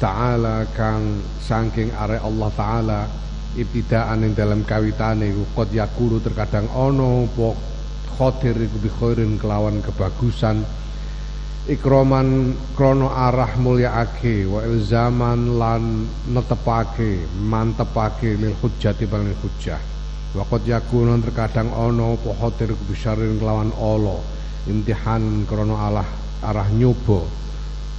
[0.00, 3.00] ta'ala kang saking are Allah taala
[3.52, 7.48] ibtidaan ing dalam kawitane iku qad yakulu terkadang ana apa
[8.16, 8.90] khatir iku bi
[9.36, 10.64] kelawan kebagusan.
[11.68, 19.78] Ikroman krono arah mulyaake wa ilzaman lan netepake mantepake lil hujjati paling hujjah.
[20.32, 24.24] Wa qad yakunu terkadang ana apa khatir bisyarin kelawan Allah.
[24.64, 26.08] Imtihan krono alah
[26.40, 27.20] arah nyoba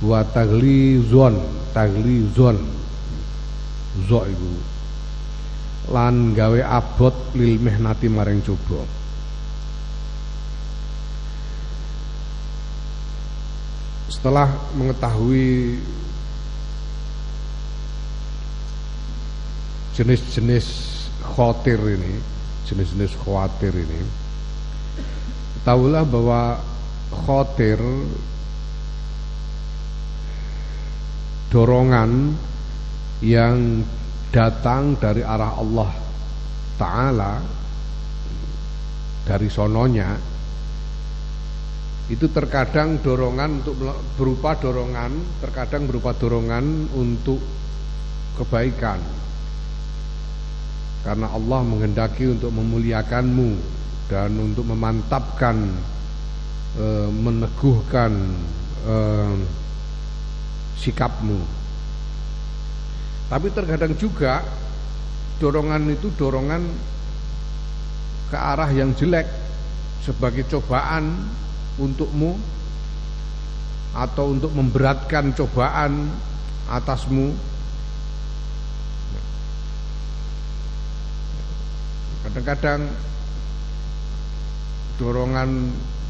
[0.01, 2.57] wa taglizon taglizon
[4.07, 4.53] zo iku.
[5.91, 8.85] Lan gawe abot lil mihnati maring coba.
[14.11, 15.81] Setelah mengetahui
[19.97, 20.67] jenis-jenis
[21.25, 22.21] khawatir ini,
[22.69, 24.01] jenis-jenis khawatir ini,
[25.65, 26.61] tahulah bahwa
[27.11, 27.81] khawatir
[31.51, 32.31] dorongan
[33.21, 33.83] yang
[34.31, 35.91] datang dari arah Allah
[36.79, 37.33] Ta'ala
[39.27, 40.31] dari sononya
[42.11, 43.75] itu terkadang dorongan untuk
[44.19, 47.39] berupa dorongan, terkadang berupa dorongan untuk
[48.35, 48.99] kebaikan.
[51.07, 53.49] Karena Allah menghendaki untuk memuliakanmu
[54.11, 55.71] dan untuk memantapkan
[56.75, 56.85] e,
[57.15, 58.11] meneguhkan
[58.83, 58.95] e,
[60.79, 61.39] sikapmu.
[63.31, 64.43] Tapi terkadang juga
[65.39, 66.63] dorongan itu dorongan
[68.31, 69.27] ke arah yang jelek
[70.03, 71.15] sebagai cobaan
[71.79, 72.35] untukmu
[73.91, 76.07] atau untuk memberatkan cobaan
[76.71, 77.35] atasmu
[82.23, 82.87] kadang-kadang
[84.95, 85.49] dorongan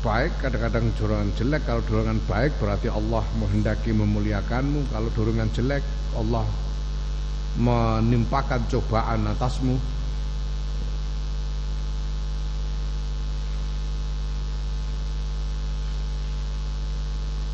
[0.02, 1.62] baik kadang-kadang dorongan jelek.
[1.70, 4.90] Kalau dorongan baik berarti Allah menghendaki memuliakanmu.
[4.90, 5.86] Kalau dorongan jelek
[6.18, 6.46] Allah
[7.62, 9.78] menimpakan cobaan atasmu.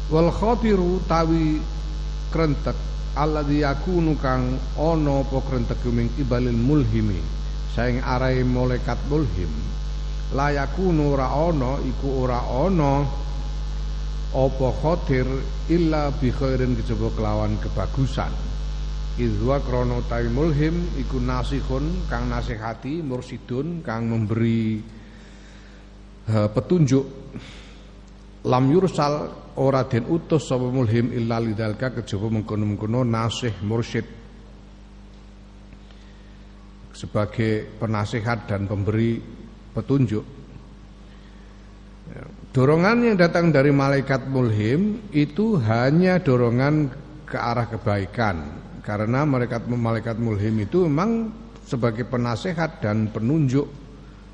[0.08, 1.60] Wal khatiru tawi
[2.32, 2.80] krentek.
[3.18, 7.20] Alladzi yakunu kang ana apa krentek ming kibalil mulhimi.
[7.76, 9.52] Saing arai malaikat mulhim
[10.36, 13.08] la yakunu ora ana iku ora ana
[14.36, 15.28] apa khatir
[15.72, 18.32] illa bi khairin kejaba kelawan kebagusan.
[19.18, 24.84] Izwa krono tawi mulhim iku nasihun kang nasihati mursidun kang memberi
[26.28, 27.06] uh, petunjuk.
[28.46, 34.06] Lam yursal ora den utus sapa mulhim illa lidzalika kejaba mengkono-mengkono nasih mursyid.
[36.94, 39.37] Sebagai penasihat dan pemberi
[39.78, 40.26] petunjuk.
[42.50, 46.90] Dorongan yang datang dari malaikat mulhim itu hanya dorongan
[47.30, 48.66] ke arah kebaikan.
[48.82, 51.30] Karena malaikat malaikat mulhim itu memang
[51.68, 53.70] sebagai penasihat dan penunjuk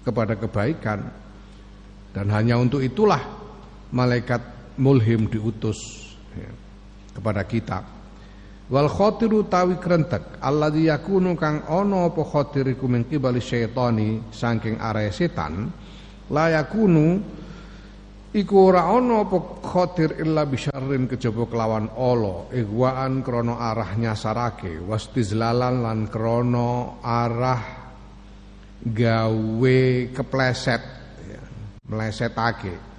[0.07, 1.03] kepada kebaikan.
[2.13, 3.19] Dan hanya untuk itulah
[3.89, 4.39] malaikat
[4.77, 6.51] mulhim diutus ya,
[7.17, 7.81] kepada kita.
[8.73, 10.41] Wal khotiru tawi krentek.
[10.41, 15.69] Alladzi yakunu kang ana apa khotiriku min qibali syaitani saking arah setan
[16.33, 17.21] la yakunu
[18.33, 25.85] iku ora ana apa khotir illa bisyarrin kejaba kelawan ala igwaan krana arah nyasarake wastizlalan
[25.85, 27.61] lan krana arah
[28.81, 29.79] gawe
[30.17, 30.83] kepleset
[31.29, 31.41] ya,
[31.85, 32.92] melesetake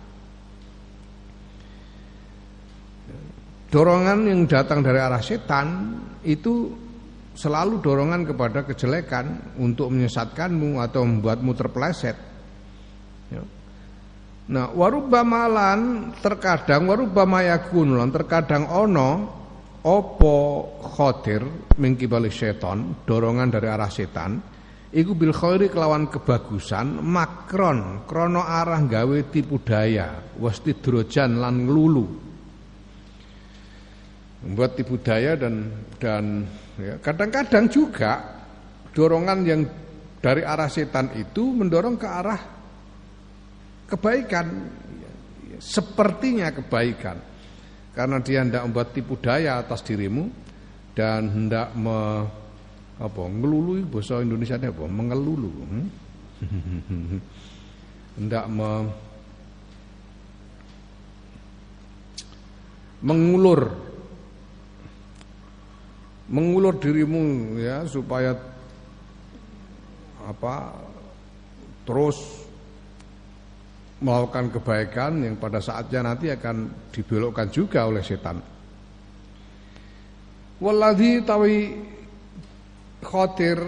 [3.75, 6.71] Dorongan yang datang dari arah setan itu
[7.35, 12.15] selalu dorongan kepada kejelekan untuk menyesatkanmu atau membuatmu terpeleset.
[13.35, 13.43] Ya.
[14.55, 14.71] Nah,
[15.27, 19.11] malan terkadang warubama yakun terkadang ono
[19.83, 20.39] opo
[20.95, 21.43] khotir
[21.75, 24.39] mengkibali setan, dorongan dari arah setan,
[24.95, 32.34] iku bil khairi kelawan kebagusan makron krono arah gawe tipu daya wastidrojan lan nglulu
[34.45, 36.45] membuat tipu daya dan dan
[36.77, 38.21] ya, kadang-kadang juga
[38.93, 39.61] dorongan yang
[40.21, 42.41] dari arah setan itu mendorong ke arah
[43.89, 44.47] kebaikan.
[45.01, 45.13] Ya,
[45.57, 47.17] ya, sepertinya kebaikan.
[47.95, 50.27] Karena dia hendak membuat tipu daya atas dirimu
[50.99, 52.27] dan hendak me,
[52.99, 54.85] apa ngelulu bahasa Indonesia apa?
[54.85, 55.51] Mengelulu.
[55.63, 55.87] Hmm?
[58.19, 58.71] hendak me,
[63.05, 63.94] mengulur
[66.31, 68.33] mengulur dirimu ya supaya
[70.25, 70.55] apa
[71.85, 72.45] terus
[74.01, 78.41] melakukan kebaikan yang pada saatnya nanti akan dibelokkan juga oleh setan.
[80.61, 81.57] Waladhi tawi
[83.05, 83.61] khotir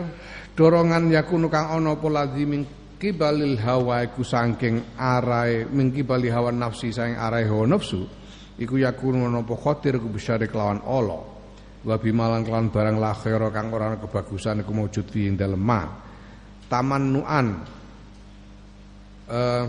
[0.56, 2.64] dorongan yakunu kang ana apa ladhi min
[2.97, 8.08] kibalil hawa iku saking arai min kibali hawa nafsi saking arai hawa nafsu
[8.56, 11.35] iku yakunu ana apa khotir ku bisyari kelawan Allah
[11.86, 13.14] wa bimalan kelawan barang la
[13.54, 15.86] kang ora kebagusan iku maujud fi ing dalem ma.
[16.66, 17.46] Tamannuan
[19.30, 19.64] uh,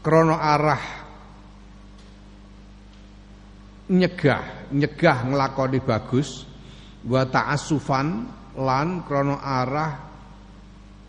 [0.00, 0.82] krono arah
[3.92, 6.48] nyegah nyegah nglakoni bagus
[7.04, 8.08] wa ta'assufan
[8.56, 9.92] lan krono arah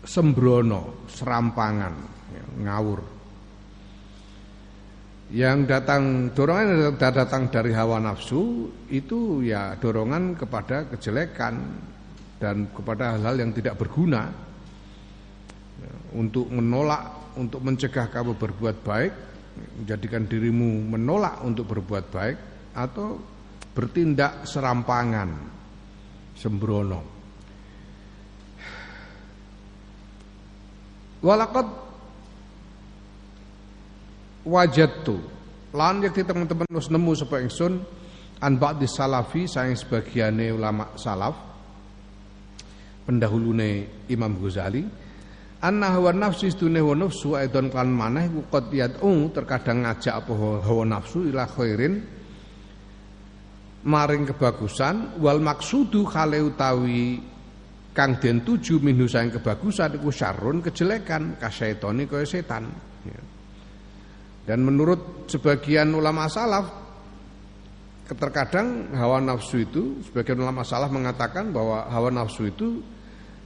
[0.04, 2.13] sembrono serampangan
[2.60, 3.00] ngawur.
[5.34, 6.02] Yang datang
[6.36, 11.58] dorongan yang datang dari hawa nafsu itu ya dorongan kepada kejelekan
[12.38, 14.30] dan kepada hal-hal yang tidak berguna.
[15.80, 19.12] Ya, untuk menolak untuk mencegah kamu berbuat baik
[19.54, 22.38] menjadikan dirimu menolak untuk berbuat baik
[22.74, 23.18] atau
[23.74, 25.30] bertindak serampangan
[26.38, 27.02] sembrono.
[31.24, 31.83] Walakad
[34.44, 35.16] wajadtu
[35.74, 37.80] lan yakti teman-teman wis nemu sapa ingsun
[38.40, 41.34] an ba'di salafi saing sebagiane ulama salaf
[43.08, 44.84] pendahulune Imam Ghazali
[45.64, 50.84] anna hawa nafsi istune hawa nafsu aidon kan maneh qad yad'u terkadang ngajak apa hawa
[50.84, 52.04] nafsu ila khairin
[53.84, 57.20] maring kebagusan wal maksudu khale utawi
[57.92, 62.93] kang den tuju minhu saing kebagusan iku syarrun kejelekan kasaitoni kaya setan.
[64.44, 66.84] Dan menurut sebagian ulama salaf
[68.04, 72.84] terkadang hawa nafsu itu sebagian ulama salaf mengatakan bahwa hawa nafsu itu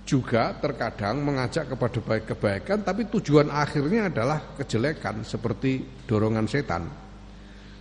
[0.02, 6.88] juga terkadang mengajak kepada baik kebaikan tapi tujuan akhirnya adalah kejelekan seperti dorongan setan.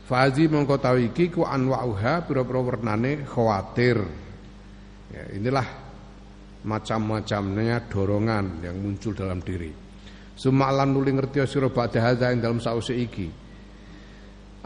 [0.07, 3.97] Fazi mongko iki ku anwa'uha pira-pira wernane khawatir.
[5.11, 5.67] Ya, inilah
[6.63, 9.86] macam-macamnya dorongan yang muncul dalam diri.
[10.37, 13.25] Sumalan nuli ngerti sira badhe hadza ing dalem sause iki.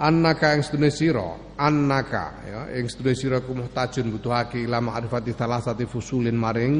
[0.04, 5.88] Annaka ing sedune sira, annaka ya ing sedune sira ku muhtajun butuhake ila ma'rifati salasati
[5.88, 6.76] fusulin maring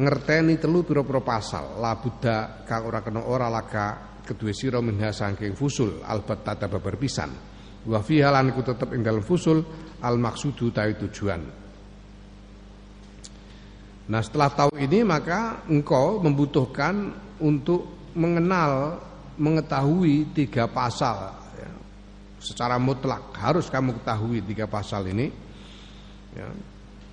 [0.00, 1.76] ngerteni telu pira-pira pasal.
[1.76, 6.96] La buddha kang ora kena ora laka kedue sira minha saking fusul albat tata babar
[6.96, 7.30] pisan.
[7.84, 9.60] Wa iku tetep ing dalem fusul
[10.00, 11.40] al maksudu tawi tujuan.
[14.10, 19.02] Nah setelah tahu ini maka engkau membutuhkan untuk mengenal,
[19.40, 21.70] mengetahui tiga pasal ya.
[22.40, 25.30] Secara mutlak harus kamu ketahui tiga pasal ini
[26.34, 26.48] ya.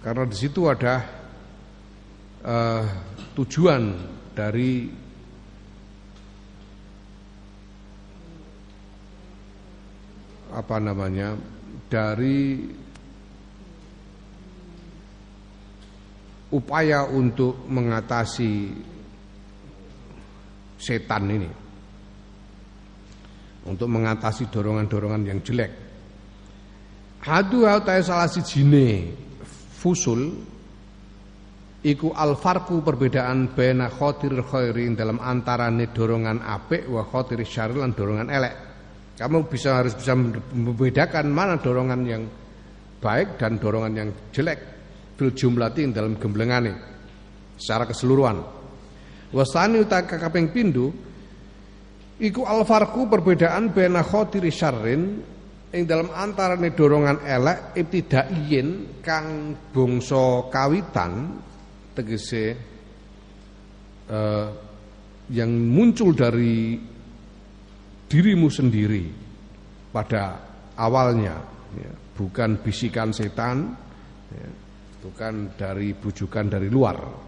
[0.01, 1.03] Karena di situ ada
[2.45, 2.83] uh,
[3.35, 3.83] tujuan
[4.31, 4.87] dari
[10.47, 11.35] apa namanya
[11.91, 12.63] dari
[16.51, 18.71] upaya untuk mengatasi
[20.77, 21.49] setan ini
[23.67, 25.71] untuk mengatasi dorongan-dorongan yang jelek.
[27.27, 29.11] Hadu hautae salah jine
[29.75, 30.31] fusul
[31.83, 38.29] iku alfarku perbedaan bena khotir khairin dalam antarane dorongan apik wa khotir syaril dan dorongan
[38.31, 38.55] elek.
[39.17, 42.23] Kamu bisa harus bisa membedakan mana dorongan yang
[43.01, 44.59] baik dan dorongan yang jelek
[45.17, 46.73] fil jumlati dalam gemblengane
[47.57, 48.56] secara keseluruhan.
[49.27, 50.87] Wasani utak kaping pindu
[52.17, 55.19] iku alfarku perbedaan bena khotiri syarrin
[55.67, 61.43] ing dalam antarane dorongan elek ibtidaiyin kang bangsa kawitan
[61.91, 62.55] tegese
[64.07, 64.47] uh,
[65.27, 66.79] yang muncul dari
[68.07, 69.05] dirimu sendiri
[69.91, 70.39] pada
[70.79, 71.35] awalnya
[71.75, 73.75] ya, bukan bisikan setan
[74.31, 74.49] ya,
[75.03, 77.26] bukan dari bujukan dari luar.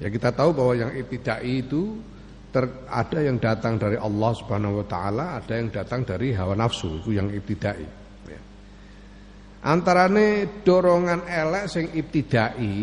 [0.00, 2.00] Ya kita tahu bahwa yang ibtidai itu
[2.48, 7.04] ter, ada yang datang dari Allah Subhanahu wa taala, ada yang datang dari hawa nafsu,
[7.04, 7.84] itu yang ibtidai.
[8.26, 8.40] Ya.
[9.68, 12.76] Antarane dorongan elek sing ibtidai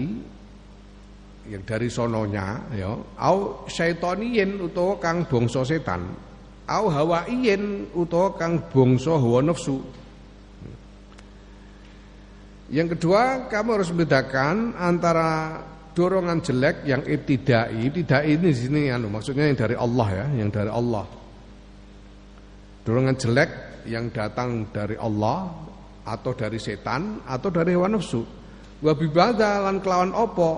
[1.47, 2.91] yang dari sononya ya
[3.23, 6.03] au syaitoniyin utawa kang bangsa setan
[6.67, 9.79] au hawaiyin utawa kang bangsa hawa nafsu
[12.67, 15.63] yang kedua kamu harus membedakan antara
[15.97, 20.69] dorongan jelek yang ibtidai tidak ini sini anu maksudnya yang dari Allah ya yang dari
[20.69, 21.05] Allah.
[22.85, 23.51] Dorongan jelek
[23.89, 25.49] yang datang dari Allah
[26.05, 28.21] atau dari setan atau dari hawa nafsu.
[28.77, 30.51] Wa bibada lan kelawan opo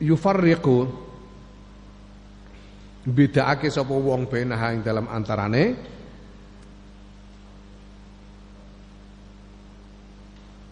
[0.00, 1.04] yufarriqu.
[3.02, 5.64] Bedaake sapa wong benaha ing dalam antarane?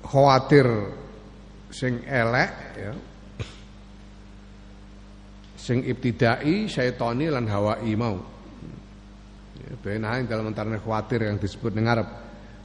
[0.07, 0.67] Khawatir
[1.71, 2.93] sing elek ya.
[5.61, 8.19] Sing ibtidai syaitani lan hawai mau.
[9.61, 12.09] Ya, benaha ing dalam antarane khawatir yang disebut ning ngarep.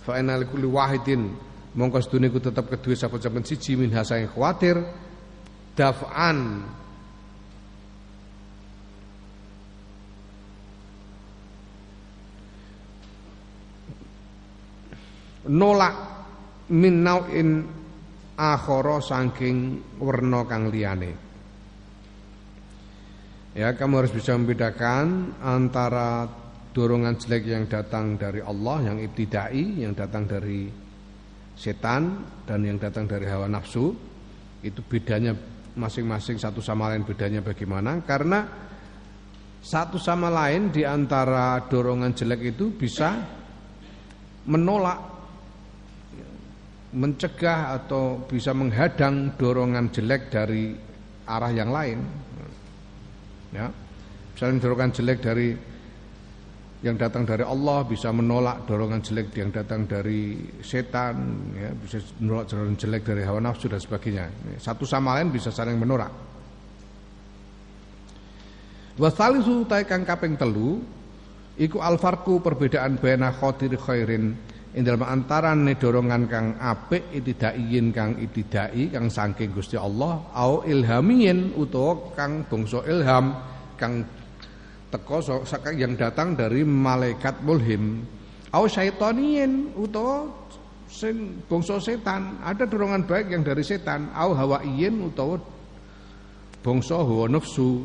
[0.01, 1.33] Fa inna likulli wahidin
[1.75, 4.79] mongko sedune ku tetep kedue sapa saben siji min yang khawatir
[5.75, 6.65] daf'an.
[15.45, 15.95] Nolak
[16.73, 17.74] min nau'in
[18.35, 21.11] akhara saking werna kang liyane.
[23.55, 26.27] Ya, kamu harus bisa membedakan antara
[26.75, 30.67] dorongan jelek yang datang dari Allah yang ibtidai, yang datang dari
[31.55, 33.95] setan dan yang datang dari hawa nafsu.
[34.59, 35.31] Itu bedanya
[35.79, 38.03] masing-masing satu sama lain bedanya bagaimana?
[38.03, 38.43] Karena
[39.63, 43.23] satu sama lain di antara dorongan jelek itu bisa
[44.51, 45.14] menolak
[46.95, 50.71] mencegah atau bisa menghadang dorongan jelek dari
[51.27, 51.99] arah yang lain.
[53.51, 53.67] Ya.
[54.31, 55.49] Misalnya dorongan jelek dari
[56.83, 61.15] yang datang dari Allah bisa menolak dorongan jelek yang datang dari setan,
[61.57, 64.31] ya, bisa menolak dorongan jelek dari hawa nafsu dan sebagainya.
[64.61, 66.13] Satu sama lain bisa saling menolak.
[68.95, 70.79] Wasalisu taikang kaping telu
[71.59, 78.91] iku alfarku perbedaan baina khotir khairin ing dalem antarane dorongan kang apik itidaiin kang itidai
[78.91, 83.39] kang saking Gusti Allah au ilhamiyin utawa kang bangsa ilham
[83.79, 84.03] kang
[84.91, 85.19] teko
[85.75, 88.03] yang datang dari malaikat mulhim.
[88.55, 90.31] Au syaitaniyin utawa
[90.87, 92.39] sing bangsa setan.
[92.39, 94.11] Ada dorongan baik yang dari setan.
[94.15, 95.35] Au hawaiyin utawa
[96.63, 97.83] bangsa hawa nafsu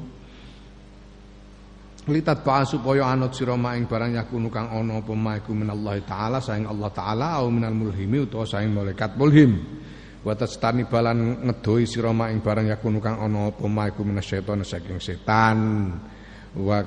[2.10, 6.66] litat ba supaya anut sira maing barang yakunu kang ana apa maiku minallahi taala saing
[6.66, 9.56] Allah taala au minal mulhimi utawa saing malaikat mulhim.
[10.20, 15.58] Wa tastani balan ngedoi sira maing barang yakunu kang ana apa maiku minasyaiton saking setan.
[16.58, 16.84] Wa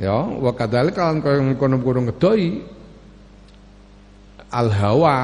[0.00, 2.48] ya wa kadal kan kaya ngono-ngono ngedoi
[4.50, 5.16] al hawa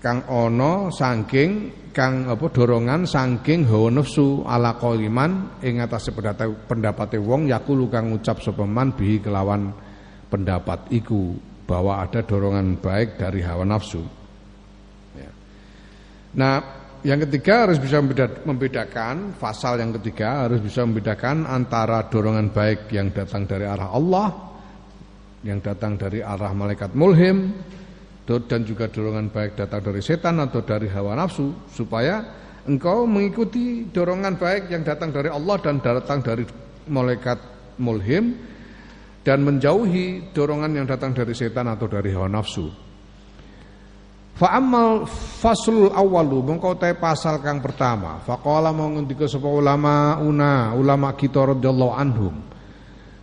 [0.00, 6.10] kang ana saking kang apa dorongan saking hawa nafsu ala qaliman ing atase
[6.64, 9.70] pendapate wong yakulu kang ngucap sapa man bihi kelawan
[10.32, 11.36] pendapat iku
[11.68, 14.02] bahwa ada dorongan baik dari hawa nafsu.
[15.14, 15.30] Ya.
[16.34, 16.54] Nah,
[17.06, 18.02] yang ketiga harus bisa
[18.44, 24.28] membedakan pasal yang ketiga harus bisa membedakan antara dorongan baik yang datang dari arah Allah
[25.40, 27.56] yang datang dari arah malaikat mulhim
[28.38, 32.22] dan juga dorongan baik datang dari setan atau dari hawa nafsu supaya
[32.68, 36.44] engkau mengikuti dorongan baik yang datang dari Allah dan datang dari
[36.86, 37.38] malaikat
[37.82, 38.38] mulhim
[39.26, 42.70] dan menjauhi dorongan yang datang dari setan atau dari hawa nafsu.
[44.38, 45.04] Fa'amal
[45.40, 48.24] faslul awalu mengkau te pasal kang pertama.
[48.24, 52.49] Faqala mau ngendika sapa ulama una ulama kita radhiyallahu anhum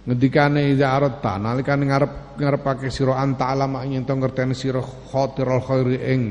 [0.08, 5.98] ngendikane iza aratta nalikane ngarep ngarepake sira anta alama ing ento ngerteni sira khatirul khairi
[6.16, 6.22] ing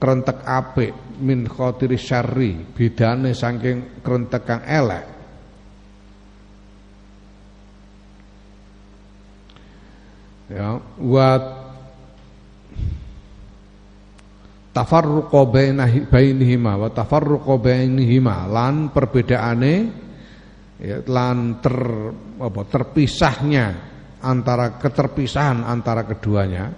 [0.00, 5.06] krentek apik min khatiri syarri bedane saking krentek kang elek.
[10.48, 11.28] Ya wa
[14.72, 15.40] tafarruqa
[16.08, 19.74] bainihima wa tafarruqa bainihima lan perbedaane
[20.80, 21.76] ya, lan ter,
[22.40, 23.66] apa, terpisahnya
[24.24, 26.72] antara keterpisahan antara keduanya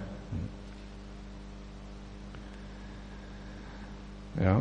[4.37, 4.55] ya.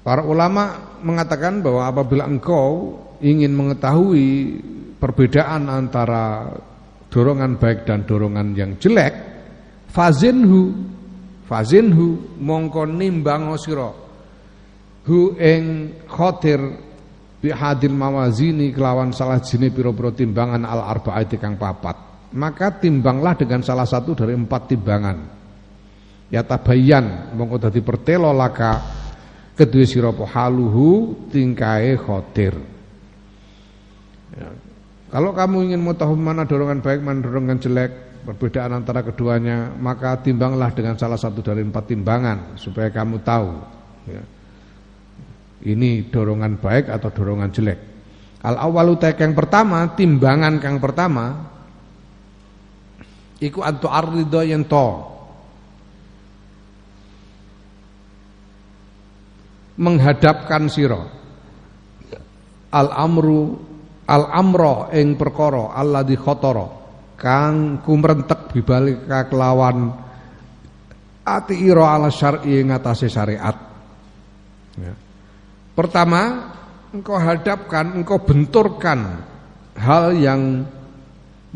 [0.00, 4.58] Para ulama mengatakan bahwa apabila engkau ingin mengetahui
[4.96, 6.56] perbedaan antara
[7.12, 9.12] dorongan baik dan dorongan yang jelek,
[9.92, 10.72] fazinhu,
[11.44, 13.52] fazinhu mongko nimbang
[15.10, 16.62] hu ing khotir
[17.42, 23.88] bihadil mawazini kelawan salah jini piro-piro timbangan al arbaati kang papat maka timbanglah dengan salah
[23.88, 25.18] satu dari empat timbangan
[26.30, 28.78] ya tabayyan mongko dadi pertelo laka
[29.58, 32.54] kedua sira haluhu tingkae khotir
[34.38, 34.48] ya.
[35.10, 40.70] kalau kamu ingin tahu mana dorongan baik mana dorongan jelek perbedaan antara keduanya maka timbanglah
[40.70, 43.50] dengan salah satu dari empat timbangan supaya kamu tahu
[44.06, 44.22] ya.
[45.66, 47.78] Ini dorongan baik atau dorongan jelek?
[48.40, 51.44] Al awalu yang pertama timbangan yang pertama
[53.36, 54.88] iku antu arrido yang to.
[59.80, 61.00] Menghadapkan sira.
[62.70, 63.56] Al amru
[64.08, 66.66] al amro ing perkara alladzi khatara.
[67.20, 69.92] Kang kumrentek bibalik kelawan
[71.20, 73.56] ati ira ala syar'i ing atase syariat.
[74.80, 75.09] Ya.
[75.80, 76.52] Pertama
[76.92, 79.24] engkau hadapkan engkau benturkan
[79.80, 80.68] hal yang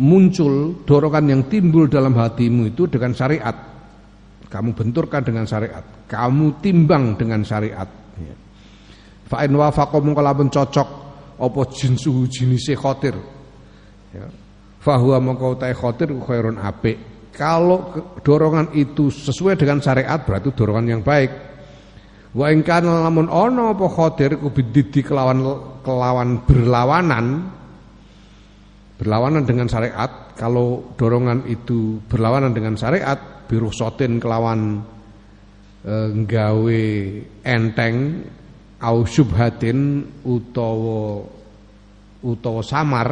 [0.00, 3.54] muncul dorongan yang timbul dalam hatimu itu dengan syariat
[4.48, 7.86] kamu benturkan dengan syariat kamu timbang dengan syariat
[8.20, 8.36] Ya.
[9.26, 10.88] Fa in wafaqa mung lamun cocok
[11.40, 13.16] apa jinsu jinise khotir.
[14.14, 14.26] Ya.
[14.78, 16.98] Fa huwa mongko utahe khotir khairun apik.
[17.34, 17.90] Kalau
[18.22, 21.53] dorongan itu sesuai dengan syariat berarti dorongan yang baik.
[22.34, 25.38] Wa in kana lamun ana apa khotir ku bididi kelawan
[25.86, 27.46] kelawan berlawanan
[28.98, 34.82] berlawanan dengan syariat kalau dorongan itu berlawanan dengan syariat biruh sotin kelawan
[35.84, 36.84] Eh, nggawe
[37.44, 38.24] enteng
[38.80, 41.20] au subhatin utawa
[42.24, 43.08] utawa samar.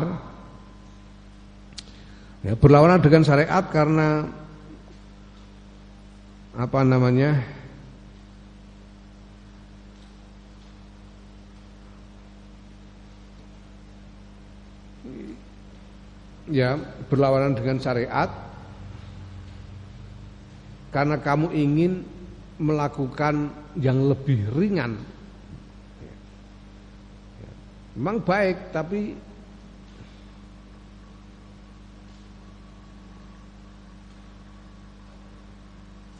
[2.40, 4.24] Ya berlawanan dengan syariat karena
[6.56, 7.44] apa namanya
[16.52, 16.76] ya
[17.08, 18.28] berlawanan dengan syariat
[20.92, 22.04] karena kamu ingin
[22.60, 23.48] melakukan
[23.80, 25.00] yang lebih ringan.
[27.96, 29.16] Memang baik tapi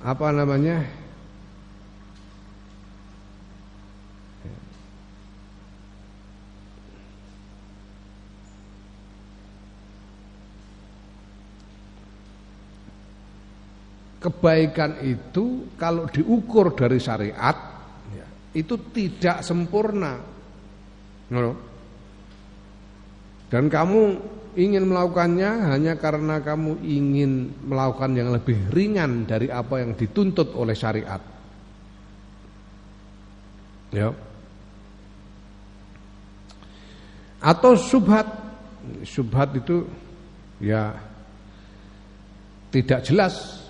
[0.00, 1.01] apa namanya?
[14.22, 17.56] Kebaikan itu kalau diukur dari syariat
[18.14, 20.22] ya, itu tidak sempurna.
[23.50, 24.00] Dan kamu
[24.56, 30.76] ingin melakukannya hanya karena kamu ingin melakukan yang lebih ringan dari apa yang dituntut oleh
[30.76, 31.20] syariat.
[33.92, 34.12] Ya.
[37.42, 38.40] Atau subhat.
[39.06, 39.86] Subhat itu
[40.58, 40.90] ya
[42.74, 43.61] tidak jelas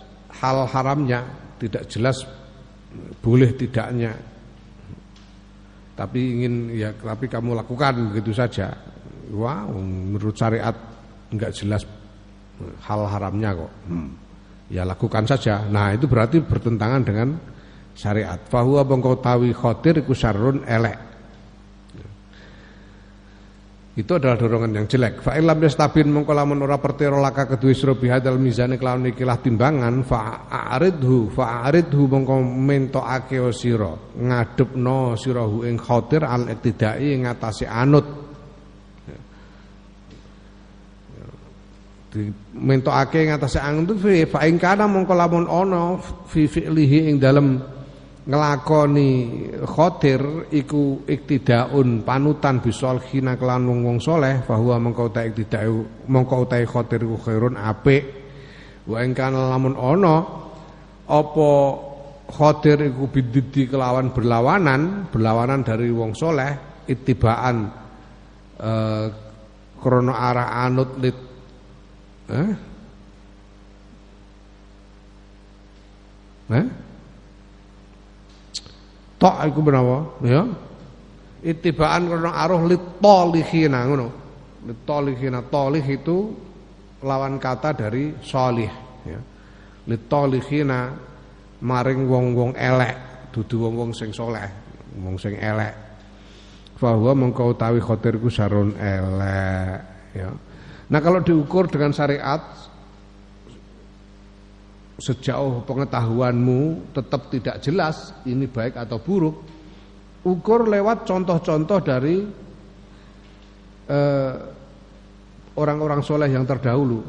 [0.43, 1.23] hal haramnya
[1.63, 2.27] tidak jelas
[3.23, 4.13] boleh tidaknya.
[5.95, 8.75] Tapi ingin ya tapi kamu lakukan begitu saja.
[9.31, 10.75] Wah menurut syariat
[11.31, 11.87] enggak jelas
[12.83, 13.73] hal haramnya kok.
[13.87, 14.11] Hmm.
[14.73, 15.69] ya lakukan saja.
[15.69, 17.37] Nah itu berarti bertentangan dengan
[17.93, 18.41] syariat.
[18.49, 21.12] Fahuwa bangkau tawi khotir iku syarrun elek
[23.93, 25.21] itu adalah dorongan yang jelek.
[25.21, 30.01] Fa illam yastabin mongko lamun ora pertira laka kedue sira bihadal mizane kelawan ikilah timbangan
[30.01, 37.69] fa aridhu fa aridhu mongko mentokake sira ngadepno sirahu ing khatir al iktidai ing atase
[37.69, 38.25] anut.
[42.57, 43.93] mentokake ing atase anut
[44.33, 46.01] fa ing kana mongko lamun ana
[46.33, 47.61] fi fi'lihi ing dalem
[48.23, 49.11] ngelakoni
[49.67, 56.63] khotir iku iktidaun panutan bisol khina kelan wong soleh bahwa mengkau tak iktidau mengkau tak
[56.71, 58.07] khotir iku khairun apik
[58.87, 60.17] wa lamun ono
[61.11, 61.51] apa
[62.31, 67.75] khotir iku bididi kelawan berlawanan berlawanan dari wong soleh itibaan
[68.63, 69.07] eh,
[69.83, 71.19] krono arah anut lit
[72.31, 72.51] eh?
[76.55, 76.67] Eh?
[79.23, 80.43] Tok iku menawa ya.
[81.47, 84.09] Itibaan karena aruh litolikhina ngono.
[84.67, 86.35] Litolikhina tolih itu
[87.07, 88.71] lawan kata dari solih
[89.07, 89.21] ya.
[89.87, 90.91] Litolikhina
[91.63, 94.51] maring wong-wong elek, dudu wong-wong sing soleh,
[94.99, 95.75] wong sing elek.
[96.83, 99.79] Bahwa mengkau tawi khotirku sarun elek
[100.19, 100.35] ya.
[100.91, 102.43] Nah kalau diukur dengan syariat
[105.01, 109.37] sejauh pengetahuanmu tetap tidak jelas ini baik atau buruk,
[110.27, 112.17] ukur lewat contoh-contoh dari
[113.89, 114.33] eh,
[115.57, 117.01] orang-orang eh, soleh yang terdahulu.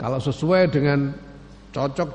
[0.00, 1.12] Kalau sesuai dengan
[1.76, 2.10] cocok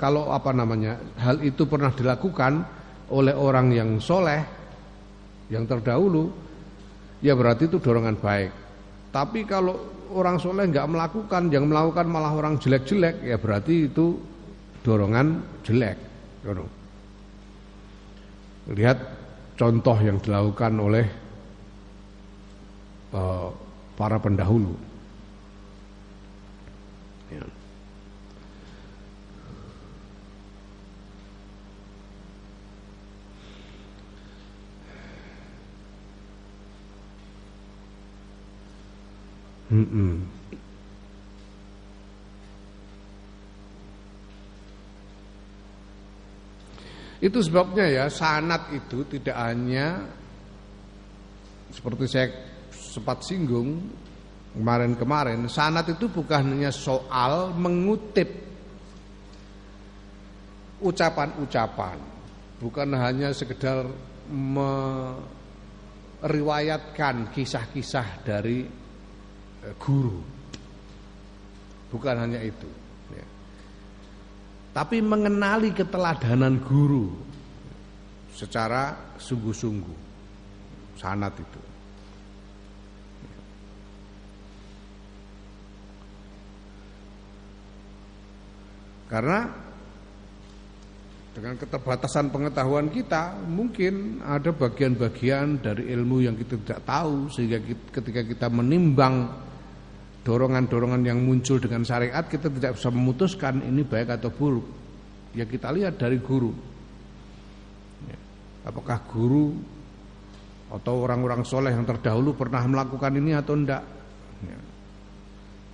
[0.00, 2.64] kalau apa namanya hal itu pernah dilakukan
[3.12, 4.40] oleh orang yang soleh
[5.50, 6.30] yang terdahulu
[7.20, 8.52] ya berarti itu dorongan baik
[9.12, 9.76] tapi kalau
[10.10, 14.18] orang soleh nggak melakukan yang melakukan malah orang jelek-jelek ya berarti itu
[14.82, 15.96] dorongan jelek.
[18.70, 18.98] Lihat
[19.58, 21.06] contoh yang dilakukan oleh
[23.12, 23.48] uh,
[23.98, 24.89] para pendahulu
[47.20, 50.02] Itu sebabnya ya sanat itu tidak hanya
[51.70, 52.34] seperti saya
[52.74, 53.86] sempat singgung
[54.58, 58.26] kemarin-kemarin, sanat itu bukan hanya soal mengutip
[60.82, 62.02] ucapan-ucapan,
[62.58, 63.86] bukan hanya sekedar
[64.32, 68.79] meriwayatkan kisah-kisah dari
[69.76, 70.20] guru.
[71.90, 72.70] Bukan hanya itu.
[73.12, 73.26] Ya.
[74.72, 77.10] Tapi mengenali keteladanan guru
[78.32, 79.98] secara sungguh-sungguh.
[80.96, 81.60] Sanat itu.
[89.10, 89.42] Karena
[91.34, 97.58] dengan keterbatasan pengetahuan kita mungkin ada bagian-bagian dari ilmu yang kita tidak tahu sehingga
[97.90, 99.30] ketika kita menimbang
[100.20, 104.66] dorongan-dorongan yang muncul dengan syariat kita tidak bisa memutuskan ini baik atau buruk.
[105.32, 106.52] Ya kita lihat dari guru.
[108.04, 108.18] Ya.
[108.68, 109.56] Apakah guru
[110.70, 113.82] atau orang-orang soleh yang terdahulu pernah melakukan ini atau tidak?
[114.44, 114.58] Ya.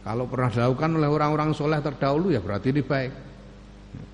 [0.06, 3.12] Kalau pernah dilakukan oleh orang-orang soleh terdahulu ya berarti ini baik.
[3.98, 4.04] Ya.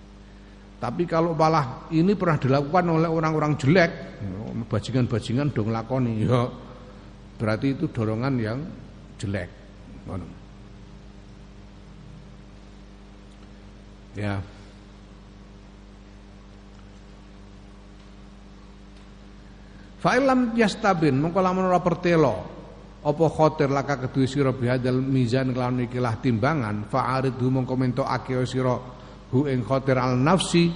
[0.80, 3.92] Tapi kalau malah ini pernah dilakukan oleh orang-orang jelek,
[4.72, 6.48] bajingan-bajingan dong lakoni, ya
[7.36, 8.58] berarti itu dorongan yang
[9.20, 9.61] jelek.
[10.06, 10.26] Ngono.
[14.18, 14.36] Ya.
[20.02, 22.34] Fa'ilam yastabin mongko lamun ora pertelo
[23.02, 28.78] apa khotir laka kedue sira bihadal mizan kelawan ikilah timbangan fa'aridhu mongko mentokake sira
[29.30, 30.70] hu ing khotir al nafsi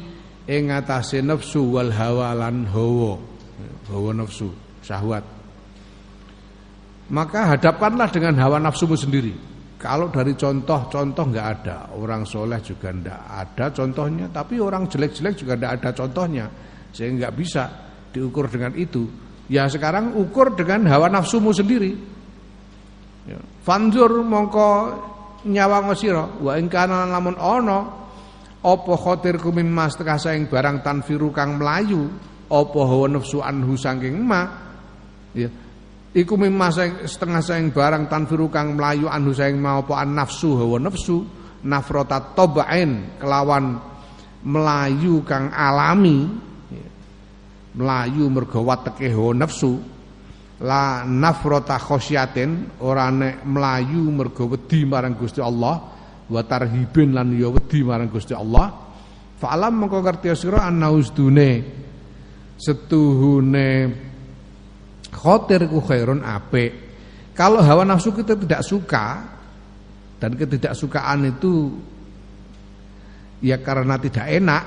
[0.46, 3.18] ing atase nafsu wal hawa lan hawa
[3.90, 4.50] hawa nafsu
[4.82, 5.35] syahwat
[7.12, 9.34] maka hadapkanlah dengan hawa nafsumu sendiri.
[9.76, 15.54] Kalau dari contoh-contoh nggak ada, orang soleh juga nggak ada contohnya, tapi orang jelek-jelek juga
[15.54, 16.46] nggak ada contohnya,
[16.90, 17.62] sehingga nggak bisa
[18.10, 19.04] diukur dengan itu.
[19.46, 21.92] Ya sekarang ukur dengan hawa nafsumu sendiri.
[23.28, 23.38] Ya.
[23.62, 24.68] Fanzur mongko
[25.46, 27.78] nyawa ngosiro, wa ingkana lamun ono,
[28.64, 32.10] opo khotir kumin mas teka saing barang tanfiru kang melayu,
[32.50, 34.42] opo hawa nafsu anhu sangking ma,
[35.36, 35.46] ya
[36.16, 36.72] Iku mimma
[37.04, 41.20] setengah saing barang tanfiru kang melayu anu saing mau nafsu hawa nafsu
[41.68, 43.76] nafrota tobain kelawan
[44.40, 46.24] melayu kang alami
[47.76, 49.76] melayu mergo wateke hawa nafsu
[50.64, 55.76] la nafrota khosyatin ora nek melayu mergo wedi marang Gusti Allah
[56.32, 58.72] wa tarhibin lan ya wedi marang Gusti Allah
[59.36, 61.60] fa'alam mengko ngerti sira anna usdune
[62.56, 63.68] setuhune
[65.16, 66.72] khotir ku khairun apik.
[67.32, 69.24] Kalau hawa nafsu kita tidak suka
[70.20, 71.72] dan ketidaksukaan itu
[73.40, 74.64] ya karena tidak enak.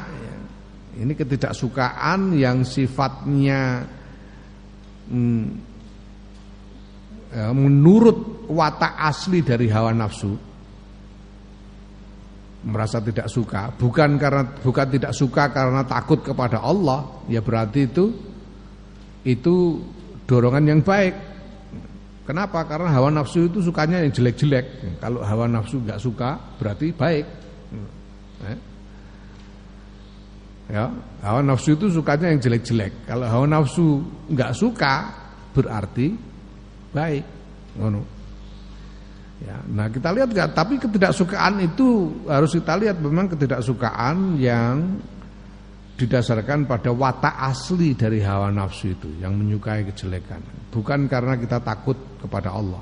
[0.99, 3.87] Ini ketidaksukaan yang sifatnya
[5.07, 5.45] hmm,
[7.31, 10.49] ya, menurut watak asli dari hawa nafsu
[12.59, 18.05] merasa tidak suka bukan karena bukan tidak suka karena takut kepada Allah ya berarti itu
[19.23, 19.55] itu
[20.29, 21.17] dorongan yang baik.
[22.29, 22.61] Kenapa?
[22.69, 25.01] Karena hawa nafsu itu sukanya yang jelek-jelek.
[25.01, 27.25] Kalau hawa nafsu nggak suka berarti baik.
[28.45, 28.57] Eh?
[30.69, 30.85] Ya,
[31.25, 33.09] hawa nafsu itu sukanya yang jelek-jelek.
[33.09, 35.09] Kalau hawa nafsu nggak suka
[35.57, 36.13] berarti
[36.93, 37.25] baik.
[37.81, 38.05] Ngono.
[39.39, 44.99] Ya, nah kita lihat gak, tapi ketidaksukaan itu harus kita lihat memang ketidaksukaan yang
[45.99, 50.39] didasarkan pada watak asli dari hawa nafsu itu yang menyukai kejelekan.
[50.71, 52.79] Bukan karena kita takut kepada Allah.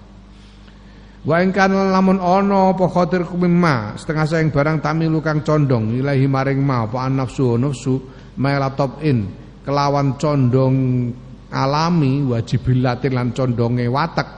[1.25, 6.29] Wa in kana lamun ana apa khatir kumimma setengah saing barang tamilu kang condong ilahi
[6.29, 7.99] maring ma apa nafsu nafsu
[8.37, 9.27] malatop in
[9.65, 11.09] kelawan condong
[11.49, 14.29] alami wajibilatin lan condonge watak.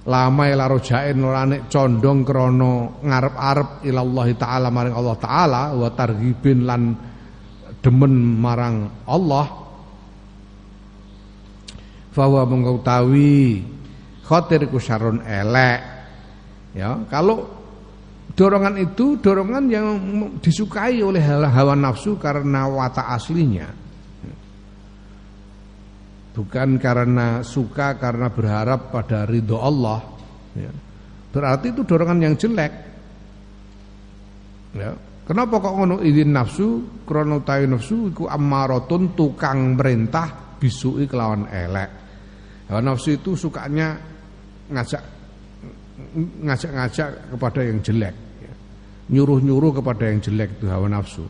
[0.00, 7.09] Lama ila rojain nek condong krana ngarep-arep ilallah taala maring Allah taala wa targhibin lan
[7.80, 9.48] demen marang Allah
[12.12, 13.64] bahwa mengetahui
[14.26, 15.80] khatir ku syarun elek
[16.76, 17.48] ya kalau
[18.36, 19.86] dorongan itu dorongan yang
[20.38, 23.68] disukai oleh hawa nafsu karena watak aslinya
[26.30, 29.98] bukan karena suka karena berharap pada ridho Allah
[30.54, 30.70] ya.
[31.34, 32.72] berarti itu dorongan yang jelek
[34.78, 35.09] ya.
[35.30, 35.96] Kenapa kok ngono?
[36.02, 41.90] Izin nafsu krono tayu nafsu iku ammarotun tukang merintah bisui kelawan elek.
[42.66, 43.94] Hawa nafsu itu sukanya
[44.74, 45.02] ngajak
[46.42, 48.52] ngajak-ngajak kepada yang jelek ya.
[49.14, 51.22] nyuruh-nyuruh kepada yang jelek itu hawa nafsu.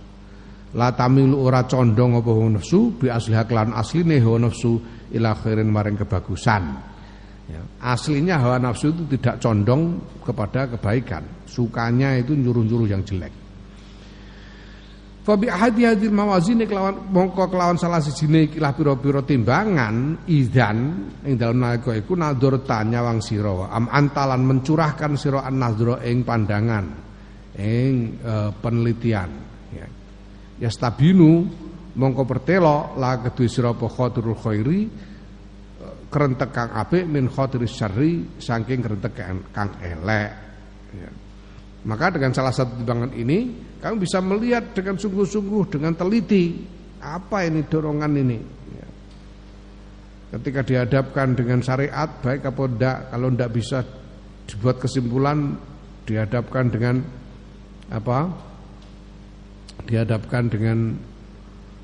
[0.79, 4.81] La tamilu ora condong apa hawa nafsu bi asliha kelan asline hawa nafsu
[5.13, 6.89] ila khairin maring kebagusan.
[7.51, 7.61] Ya.
[7.83, 11.27] aslinya hawa nafsu itu tidak condong kepada kebaikan.
[11.51, 13.39] Sukanya itu nyuruh-nyuruh yang jelek
[15.20, 20.78] Fabi ahadi hadil mawazine kelawan mongko kelawan salah sijine ikilah pira-pira timbangan idzan
[21.28, 25.61] ing dalem nalika iku nadhurta nyawang sira am antalan mencurahkan sira an
[26.00, 26.85] ing pandangan
[27.52, 29.30] ing e, penelitian
[29.76, 29.87] ya.
[30.64, 31.44] Yastabinu
[32.00, 38.40] mongko pertelo la kedue sira apa khatirul khairi e, kerentek kang apik min khatiris syarri
[38.40, 39.12] saking kerentek
[39.52, 40.30] kang elek
[40.96, 41.11] ya.
[41.85, 46.61] Maka dengan salah satu timbangan ini kamu bisa melihat dengan sungguh-sungguh dengan teliti
[47.01, 48.38] apa ini dorongan ini.
[48.77, 48.88] Ya.
[50.37, 53.79] Ketika dihadapkan dengan syariat baik apa tidak, kalau tidak bisa
[54.45, 55.57] dibuat kesimpulan
[56.05, 57.01] dihadapkan dengan
[57.88, 58.19] apa?
[59.88, 60.79] Dihadapkan dengan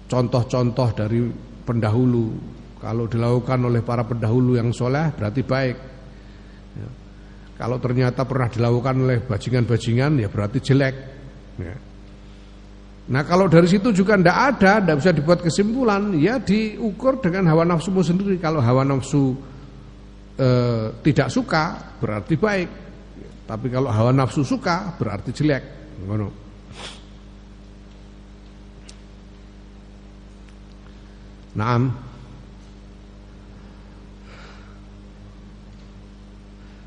[0.05, 1.25] contoh-contoh dari
[1.65, 2.37] pendahulu.
[2.77, 5.77] Kalau dilakukan oleh para pendahulu yang soleh berarti baik.
[6.77, 6.89] Ya.
[7.57, 11.16] Kalau ternyata pernah dilakukan oleh bajingan-bajingan ya berarti jelek.
[11.57, 11.77] Ya.
[13.07, 17.63] Nah kalau dari situ juga tidak ada, tidak bisa dibuat kesimpulan, ya diukur dengan hawa
[17.63, 18.35] nafsumu sendiri.
[18.43, 19.31] Kalau hawa nafsu
[20.35, 20.49] e,
[21.07, 22.69] tidak suka berarti baik,
[23.47, 25.63] tapi kalau hawa nafsu suka berarti jelek.
[26.03, 26.29] Ngono.
[31.55, 31.83] Naam.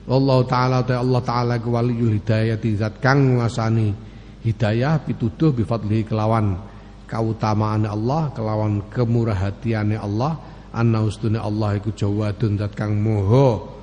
[0.09, 4.08] Allah taala ta Allah taala ku waliyul hidayati zat kang nguasani
[4.43, 6.59] hidayah pituduh bi fadli kelawan
[7.09, 10.37] kautamaan Allah kelawan kemurahatiane Allah.
[10.69, 13.73] Anna ustune Allah iku jawadun zat kang moho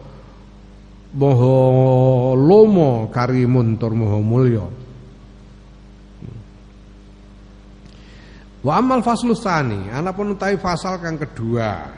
[1.19, 1.57] moho
[2.39, 4.67] lomo karimun tur moho mulya.
[8.63, 11.96] Wa amal faslu tsani ana pun utawi fasal kang kedua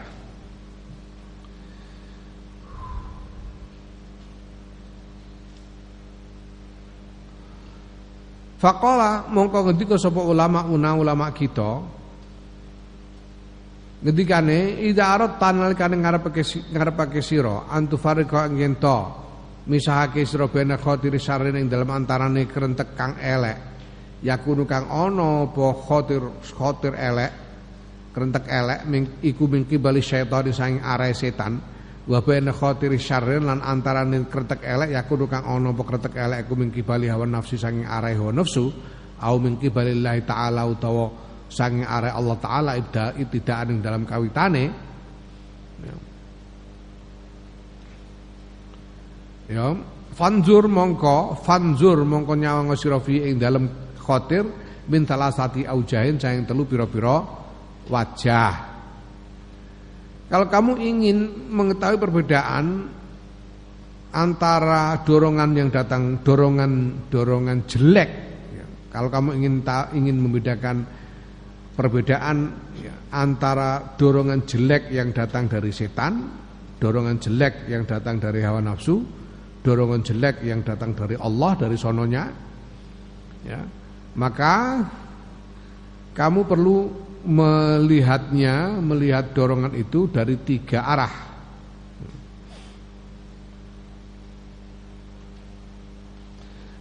[8.59, 11.79] Faqala mongko ngendika sapa ulama una ulama kita.
[14.03, 16.43] Ngendikane ida arat kane ngarepake
[16.75, 18.99] ngarepake sira antu farika yen to
[19.67, 23.59] misahake sira bena khatiri syarrin ing dalem antarane krentek kang elek.
[24.27, 27.33] Yakunu kang ana apa khatir khatir elek
[28.11, 28.79] krentek elek
[29.23, 31.78] iku mingki bali setan sing arahe setan
[32.09, 36.49] wa baina khatiri syarrin lan antarane kretek elek ya kudu kang ana apa kretek elek
[36.49, 38.73] iku min kibali hawa nafsi saking arah hawa nafsu
[39.21, 41.13] au min kibalillahi taala utawa
[41.53, 44.65] saking arah Allah taala ibda tidak ing dalam kawitane.
[45.85, 45.97] Ya.
[49.53, 49.67] ya.
[50.17, 53.69] Fanzur mongko fanzur mongko nyawang sira ing dalam
[54.01, 54.49] khatir
[54.89, 57.23] min salasati aujahin saing telu pira-pira
[57.87, 58.68] wajah
[60.29, 62.93] kalau kamu ingin mengetahui perbedaan
[64.13, 68.11] antara dorongan yang datang dorongan dorongan jelek,
[68.53, 70.85] ya, kalau kamu ingin ta, ingin membedakan
[71.73, 76.29] perbedaan ya, antara dorongan jelek yang datang dari setan,
[76.77, 79.01] dorongan jelek yang datang dari hawa nafsu,
[79.65, 82.25] dorongan jelek yang datang dari Allah dari sononya,
[83.49, 83.61] ya,
[84.13, 84.85] maka
[86.13, 91.15] kamu perlu melihatnya, melihat dorongan itu dari tiga arah.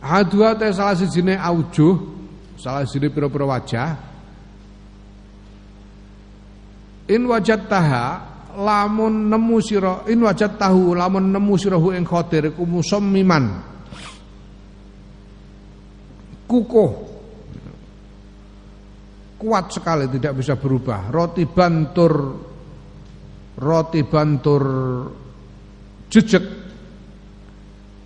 [0.08, 1.96] Hadua teh salah sijine aujuh,
[2.56, 3.90] salah sijine pira-pira wajah.
[7.12, 8.08] In wajat taha
[8.58, 13.64] lamun nemu sira in wajat tahu lamun nemu sirahu ing khatir kumusommiman
[16.50, 17.07] kukuh
[19.38, 21.14] kuat sekali tidak bisa berubah.
[21.14, 22.14] Roti bantur
[23.58, 24.64] roti bantur
[26.14, 26.46] jejek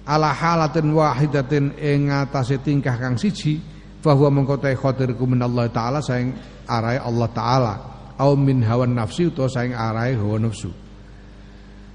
[0.08, 3.60] ala halatin wahidatin ing atase tingkah kang siji
[4.02, 6.34] bahwa mengkotai khatirku minallah taala saing
[6.66, 7.74] arai Allah taala
[8.18, 10.72] au min hawan nafsi utawa saing arai hawa nafsu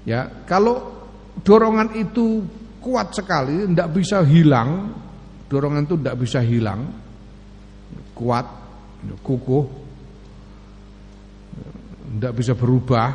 [0.07, 0.79] ya kalau
[1.43, 2.45] dorongan itu
[2.79, 4.95] kuat sekali tidak bisa hilang
[5.51, 6.87] dorongan itu tidak bisa hilang
[8.15, 8.66] kuat
[9.21, 9.65] kukuh
[12.17, 13.07] tidak bisa berubah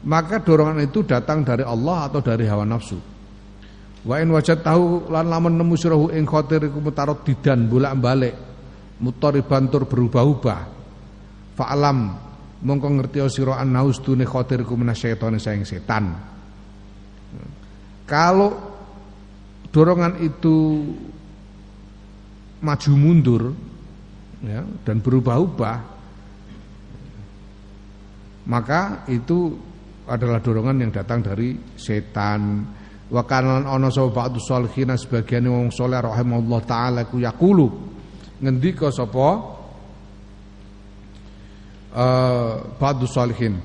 [0.00, 3.10] maka dorongan itu datang dari Allah atau dari hawa nafsu
[4.00, 6.80] Wa in wajad tahu lan lamun nemu sirahu ing khatir iku
[7.20, 8.32] didan bolak-balik
[9.04, 10.60] mutariban tur berubah-ubah.
[11.52, 11.98] Fa'lam
[12.64, 16.16] mongko ngerti sira annaus dune khatir iku menasyaitone saing setan.
[18.08, 18.56] Kalau
[19.68, 20.56] dorongan itu
[22.64, 23.42] maju mundur
[24.44, 25.78] ya, dan berubah-ubah.
[28.50, 29.54] Maka itu
[30.10, 32.66] adalah dorongan yang datang dari setan.
[33.10, 37.66] Wa kana ana sapa ba'du sholihin sebagian wong saleh rahimahullah taala ku yaqulu.
[38.40, 39.28] Ngendika sapa
[41.94, 43.58] uh, ba'du sholihin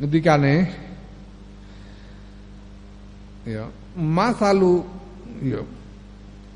[0.00, 0.64] ngendikane
[3.44, 4.80] ya masalu
[5.44, 5.60] ya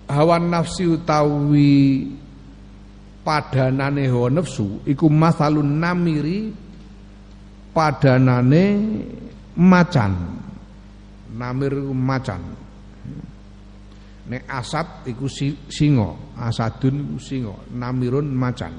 [0.09, 2.09] hawa nafsi utawi
[3.25, 6.53] padanane hawa nafsu iku masalun namiri
[7.73, 8.65] padanane
[9.57, 10.13] macan.
[11.35, 12.43] Namir macan.
[14.25, 15.27] Nek asad iku
[15.69, 18.73] singa asadun iku singa namirun macan.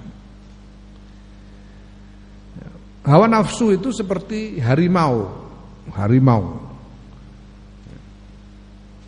[3.06, 5.46] Hawa nafsu itu seperti harimau
[5.94, 6.64] harimau.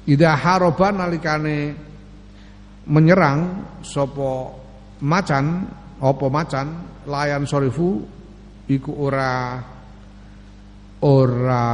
[0.06, 1.74] Ida haroba nalikane
[2.88, 3.40] menyerang
[3.82, 4.67] sopo
[5.02, 5.70] macan
[6.02, 6.68] opo macan
[7.06, 8.02] layan sorifu
[8.68, 9.62] iku ora
[11.02, 11.68] ora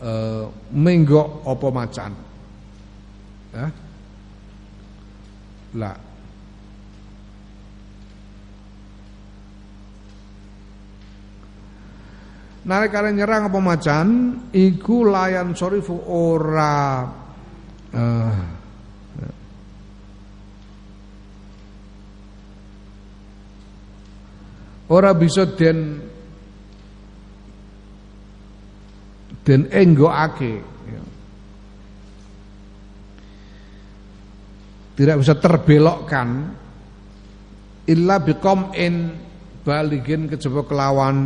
[0.00, 2.12] uh, menggok apa macan.
[3.54, 3.66] Ya.
[5.74, 5.96] Lah.
[12.64, 14.08] Nalikane nyerang apa macan
[14.56, 17.04] iku layan sorifu ora
[17.92, 18.53] uh,
[24.88, 26.12] ora bisa den
[29.44, 30.64] dan enggokake.
[30.88, 31.02] Ya.
[34.96, 36.56] tidak bisa terbelokkan
[37.84, 38.16] illa
[38.72, 39.12] in
[39.62, 41.16] baligin kejaba kelawan.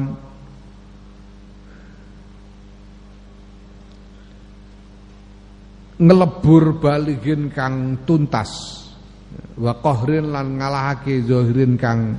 [5.98, 8.50] Ngelebur baligin kang tuntas.
[9.58, 12.14] Wa qahrin lan ngalahake zahirin kang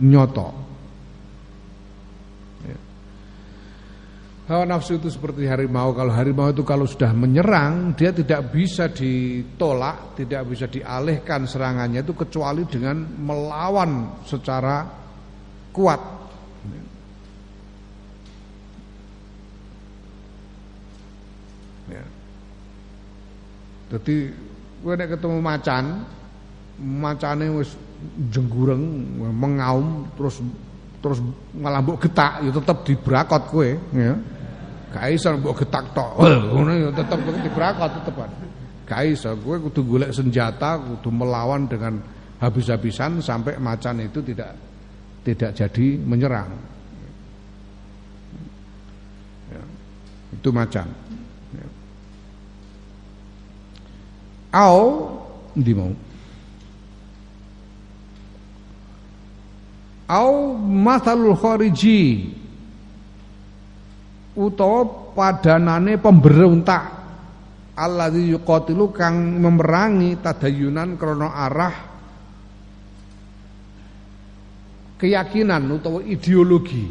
[0.00, 0.66] nyoto
[4.46, 5.90] Hawa nafsu itu seperti harimau.
[5.90, 12.14] Kalau harimau itu kalau sudah menyerang, dia tidak bisa ditolak, tidak bisa dialihkan serangannya itu
[12.14, 14.86] kecuali dengan melawan secara
[15.74, 15.98] kuat.
[21.90, 22.06] Ya.
[23.98, 24.30] Jadi
[24.78, 26.06] gue ketemu macan,
[26.86, 27.74] macane wis
[28.30, 28.82] jenggureng,
[29.34, 30.40] mengaum terus
[31.00, 31.18] terus
[31.54, 34.14] ngelambuk getak ya tetap dibrakot kowe ya.
[34.90, 36.24] Gak iso mbok getak tok.
[36.24, 38.30] Ngono ya tetep dibrakot tetepan.
[38.86, 41.98] Gak iso, kowe kudu golek senjata, kudu melawan dengan
[42.38, 44.54] habis-habisan sampai macan itu tidak
[45.26, 46.50] tidak jadi menyerang.
[49.50, 49.62] Ya,
[50.38, 50.86] itu macan.
[51.54, 51.66] Ya.
[54.54, 55.12] Au
[55.58, 55.90] ndi mau?
[60.06, 62.30] Au masalul khariji.
[64.36, 64.84] Utawa
[65.16, 66.84] padanane pemberontak.
[67.76, 71.76] Alladzi yuqatilu kang memerangi tadayunan krana arah
[74.96, 76.88] keyakinan utawa ideologi.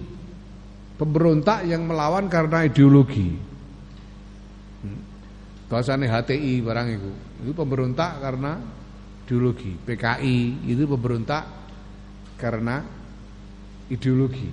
[0.95, 3.36] Pemberontak yang melawan karena ideologi.
[5.68, 7.11] Bahasane HTI barang itu
[7.43, 8.61] itu pemberontak karena
[9.26, 9.76] ideologi.
[9.76, 11.43] PKI itu pemberontak
[12.39, 12.80] karena
[13.90, 14.50] ideologi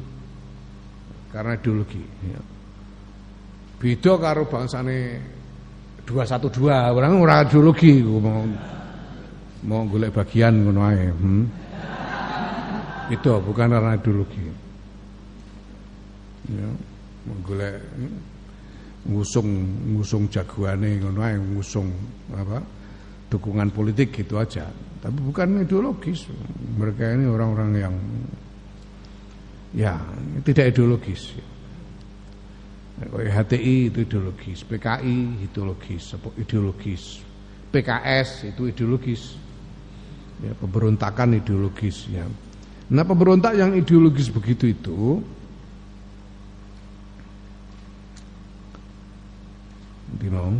[1.32, 2.40] karena ideologi ya.
[3.82, 5.18] Beda karo bangsane
[6.06, 8.46] 212, orang ora ideologi mau
[9.62, 11.06] mau golek bagian ngono ae.
[11.10, 11.44] Hmm.
[13.10, 14.42] Itu bukan karena ideologi.
[16.52, 16.68] Ya,
[17.26, 18.18] mau golek hmm,
[19.10, 19.48] ngusung
[19.94, 21.88] ngusung jagoane ngono ae, ngusung
[22.34, 22.82] apa?
[23.32, 24.68] dukungan politik gitu aja.
[25.00, 26.28] Tapi bukan ideologis.
[26.76, 27.94] Mereka ini orang-orang yang
[29.72, 29.96] ya
[30.44, 31.32] tidak ideologis.
[33.12, 37.02] HTI itu ideologis, PKI ideologis, ideologis,
[37.74, 39.34] PKS itu ideologis,
[40.38, 42.06] ya, pemberontakan ideologis.
[42.12, 42.22] Ya.
[42.92, 45.18] Nah pemberontak yang ideologis begitu itu
[50.12, 50.52] di mau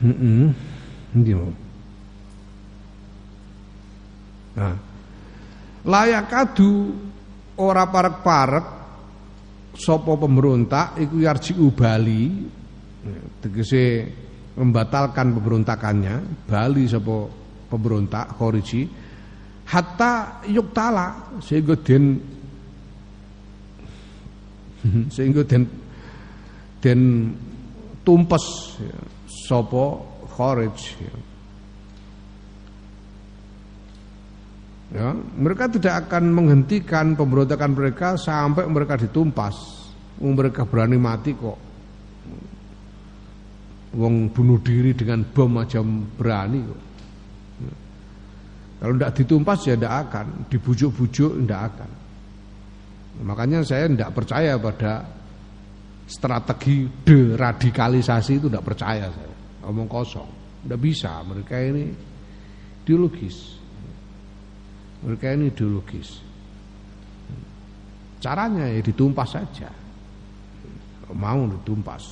[0.00, 0.56] Hmm,
[1.14, 1.50] mau.
[4.50, 4.74] Nah,
[5.86, 6.92] layak kadu
[7.60, 8.66] ora parek-parek
[9.76, 12.22] sopo pemberontak iku yarji ubali
[13.40, 14.04] tegese
[14.60, 17.30] membatalkan pemberontakannya bali sopo
[17.70, 18.84] pemberontak koriji
[19.70, 22.04] hatta yuktala sehingga den
[25.14, 25.62] sehingga den
[26.80, 27.00] den
[28.02, 29.84] tumpes ya, sopo
[30.40, 31.14] kharij ya.
[34.96, 35.08] ya.
[35.36, 39.84] mereka tidak akan menghentikan pemberontakan mereka sampai mereka ditumpas
[40.24, 41.58] mereka berani mati kok
[44.00, 45.84] wong bunuh diri dengan bom aja
[46.16, 46.80] berani kok
[48.80, 51.90] kalau tidak ditumpas ya tidak akan, dibujuk-bujuk tidak akan.
[53.28, 55.04] Makanya saya tidak percaya pada
[56.08, 59.29] strategi deradikalisasi itu tidak percaya saya.
[59.60, 60.30] Ngomong kosong,
[60.64, 61.20] tidak bisa.
[61.24, 61.84] Mereka ini
[62.84, 63.36] ideologis.
[65.04, 66.08] Mereka ini ideologis.
[68.20, 69.68] Caranya ya ditumpas saja.
[71.10, 72.04] Mau ditumpas.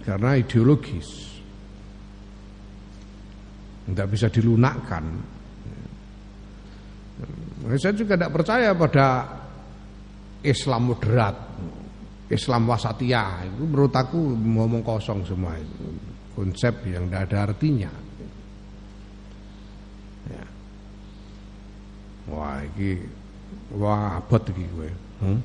[0.00, 1.30] Karena ideologis
[3.90, 5.04] tidak bisa dilunakkan.
[7.76, 9.06] Saya juga tidak percaya pada
[10.40, 11.36] Islam moderat,
[12.30, 15.86] Islam wasatiyah itu menurut aku ngomong kosong semua itu
[16.38, 17.92] konsep yang tidak ada artinya.
[20.30, 20.46] Ya.
[22.30, 23.02] Wah, ini
[23.74, 24.90] wah abot iki gue.
[25.20, 25.40] Hmm?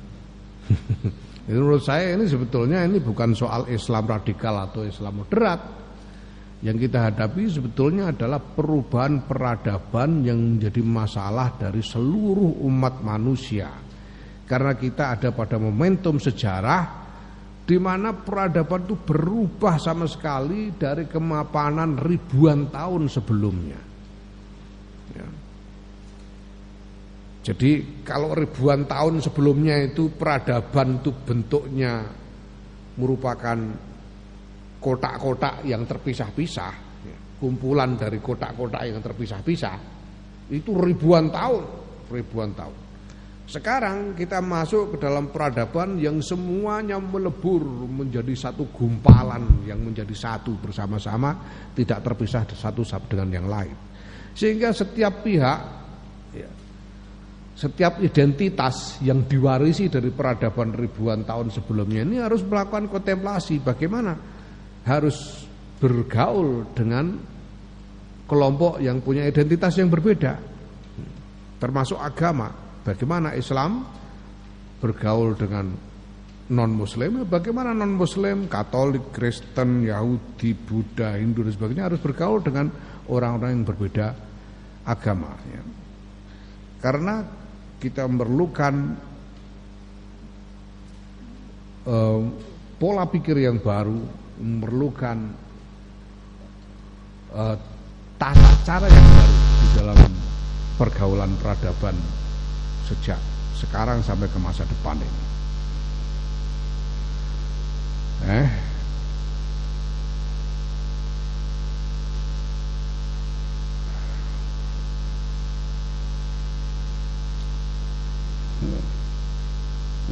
[1.46, 5.60] menurut saya ini sebetulnya ini bukan soal Islam radikal atau Islam moderat
[6.64, 13.85] yang kita hadapi sebetulnya adalah perubahan peradaban yang menjadi masalah dari seluruh umat manusia.
[14.46, 17.06] Karena kita ada pada momentum sejarah
[17.66, 23.80] di mana peradaban itu berubah sama sekali dari kemapanan ribuan tahun sebelumnya.
[25.18, 25.28] Ya.
[27.50, 32.06] Jadi kalau ribuan tahun sebelumnya itu peradaban itu bentuknya
[33.02, 33.58] merupakan
[34.78, 39.76] kotak-kotak yang terpisah-pisah, ya, kumpulan dari kotak-kotak yang terpisah-pisah,
[40.54, 41.62] itu ribuan tahun,
[42.14, 42.85] ribuan tahun.
[43.46, 50.58] Sekarang kita masuk ke dalam peradaban yang semuanya melebur menjadi satu gumpalan yang menjadi satu
[50.58, 51.30] bersama-sama,
[51.70, 53.76] tidak terpisah satu dengan yang lain.
[54.34, 55.58] Sehingga setiap pihak,
[56.34, 56.50] ya,
[57.54, 64.12] setiap identitas yang diwarisi dari peradaban ribuan tahun sebelumnya ini harus melakukan kontemplasi bagaimana
[64.84, 65.46] harus
[65.78, 67.14] bergaul dengan
[68.26, 70.34] kelompok yang punya identitas yang berbeda
[71.56, 73.82] termasuk agama bagaimana Islam
[74.78, 75.74] bergaul dengan
[76.46, 82.70] non muslim bagaimana non muslim Katolik Kristen Yahudi Buddha Hindu dan sebagainya harus bergaul dengan
[83.10, 84.06] orang-orang yang berbeda
[84.86, 85.62] agama ya.
[86.78, 87.26] karena
[87.82, 88.74] kita memerlukan
[91.90, 92.22] uh,
[92.78, 93.98] pola pikir yang baru
[94.38, 95.18] memerlukan
[97.34, 97.56] uh,
[98.14, 99.98] tata cara yang baru di dalam
[100.78, 101.96] pergaulan peradaban
[102.86, 103.18] sejak
[103.58, 105.22] sekarang sampai ke masa depan ini.
[108.26, 108.48] Eh,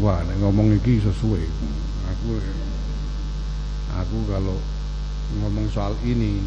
[0.04, 1.44] Wah, ngomong iki sesuai.
[2.12, 2.36] Aku
[3.94, 4.58] aku kalau
[5.40, 6.44] ngomong soal ini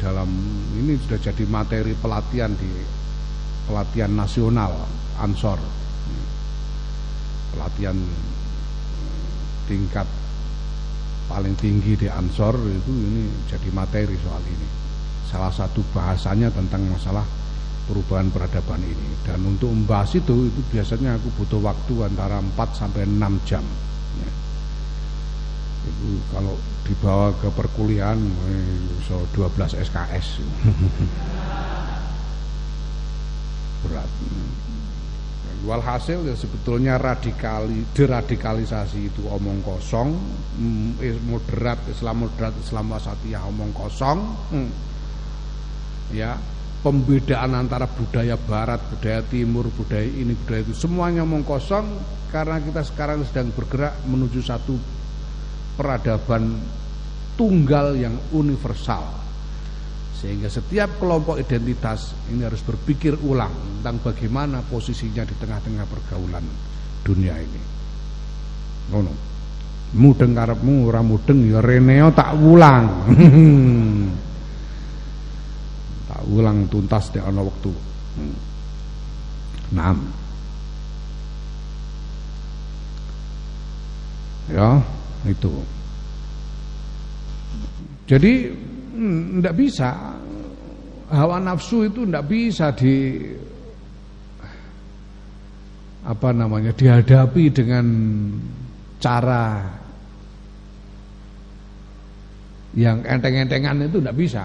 [0.00, 0.30] dalam
[0.72, 2.70] ini sudah jadi materi pelatihan di
[3.66, 4.72] pelatihan nasional
[5.18, 5.58] Ansor.
[7.52, 7.96] Pelatihan
[9.66, 10.06] tingkat
[11.26, 14.68] paling tinggi di Ansor itu ini jadi materi soal ini.
[15.26, 17.26] Salah satu bahasanya tentang masalah
[17.90, 19.10] perubahan peradaban ini.
[19.26, 23.64] Dan untuk membahas itu itu biasanya aku butuh waktu antara 4 sampai 6 jam.
[25.86, 28.18] Itu kalau dibawa ke perkuliahan
[29.06, 30.38] so 12 SKS
[33.84, 34.10] berat
[35.66, 40.14] walhasil ya sebetulnya radikali deradikalisasi itu omong kosong
[40.60, 44.18] mm, moderat Islam moderat Islam wasatiyah omong kosong
[44.54, 44.70] hmm.
[46.14, 46.38] ya
[46.86, 51.82] pembedaan antara budaya barat, budaya timur, budaya ini, budaya itu semuanya omong kosong
[52.30, 54.78] karena kita sekarang sedang bergerak menuju satu
[55.74, 56.62] peradaban
[57.34, 59.02] tunggal yang universal.
[60.16, 66.44] Sehingga setiap kelompok identitas ini harus berpikir ulang tentang bagaimana posisinya di tengah-tengah pergaulan
[67.04, 67.62] dunia ini.
[68.90, 69.12] Ngono.
[69.86, 72.84] Mudeng karepmu ora mudeng ya reneo tak ulang.
[76.26, 77.70] ulang tuntas di ana waktu.
[78.18, 78.36] Hmm.
[79.74, 79.98] Enam.
[84.46, 84.78] Ya,
[85.26, 85.50] itu.
[88.06, 88.54] Jadi
[88.96, 90.16] tidak bisa
[91.12, 92.94] hawa nafsu itu tidak bisa di
[96.06, 97.86] apa namanya dihadapi dengan
[99.02, 99.76] cara
[102.76, 104.44] yang enteng-entengan itu tidak bisa.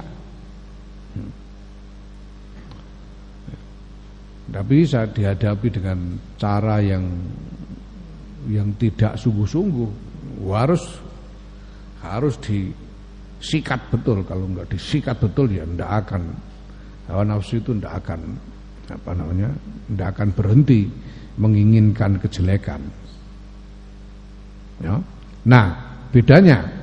[4.47, 5.99] Tidak bisa dihadapi dengan
[6.39, 7.03] cara yang
[8.47, 9.91] yang tidak sungguh-sungguh.
[10.47, 10.83] Harus
[12.01, 12.35] harus
[13.41, 14.21] disikat betul.
[14.21, 16.21] Kalau enggak disikat betul ya tidak akan
[17.09, 18.37] hawa nafsu itu tidak akan
[18.87, 19.49] apa namanya
[19.89, 20.81] tidak akan berhenti
[21.41, 22.81] menginginkan kejelekan.
[24.85, 25.01] Ya.
[25.41, 25.67] Nah,
[26.13, 26.81] bedanya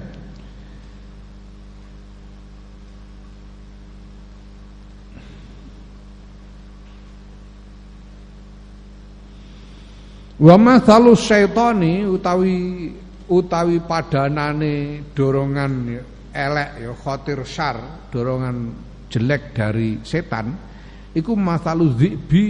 [10.39, 12.95] Wa mathalu syaitani utawi
[13.27, 15.73] utawi padanane dorongan
[16.33, 18.57] elek ya khatir syar, dorongan
[19.09, 20.53] jelek dari setan
[21.17, 22.45] iku mathalu dzibi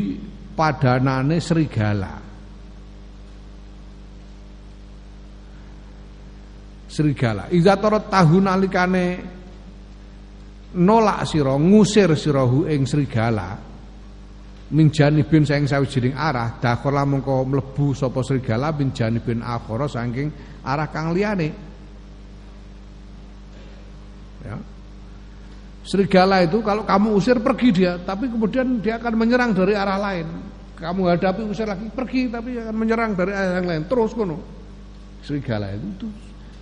[0.53, 2.15] padanane serigala.
[6.89, 7.47] Serigala.
[7.55, 9.07] Iza tarot tahun alikane
[10.75, 13.57] nolak sira ngusir sirahu ing serigala
[14.69, 20.29] min janibin saing sawijining arah dakhala mengko mlebu sapa serigala min janibin akhara saking
[20.61, 21.68] arah kang liyane
[24.45, 24.57] ya
[25.87, 30.27] serigala itu kalau kamu usir pergi dia tapi kemudian dia akan menyerang dari arah lain
[30.79, 34.39] kamu hadapi usir lagi pergi tapi akan menyerang dari arah yang lain terus kono
[35.25, 36.07] serigala itu, itu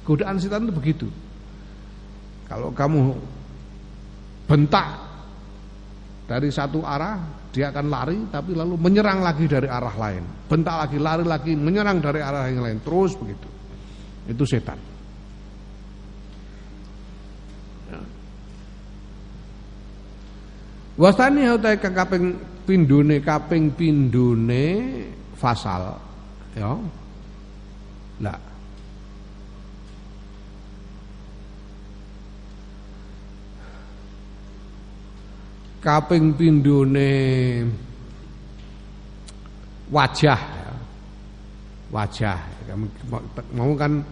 [0.07, 1.09] godaan setan itu begitu
[2.47, 3.19] kalau kamu
[4.47, 5.07] bentak
[6.27, 10.21] dari satu arah dia akan lari tapi lalu menyerang lagi dari arah lain.
[10.45, 12.79] Bentak lagi, lari lagi, menyerang dari arah yang lain.
[12.85, 13.49] Terus begitu.
[14.29, 14.77] Itu setan.
[20.97, 24.65] Wasani utai kaping pindune kaping pindune
[25.37, 25.93] fasal
[26.57, 26.73] ya.
[28.25, 28.41] Lah
[35.87, 37.13] kaping pindone
[39.93, 40.73] wajah ya.
[41.95, 42.39] wajah
[43.55, 44.03] mau kan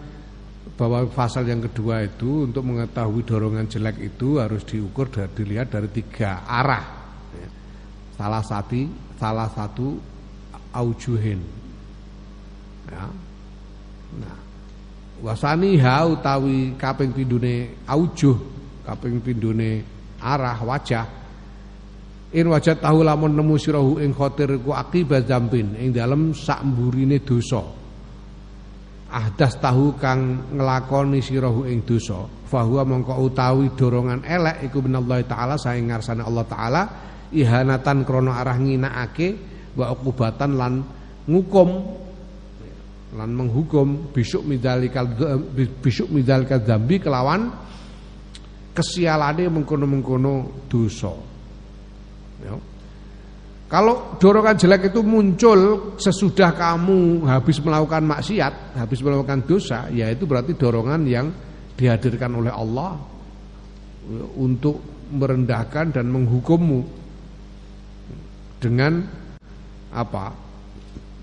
[0.75, 5.87] bahwa pasal yang kedua itu untuk mengetahui dorongan jelek itu harus diukur dan dilihat dari
[5.95, 6.85] tiga arah
[7.31, 7.49] ya.
[8.19, 8.83] salah satu
[9.15, 9.95] salah satu
[10.75, 11.39] aujuhin
[12.91, 13.07] ya.
[14.19, 14.39] nah
[15.23, 18.35] wasani ha utawi kaping pindune aujuh
[18.83, 19.87] kaping pindune
[20.19, 21.25] arah wajah
[22.35, 27.23] In wajat tahu lamun nemu sirahu ing khotir ku akibat zambin ing dalem sak mburine
[27.23, 27.63] dosa.
[29.15, 35.55] Ahdas tahu kang nglakoni sirahu ing dosa, fahuwa mongko utawi dorongan elek iku minallahi taala
[35.55, 36.83] saing ngarsane Allah taala
[37.31, 39.39] ihanatan krana arah nginakake
[39.79, 40.83] wa ukubatan lan
[41.31, 41.69] ngukum
[43.15, 45.07] lan menghukum bisuk midzalikal
[45.55, 47.55] bisuk midzalikal dzambi kelawan
[48.75, 51.15] kesialane mengkono-mengkono dosa.
[52.43, 52.74] Ya.
[53.65, 60.29] Kalau dorongan jelek itu muncul sesudah kamu habis melakukan maksiat, habis melakukan dosa, ya itu
[60.29, 61.33] berarti dorongan yang
[61.75, 62.95] dihadirkan oleh Allah
[64.37, 66.81] untuk merendahkan dan menghukummu
[68.61, 69.01] dengan
[69.97, 70.27] apa?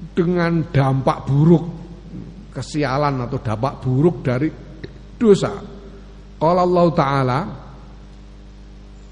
[0.01, 1.65] Dengan dampak buruk
[2.51, 4.49] kesialan atau dampak buruk dari
[5.15, 5.61] dosa.
[6.41, 7.39] Kalau Allah Taala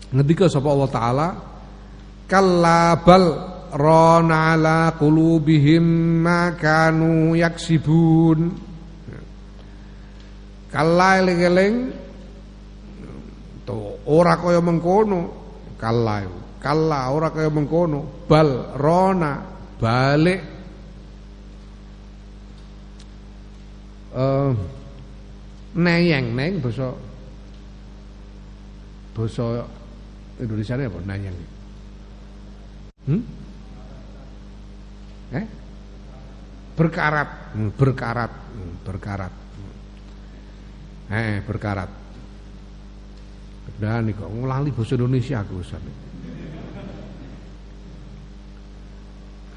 [0.10, 1.28] ngendika sapa Allah Taala
[2.30, 3.26] kalla bal
[3.74, 5.84] rana ala qulubihim
[6.22, 8.40] ma kanu yaksibun.
[10.70, 11.76] Kalla eling-eling
[13.66, 15.20] to ora kaya mengkono.
[15.82, 16.22] Kalla
[16.62, 18.30] kalla ora kaya mengkono.
[18.30, 19.42] Bal rona
[19.82, 20.62] balik.
[24.10, 24.58] Uh,
[25.78, 26.90] neyeng neng basa
[29.14, 29.66] basa
[30.42, 30.98] Indonesia apa?
[31.06, 31.38] Nayang?
[33.10, 33.26] Hmm?
[35.34, 35.46] Eh?
[36.78, 39.34] Berkarat, hmm, berkarat, hmm, berkarat.
[41.10, 41.90] Eh, berkarat.
[43.82, 45.82] Dan kok ngulali bahasa Indonesia aku usah.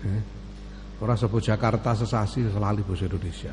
[0.03, 0.23] Eh?
[1.03, 3.53] Orang sebut Jakarta sesasi selalu bahasa Indonesia.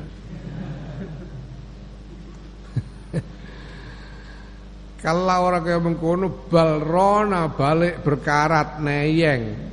[5.04, 9.69] Kalau orang kayak mengkono balrona balik berkarat neyeng.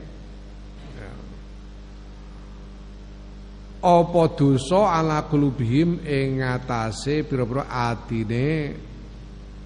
[3.87, 8.75] Apa dosa ala kulubihim ing ngatasé pira-pira atine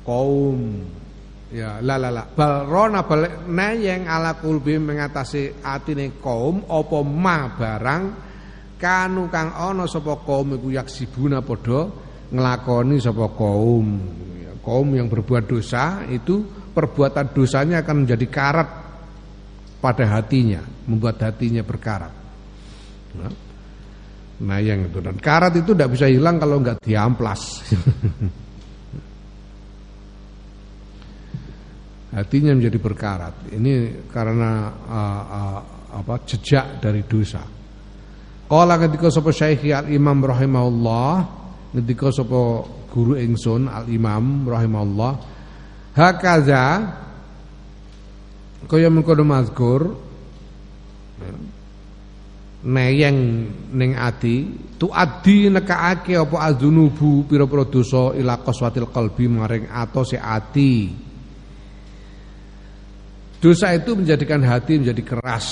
[0.06, 0.62] kaum.
[1.50, 2.30] Ya, la la la.
[2.30, 8.04] Balrona balik neyeng ala kulubihim ing ngatasé atine kaum apa ma barang
[8.78, 11.90] kanu kang ana sapa kaum iku yaksibuna padha
[12.30, 13.88] nglakoni sapa kaum
[14.62, 18.70] kaum yang berbuat dosa itu perbuatan dosanya akan menjadi karat
[19.82, 22.14] pada hatinya, membuat hatinya berkarat.
[23.18, 23.51] Nah,
[24.42, 27.42] nah yang itu dan karat itu tidak bisa hilang kalau nggak diamplas.
[32.12, 33.56] hatinya menjadi berkarat.
[33.56, 34.52] Ini karena
[34.88, 35.60] uh, uh,
[36.04, 37.44] apa jejak dari dosa.
[38.52, 41.14] Kala ketika sapa Syekh Al Imam rahimahullah
[41.72, 45.14] ketika sapa guru ingsun Al Imam rahimahullah
[45.96, 46.64] hakaza
[48.68, 50.11] kaya mengkono mazkur
[52.62, 54.46] neyeng ning ati
[54.78, 60.94] tu adi nekaake apa azunubu pira-pira dosa ila qaswatil qalbi maring atose ati.
[63.42, 65.46] Dosa itu menjadikan hati menjadi keras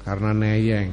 [0.00, 0.88] karena neyeng.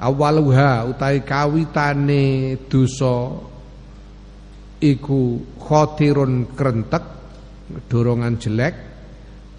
[0.00, 3.36] Awaluha utai kawitane dosa
[4.80, 7.04] iku khotirun krentek
[7.92, 8.74] dorongan jelek.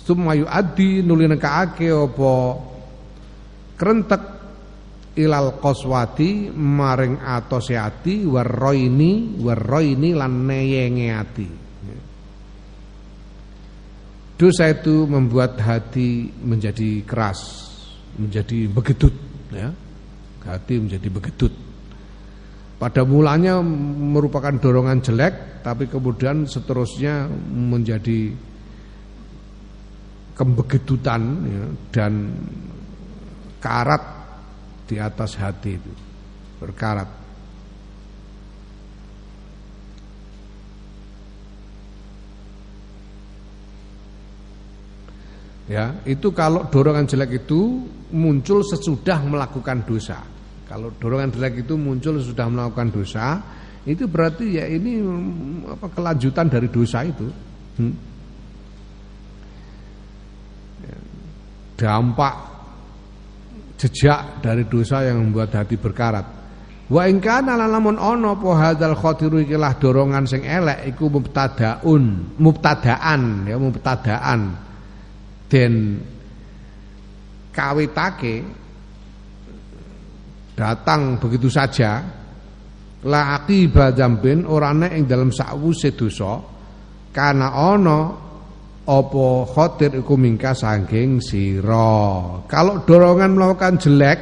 [0.02, 2.34] Sumayu adi nulinekaake apa
[3.82, 4.22] krentek
[5.18, 11.48] ilal qaswati maring atose ati warroini warroini lan neyenge ati
[14.38, 17.66] dosa itu membuat hati menjadi keras
[18.22, 19.14] menjadi begedut
[19.50, 19.74] ya
[20.46, 21.54] hati menjadi begedut.
[22.82, 28.34] Pada mulanya merupakan dorongan jelek, tapi kemudian seterusnya menjadi
[30.34, 31.64] kembegedutan ya,
[31.94, 32.34] dan
[33.62, 34.04] karat
[34.90, 35.94] di atas hati itu
[36.60, 37.22] berkarat.
[45.72, 50.20] Ya, itu kalau dorongan jelek itu muncul sesudah melakukan dosa.
[50.68, 53.40] Kalau dorongan jelek itu muncul sesudah melakukan dosa,
[53.88, 55.00] itu berarti ya ini
[55.72, 57.24] apa kelanjutan dari dosa itu.
[57.80, 57.96] Hmm.
[60.84, 60.98] Ya,
[61.80, 62.51] dampak
[63.82, 66.42] jejak dari dosa yang membuat hati berkarat.
[66.92, 73.48] Wa in kana lamun ana apa hadzal khatiru ikilah dorongan sing elek iku mubtadaun, mubtadaan
[73.48, 74.42] ya mubtadaan
[75.48, 76.04] den
[77.56, 78.44] kawitake
[80.52, 82.04] datang begitu saja
[83.08, 86.44] la aqiba dzambin ora nek ing dalem sakwuse dosa
[87.16, 88.00] kana ana
[88.92, 92.44] apa khotir iku mingka saking sira.
[92.52, 94.20] Kalau dorongan melakukan jelek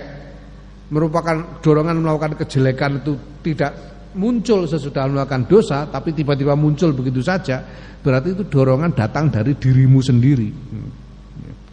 [0.94, 3.74] merupakan dorongan melakukan kejelekan itu tidak
[4.14, 7.62] muncul sesudah melakukan dosa tapi tiba-tiba muncul begitu saja
[8.02, 10.50] berarti itu dorongan datang dari dirimu sendiri.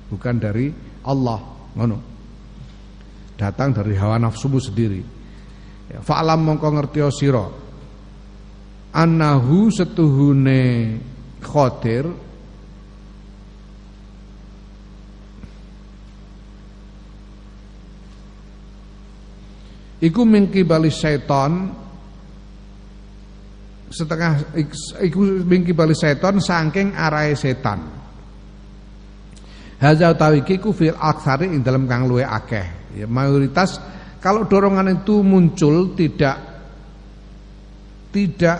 [0.08, 0.72] Bukan dari
[1.04, 1.40] Allah
[1.76, 1.98] ngono.
[3.36, 5.04] Datang dari hawa nafsumu sendiri.
[5.92, 7.44] Ya, fa'lam mongko ngerti sira.
[8.96, 10.96] Annahu setuhune
[11.44, 12.25] khotir
[20.02, 21.72] iku mingki bali seton
[23.88, 24.56] setengah
[25.04, 27.96] iku mingki bali seton saking arahe setan
[29.76, 32.96] Haza utawi kiku fil aksari ing dalam kang luwe akeh.
[32.96, 33.76] Ya, mayoritas
[34.24, 36.36] kalau dorongan itu muncul tidak
[38.08, 38.58] tidak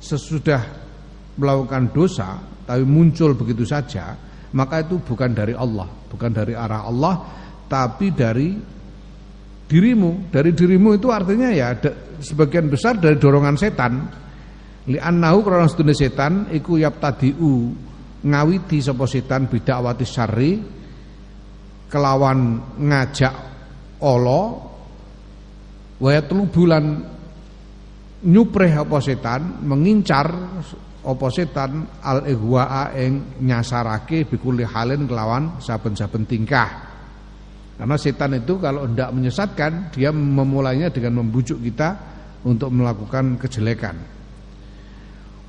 [0.00, 0.62] sesudah
[1.36, 4.16] melakukan dosa tapi muncul begitu saja,
[4.56, 7.14] maka itu bukan dari Allah, bukan dari arah Allah,
[7.68, 8.56] tapi dari
[9.72, 10.28] dirimu.
[10.28, 11.72] Dari dirimu itu artinya ya
[12.20, 13.92] sebagian besar dari dorongan setan.
[14.92, 17.72] Li'annahu krana sedune setan iku yaptadiu
[18.22, 20.52] ngawiti sapa setan bidakwati syarri
[21.88, 23.34] kelawan ngajak
[24.02, 24.44] Allah
[26.02, 26.10] wa
[26.50, 26.84] bulan
[28.26, 30.28] nyupreh apa setan mengincar
[31.02, 36.91] apa setan al ihwaa ing nyasarake bikuli halin kelawan saben-saben tingkah.
[37.82, 41.98] Karena setan itu kalau hendak menyesatkan dia memulainya dengan membujuk kita
[42.46, 43.98] untuk melakukan kejelekan.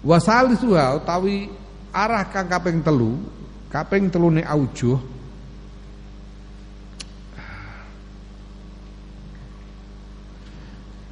[0.02, 1.46] Wasalisuha utawi
[1.94, 3.22] arah kang kaping telu,
[3.70, 4.98] kaping telune aujuh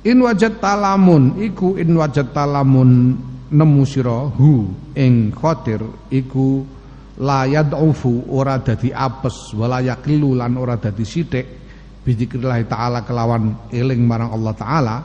[0.01, 3.13] In wajat talamun iku in wajat talamun
[3.53, 6.65] nemu sira hu ing khatir iku
[7.19, 11.47] la yad'ufu ora dadi apes wala yaqilu lan ora dadi sithik
[12.07, 14.95] bizikrillah taala kelawan eling marang Allah taala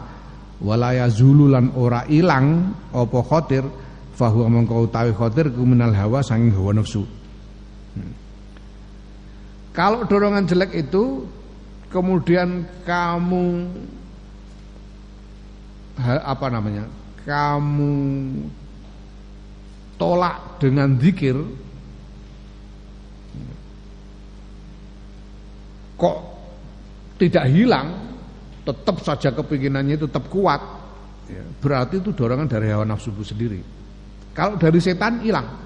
[0.63, 3.65] wala yazulu lan ora ilang apa khatir
[4.17, 8.13] fahu mongko utawi khatir kuminal hawa sanging hawa nafsu hmm.
[9.77, 11.29] kalau dorongan jelek itu
[11.93, 13.69] kemudian kamu
[16.05, 16.85] apa namanya
[17.25, 17.93] kamu
[19.97, 21.37] tolak dengan zikir
[25.97, 26.17] kok
[27.17, 28.07] tidak hilang
[28.67, 30.61] tetap saja kepinginannya tetap kuat.
[31.27, 33.59] Ya, berarti itu dorongan dari hawa nafsu sendiri.
[34.37, 35.65] Kalau dari setan hilang.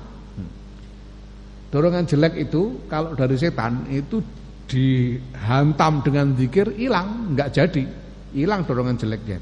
[1.70, 4.18] Dorongan jelek itu kalau dari setan itu
[4.66, 7.34] dihantam dengan zikir hilang.
[7.34, 7.84] Nggak jadi.
[8.30, 9.38] Hilang dorongan jeleknya.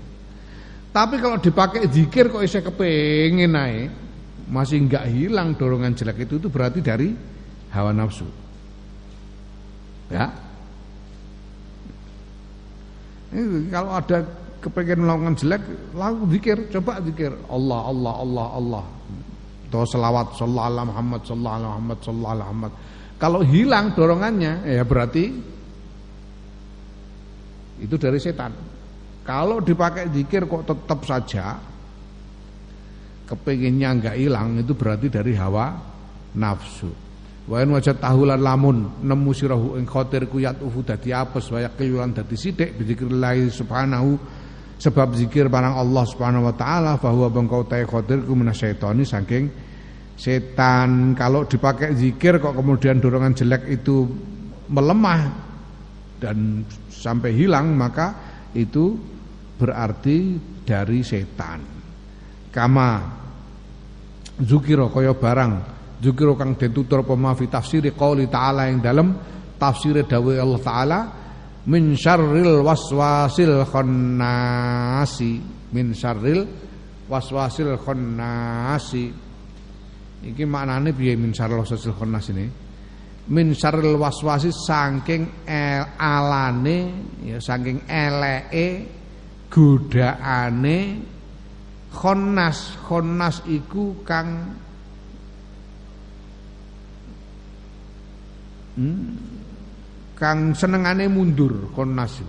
[0.88, 3.92] Tapi kalau dipakai zikir kok bisa kepengen naik,
[4.48, 7.12] masih nggak hilang dorongan jelek itu itu berarti dari
[7.72, 8.24] hawa nafsu.
[10.08, 10.47] Ya.
[13.28, 14.24] Ini kalau ada
[14.58, 15.62] kepengen melakukan jelek,
[15.92, 18.84] lalu zikir, coba zikir Allah Allah Allah Allah.
[19.68, 22.72] Atau selawat sallallahu alaihi Muhammad sallallahu alaihi Muhammad sallallahu alaihi Muhammad.
[23.18, 25.24] Kalau hilang dorongannya, ya berarti
[27.78, 28.52] itu dari setan.
[29.28, 31.60] Kalau dipakai zikir kok tetap saja
[33.28, 35.76] kepinginnya enggak hilang itu berarti dari hawa
[36.32, 37.07] nafsu.
[37.48, 42.12] Wa in wajat tahulan lamun nemu sirahu ing khatir kuyat ufu dadi apes wa yaqilan
[42.12, 44.20] dadi sithik bi zikrillah subhanahu
[44.78, 49.44] sebab zikir barang Allah Subhanahu wa taala bahwa bengkau ta'i khatir ku minasyaitani saking
[50.14, 51.18] setan.
[51.18, 54.06] Kalau dipakai zikir kok kemudian dorongan jelek itu
[54.70, 55.20] melemah
[56.22, 58.14] dan sampai hilang maka
[58.54, 58.94] itu
[59.58, 61.58] berarti dari setan.
[62.54, 62.88] Kama
[64.38, 69.08] zukiro kaya barang zukiro kang den tutur apa ma fi tafsiri qauli ta'ala yang dalam
[69.58, 70.98] tafsir dawuh Allah taala
[71.66, 75.32] min syarril waswasil khannasi.
[75.74, 76.46] Min syarril
[77.10, 79.04] waswasil khannasi.
[80.18, 82.46] Iki maknane piye min syarril waswasil khannas ini?
[83.28, 86.78] Min syarril waswasi saking el alane
[87.28, 88.88] ya saking eleke
[89.52, 90.78] godaane
[91.92, 92.80] khonnas.
[92.88, 94.56] Khonnas iku kang
[98.78, 99.02] hmm,
[100.14, 102.22] kang senengane mundur khonnas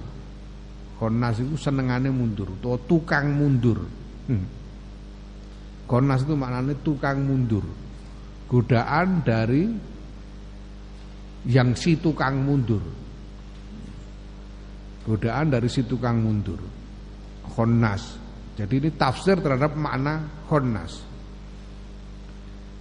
[0.97, 3.85] khonnas iku senengane mundur atau tukang mundur
[4.25, 4.45] hmm.
[5.85, 7.63] khonnas itu maknanya tukang mundur
[8.49, 9.69] godaan dari
[11.45, 12.81] yang si tukang mundur
[15.05, 16.79] godaan dari si tukang mundur
[17.49, 18.21] khonnas.
[18.53, 21.08] Jadi ini tafsir terhadap makna khonnas.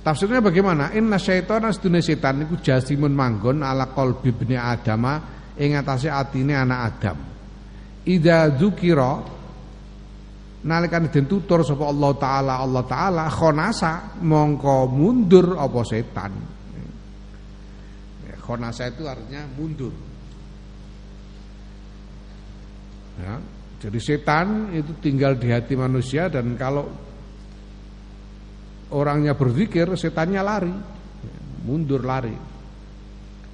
[0.08, 0.96] Tafsirnya bagaimana?
[0.96, 5.20] Inna syaitana sedune setan iku jasimun manggon ala qalbi ibni adama
[5.60, 7.18] ing atase atine anak Adam.
[8.08, 9.20] Idza dzukira
[10.64, 16.32] nalikan den tutur sapa Allah taala Allah taala khonasa mongko mundur apa setan.
[18.24, 19.92] Ya, khonasa itu artinya mundur.
[23.20, 23.36] Ya,
[23.76, 27.07] jadi setan itu tinggal di hati manusia dan kalau
[28.94, 30.74] orangnya berzikir, setannya lari,
[31.64, 32.36] mundur lari.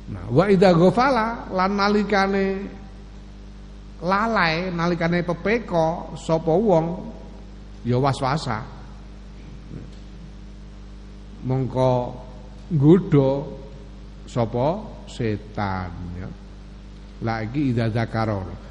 [0.05, 2.47] Nah, wa idza ghafala lan nalikane
[4.05, 6.87] lalai, nalikane pepeko sapa wong
[7.89, 8.61] ya waswasa.
[11.45, 11.93] Mongko
[12.73, 13.31] nggodha
[14.29, 14.69] sapa
[15.09, 16.29] setan ya.
[17.25, 18.65] Lagi idza zakara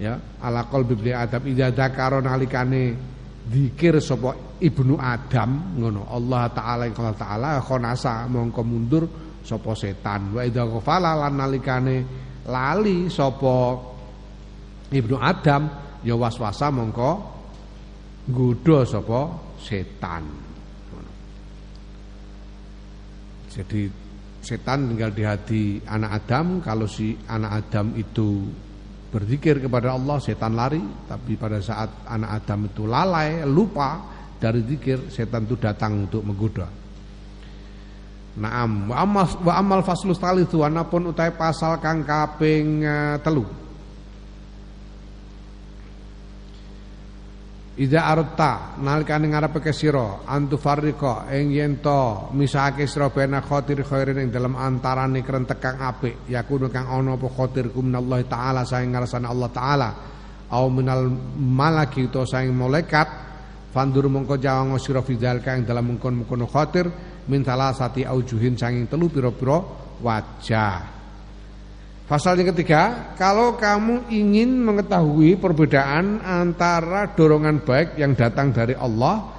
[0.00, 2.96] ya ala qalbi adam idza dzakara nalikane
[3.50, 6.06] zikir sapa ibnu adam ngono.
[6.06, 9.04] Allah taala Allah taala khonasa mongko mundur
[9.42, 10.32] sapa setan.
[10.38, 11.96] Wa idza ghafala lan nalikane
[12.46, 13.74] lali sapa
[14.94, 15.66] ibnu adam
[16.06, 17.10] ya waswasa mongko
[18.30, 19.20] nggodha sapa
[19.58, 20.24] setan.
[23.50, 23.90] Jadi
[24.40, 28.46] setan tinggal di hati anak Adam kalau si anak Adam itu
[29.10, 30.80] berzikir kepada Allah setan lari
[31.10, 34.06] tapi pada saat anak Adam itu lalai lupa
[34.38, 36.70] dari zikir setan itu datang untuk menggoda.
[38.40, 43.44] Naam wa amal wa amal faslus anapun utai pasal kang kaping uh, telu.
[47.78, 54.18] Ida arta nalikane ngarepake sira antu farriqa ing yen to misake sira bena khatir khairin
[54.18, 59.24] ing dalam antarane krentek kang apik yakunu kang ana apa khatir minallahi taala saing ngarsane
[59.30, 59.88] Allah taala
[60.50, 61.08] au minal
[61.38, 63.30] malaki to saing malaikat
[63.70, 66.90] Fandur mongko jawang sira fidal kang dalam mengkon-mengkono khatir
[67.30, 69.62] min salasati aujuhin sanging telu pira-pira
[70.02, 70.99] wajah.
[72.10, 79.30] Pasal yang ketiga, kalau kamu ingin mengetahui perbedaan antara dorongan baik yang datang dari Allah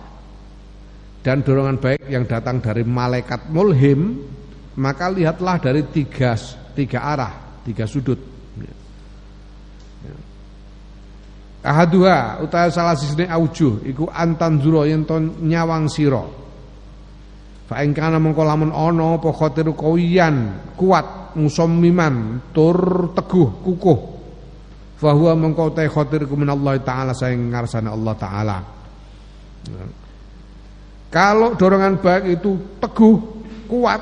[1.19, 4.23] dan dorongan baik yang datang dari malaikat mulhim,
[4.79, 6.39] maka lihatlah dari tiga,
[6.71, 8.31] tiga arah, tiga sudut.
[11.61, 15.03] Ahaduha utawa salah sisine aujuh iku antan zuro yen
[15.43, 16.23] nyawang sira.
[17.67, 18.71] Fa ing kana mengko lamun
[20.79, 23.99] kuat musammiman tur teguh kukuh.
[25.01, 28.57] Fa huwa mengko ta khatir Allah taala saing ngarsane Allah taala.
[31.11, 33.17] Kalau dorongan baik itu teguh,
[33.67, 33.99] kuat,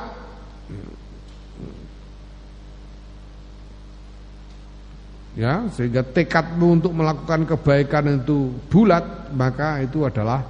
[5.39, 10.43] ya sehingga tekadmu untuk melakukan kebaikan itu bulat maka itu adalah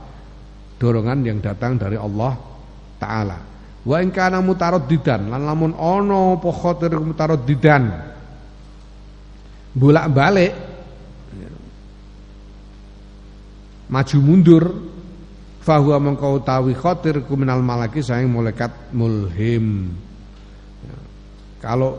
[0.81, 2.33] dorongan yang datang dari Allah
[2.97, 3.37] taala
[3.87, 7.83] wa in kana mutaraddidan lan lamun ana apa khatir mutaraddidan
[9.75, 10.53] bolak-balik
[13.89, 14.63] maju mundur
[15.63, 19.93] fahuwa mengkau tawi khatir kuminal malaki sayang malaikat mulhim
[20.85, 20.97] ya.
[21.61, 21.97] kalau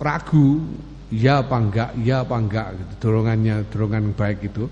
[0.00, 0.62] ragu
[1.12, 2.92] ya apa enggak, ya apa enggak gitu.
[3.06, 4.66] Dorongannya dorongan baik itu.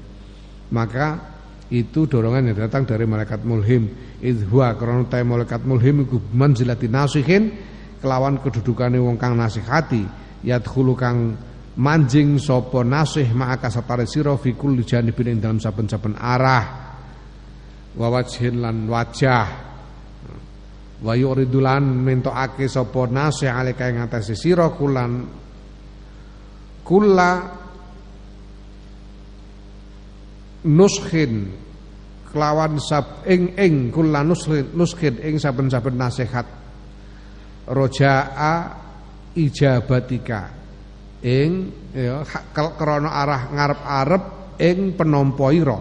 [0.75, 1.34] Maka
[1.73, 3.89] itu dorongan yang datang dari malaikat mulhim.
[4.21, 7.53] Idhwa karena tay malaikat mulhim iku manzilati nasihin
[8.01, 10.05] kelawan kedudukane wong kang nasihati
[10.45, 11.33] yadkhulu kang
[11.81, 16.65] manjing sapa nasih ma'aka satare sira fi kulli janibin ing dalam saben-saben arah.
[17.95, 19.47] Wa wajhin lan wajah.
[21.01, 25.25] Wa yuridulan mentokake sapa nasih alika ing atase sira kulan
[26.85, 27.64] kulla
[30.65, 31.53] nuskhin
[32.33, 36.47] kelawan sab ing ing kulla nuskhin nuskhin ing saben-saben nasihat.
[37.65, 38.57] Rojaa
[39.39, 40.53] ijabatika.
[41.25, 42.21] Ing ya
[42.53, 44.25] krana arah ngarep-arep
[44.61, 45.81] ing penampa ira.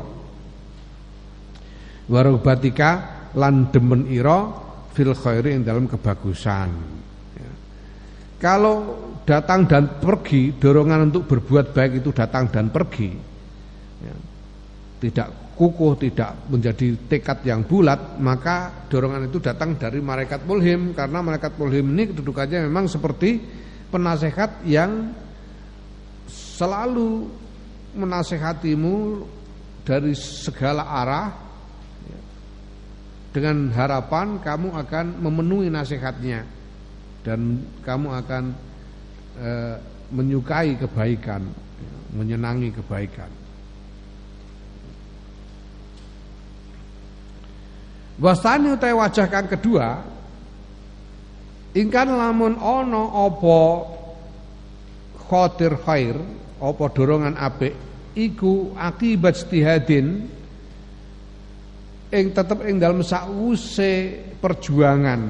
[2.08, 2.92] Warubatika
[3.36, 4.52] lan demen ira
[4.94, 6.70] fil khairi ing dalam kebagusan.
[7.36, 7.52] Ya.
[8.40, 8.76] kalau
[9.24, 13.33] datang dan pergi, dorongan untuk berbuat baik itu datang dan pergi.
[15.04, 21.20] Tidak kukuh, tidak menjadi tekad yang bulat, maka dorongan itu datang dari malaikat mulhim karena
[21.20, 23.44] malaikat mulhim ini kedudukannya memang seperti
[23.92, 25.12] penasehat yang
[26.32, 27.28] selalu
[27.94, 29.28] menasehatimu
[29.84, 31.28] dari segala arah
[33.34, 36.46] dengan harapan kamu akan memenuhi nasihatnya
[37.26, 38.44] dan kamu akan
[39.42, 39.50] e,
[40.14, 41.42] menyukai kebaikan,
[42.14, 43.43] menyenangi kebaikan.
[48.22, 50.06] Wasani utai wajah kang kedua
[51.74, 53.62] ingkan lamun ono opo
[55.18, 56.14] khotir khair
[56.62, 57.74] opo dorongan apik
[58.14, 60.30] iku akibat istihadin
[62.14, 65.22] ing tetep ing dalam sause perjuangan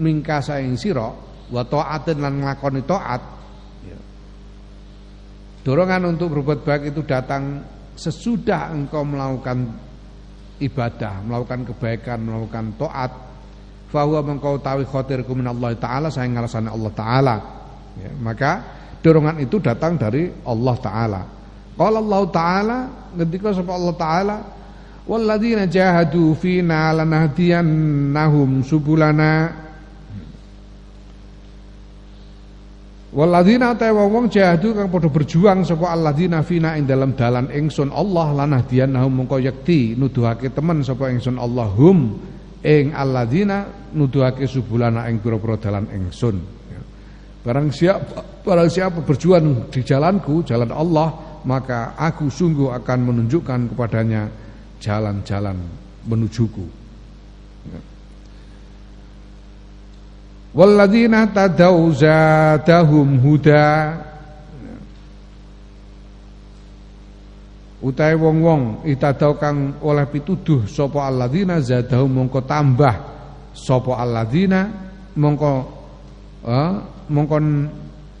[0.00, 1.12] mingkasa ing sira
[1.52, 3.22] wa taatin lan nglakoni taat.
[5.64, 7.64] Dorongan untuk berbuat baik itu datang
[7.96, 9.64] sesudah engkau melakukan
[10.64, 13.12] ibadah, melakukan kebaikan, melakukan taat.
[13.94, 17.34] Fahuwa mengkau tawi khatirku Allah Ta'ala Saya ngerasani Allah Ta'ala
[17.94, 18.52] ya, Maka
[18.98, 21.20] dorongan itu datang dari Allah Ta'ala
[21.78, 22.78] Kalau Allah Ta'ala
[23.14, 24.36] Ketika sebab Allah Ta'ala
[25.06, 29.62] Walladzina jahadu fina lanahdiyannahum subulana
[33.14, 38.42] Waladina ta wong jahadu kang padha berjuang sapa alladzina fina ing dalam dalan ingsun Allah
[38.42, 42.18] lanah dianahum mongko yakti nuduhake temen sapa ingsun Allahum
[42.58, 46.36] ing alladzina nuduhake subulana ing pira-pira dalan ingsun.
[46.74, 46.82] Ya.
[47.46, 54.26] Barang siapa barang siapa berjuang di jalanku, jalan Allah, maka aku sungguh akan menunjukkan kepadanya
[54.82, 55.62] jalan-jalan
[56.10, 56.83] menujuku.
[60.54, 63.98] Walladzina tadau zadahum huda.
[67.84, 72.94] Utahe wong-wong itadau kang oleh pituduh sapa alladzina zadahum mongko tambah
[73.52, 74.72] sapa alladzina
[75.20, 75.52] mongko
[76.48, 76.72] eh,
[77.12, 77.36] mongko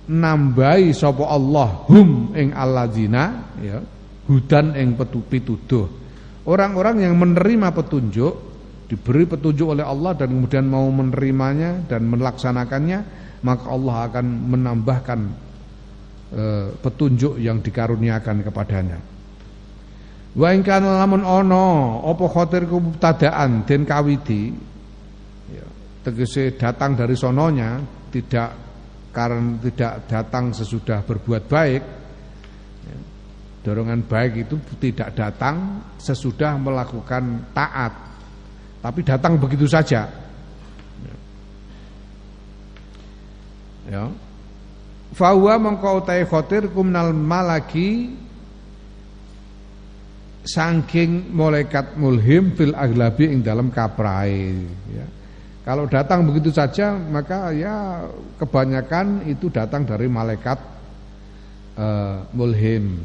[0.04, 3.80] nambahi sapa Allah hum ing alladzina ya
[4.28, 5.88] hudan ing pituduh.
[6.44, 8.53] Orang-orang yang menerima petunjuk
[8.84, 14.26] diberi petunjuk oleh Allah dan kemudian mau menerimanya dan melaksanakannya maka Allah akan
[14.56, 15.20] menambahkan
[16.32, 16.44] e,
[16.80, 18.98] petunjuk yang dikaruniakan kepadanya.
[20.34, 24.50] Wa ing kana lamun ana apa khatir mubtadaan den kawiti
[25.52, 25.66] ya,
[26.02, 27.78] tegese datang dari sononya
[28.10, 28.50] tidak
[29.14, 31.82] karena tidak datang sesudah berbuat baik
[32.82, 32.96] ya,
[33.62, 38.13] dorongan baik itu tidak datang sesudah melakukan taat
[38.84, 40.04] tapi datang begitu saja
[43.88, 44.04] ya.
[45.14, 48.20] Fahuwa mengkau tai khotir kumnal malaki
[50.44, 54.52] Sangking malaikat mulhim fil aglabi ing dalam kaprai
[54.92, 55.06] ya.
[55.64, 58.04] Kalau datang begitu saja maka ya
[58.36, 60.60] kebanyakan itu datang dari malaikat
[61.80, 63.00] uh, mulhim.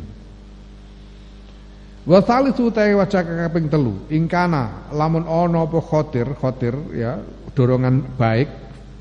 [2.09, 3.93] Wa thalithu ta'i wajah kaping telu.
[4.09, 7.21] Ingkana lamun ono apa khotir khotir ya
[7.53, 8.49] dorongan baik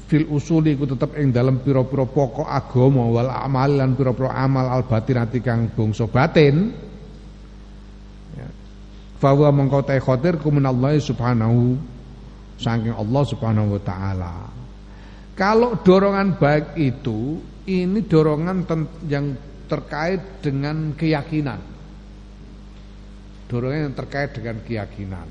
[0.04, 4.84] fil usuli ku tetep ing dalam pira-pira pokok agama wal amal lan pira-pira amal al
[4.84, 6.84] batinati kang bangsa batin.
[9.18, 11.80] Fawa mengkau tay khotir kuminallahi subhanahu
[12.60, 14.34] saking Allah subhanahu wa ta'ala.
[15.34, 18.64] Kalau dorongan baik itu Ini dorongan
[19.12, 19.36] yang
[19.68, 21.60] terkait dengan keyakinan
[23.48, 25.28] Dorongan yang terkait dengan keyakinan.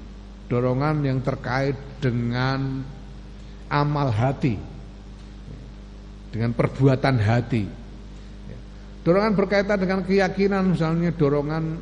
[0.50, 2.82] Dorongan yang terkait dengan
[3.70, 4.58] amal hati.
[6.34, 7.64] Dengan perbuatan hati.
[9.06, 11.80] Dorongan berkaitan dengan keyakinan Misalnya dorongan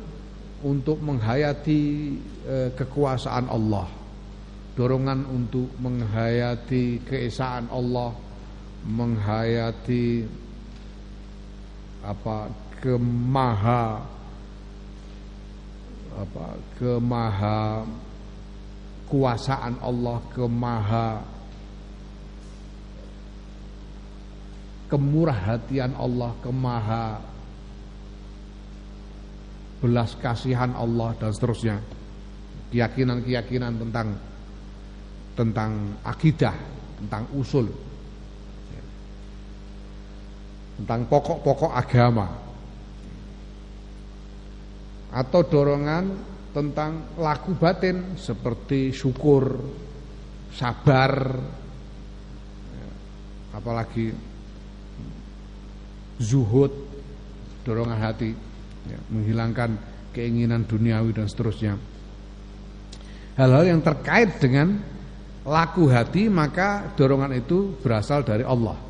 [0.62, 1.82] untuk menghayati
[2.44, 3.88] eh, kekuasaan Allah.
[4.76, 8.12] Dorongan untuk menghayati keesaan Allah.
[8.86, 10.22] Menghayati
[12.06, 12.46] apa
[12.78, 14.15] kemaha
[16.16, 17.84] apa kemaha
[19.06, 21.22] kuasaan Allah kemaha
[24.86, 27.18] kemurah hatian Allah kemaha
[29.82, 31.76] belas kasihan Allah dan seterusnya.
[32.72, 34.08] Keyakinan-keyakinan tentang
[35.36, 36.56] tentang akidah
[37.02, 37.70] tentang usul.
[40.76, 42.45] Tentang pokok-pokok agama
[45.16, 46.04] atau dorongan
[46.52, 49.56] tentang laku batin seperti syukur
[50.52, 51.40] sabar
[53.56, 54.12] apalagi
[56.20, 56.72] zuhud
[57.64, 58.32] dorongan hati
[58.88, 59.76] ya, menghilangkan
[60.12, 61.76] keinginan duniawi dan seterusnya.
[63.36, 64.80] Hal-hal yang terkait dengan
[65.44, 68.85] laku hati maka dorongan itu berasal dari Allah.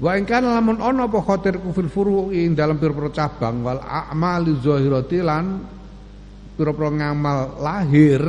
[0.00, 5.62] Wa in lamun ana apa khatir kufil furu'i dalam pira-pira cabang wal a'mali zahirati lan
[6.56, 8.22] pira-pira ngamal lahir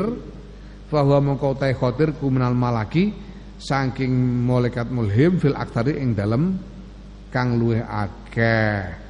[0.92, 3.16] bahwa mengkau tai khatir kuminal malaki
[3.58, 4.12] saking
[4.46, 6.60] malaikat mulhim fil aktari ing dalam
[7.34, 9.02] kang luwih akeh.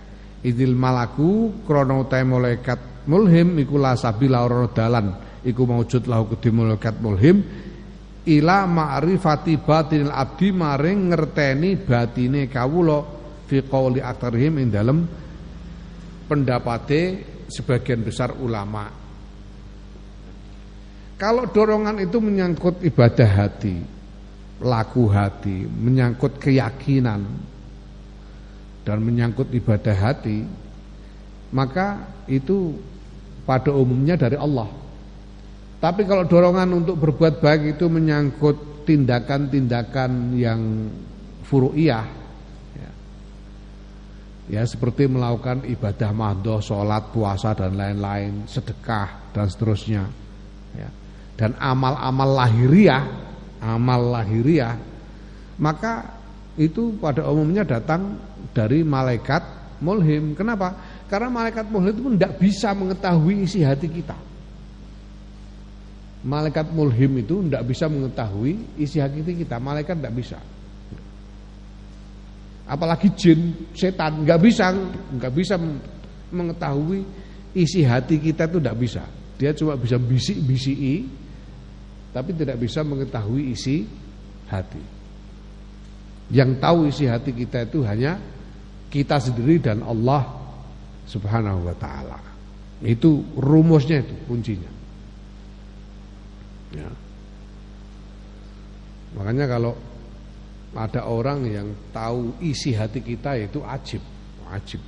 [0.43, 5.11] Idil malaku krono te malaikat mulhim iku la sabila ora dalan
[5.43, 7.43] iku maujud lahu kedhi malaikat mulhim
[8.23, 13.03] ila ma'rifati batinil abdi maring ngerteni batine kawula
[13.47, 14.99] fi qauli aktarihim ing dalem
[16.27, 17.01] pendapate
[17.51, 18.87] sebagian besar ulama.
[21.19, 23.75] Kalau dorongan itu menyangkut ibadah hati
[24.63, 27.21] laku hati menyangkut keyakinan
[28.83, 30.47] dan menyangkut ibadah hati
[31.51, 32.79] maka itu
[33.43, 34.82] pada umumnya dari Allah
[35.83, 40.87] tapi kalau dorongan untuk berbuat baik itu menyangkut tindakan-tindakan yang
[41.43, 42.07] furu'iyah
[42.79, 42.91] ya.
[44.47, 50.07] ya seperti melakukan ibadah mahdoh, sholat, puasa dan lain-lain sedekah dan seterusnya
[50.71, 50.87] ya.
[51.35, 53.03] dan amal-amal lahiriah
[53.59, 54.79] amal lahiriah
[55.59, 56.15] maka
[56.55, 58.15] itu pada umumnya datang
[58.55, 59.41] dari malaikat
[59.81, 60.37] mulhim.
[60.37, 60.77] Kenapa?
[61.09, 64.32] Karena malaikat mulhim itu tidak bisa mengetahui isi hati kita.
[66.23, 69.59] Malaikat mulhim itu tidak bisa mengetahui isi hati kita.
[69.59, 70.39] Malaikat tidak bisa.
[72.63, 74.71] Apalagi jin, setan nggak bisa,
[75.19, 75.59] nggak bisa
[76.31, 77.03] mengetahui
[77.51, 79.03] isi hati kita itu tidak bisa.
[79.35, 81.03] Dia cuma bisa bisik-bisiki,
[82.15, 83.83] tapi tidak bisa mengetahui isi
[84.47, 84.79] hati.
[86.31, 88.15] Yang tahu isi hati kita itu hanya
[88.87, 90.23] kita sendiri dan Allah
[91.03, 92.15] Subhanahu wa taala.
[92.79, 94.71] Itu rumusnya itu kuncinya.
[96.73, 96.89] Ya.
[99.13, 99.73] Makanya kalau
[100.73, 104.01] ada orang yang tahu isi hati kita itu ajib,
[104.49, 104.81] ajib.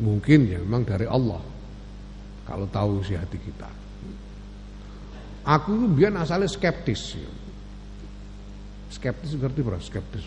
[0.00, 1.44] Mungkin ya memang dari Allah
[2.48, 3.68] kalau tahu isi hati kita.
[5.44, 7.16] Aku biar asalnya skeptis.
[7.16, 7.30] Ya.
[8.90, 10.24] Skeptis ngerti berapa skeptis?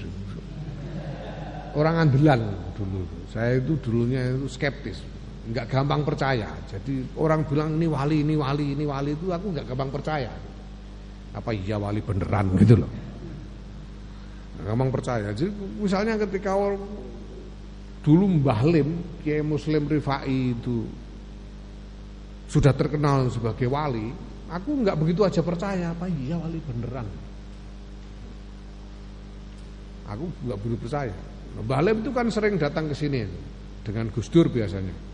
[1.74, 3.02] Orang andelan dulu.
[3.34, 5.02] Saya itu dulunya itu skeptis,
[5.44, 6.50] nggak gampang percaya.
[6.72, 10.32] Jadi orang bilang ini wali, ini wali, ini wali itu aku nggak gampang percaya.
[11.34, 12.92] Apa iya wali beneran gitu loh
[14.64, 15.36] gampang percaya.
[15.36, 16.80] Jadi misalnya ketika orang
[18.02, 18.90] dulu Mbah Lim,
[19.22, 20.88] Kiai Muslim Rifai itu
[22.48, 24.12] sudah terkenal sebagai wali,
[24.48, 27.08] aku nggak begitu aja percaya apa iya wali beneran.
[30.08, 31.16] Aku nggak begitu percaya.
[31.60, 33.28] Mbah Lim itu kan sering datang ke sini
[33.84, 35.13] dengan Gus Dur biasanya.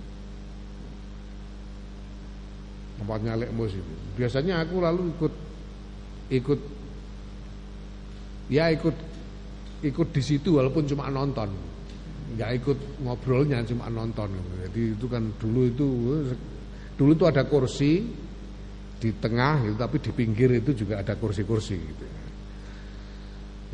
[3.00, 3.94] Tempatnya Lek Mus itu.
[4.20, 5.34] Biasanya aku lalu ikut
[6.30, 6.60] ikut
[8.52, 8.96] ya ikut
[9.88, 11.48] ikut di situ walaupun cuma nonton.
[12.36, 14.30] Nggak ikut ngobrolnya cuma nonton.
[14.68, 15.88] Jadi itu kan dulu itu
[17.00, 18.04] dulu itu ada kursi
[19.00, 22.06] di tengah gitu, tapi di pinggir itu juga ada kursi-kursi gitu.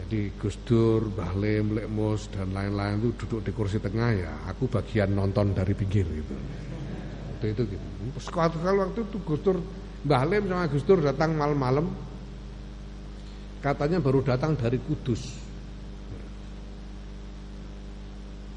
[0.06, 4.34] Jadi Gus Dur, Mbah Lim, Lekmus dan lain-lain itu duduk di kursi tengah ya.
[4.54, 6.38] Aku bagian nonton dari pinggir gitu
[7.46, 7.86] itu itu gitu.
[8.34, 9.58] Kalau waktu itu Gus Dur
[10.06, 11.90] Mbah Lim sama Gus Dur datang malam-malam.
[13.62, 15.22] Katanya baru datang dari Kudus.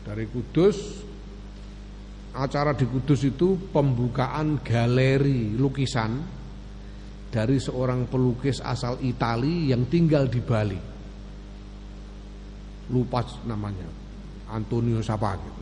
[0.04, 0.76] Dari Kudus
[2.36, 6.20] acara di Kudus itu pembukaan galeri lukisan
[7.32, 10.80] dari seorang pelukis asal Itali yang tinggal di Bali.
[12.92, 13.84] Lupa namanya
[14.52, 15.57] Antonio siapa gitu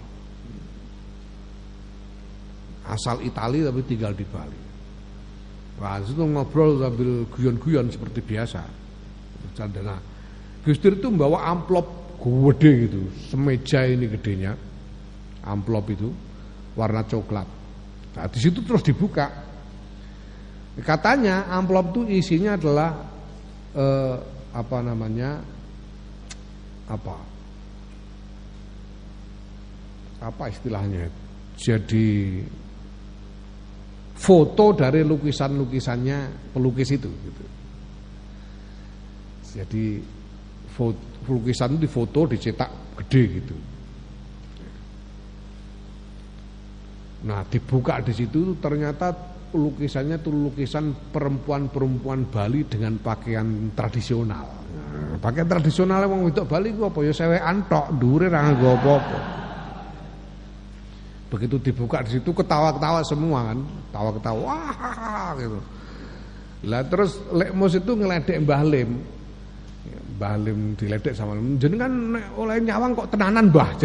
[2.86, 4.66] asal Itali tapi tinggal di Bali
[5.76, 8.64] Wah, itu ngobrol sambil guyon-guyon seperti biasa.
[9.52, 10.00] Candana.
[10.64, 14.56] Gus Dur itu membawa amplop gede gitu, semeja ini gedenya,
[15.44, 16.08] amplop itu
[16.74, 17.46] warna coklat.
[18.16, 19.44] Nah, di situ terus dibuka.
[20.80, 22.90] Katanya amplop itu isinya adalah
[23.76, 24.16] eh,
[24.56, 25.40] apa namanya
[26.88, 27.16] apa
[30.16, 31.12] apa istilahnya
[31.60, 32.40] jadi
[34.16, 37.44] foto dari lukisan-lukisannya pelukis itu gitu.
[39.56, 39.84] Jadi
[41.28, 42.70] lukisan itu difoto dicetak
[43.04, 43.56] gede gitu.
[47.28, 49.12] Nah dibuka di situ ternyata
[49.56, 54.44] lukisannya itu lukisan perempuan-perempuan Bali dengan pakaian tradisional.
[54.76, 59.45] Nah, pakaian tradisional emang itu Bali gua apa ya sewe antok dure ra apa-apa.
[61.26, 63.58] Begitu dibuka di situ ketawa-ketawa semua kan,
[63.90, 65.58] ketawa-ketawa wah gitu.
[66.70, 68.90] Lah terus Lekmus itu ngeledek Mbah Lim,
[70.16, 73.70] Balim diledek sama jenengan oleh nyawang kok tenanan Mbah.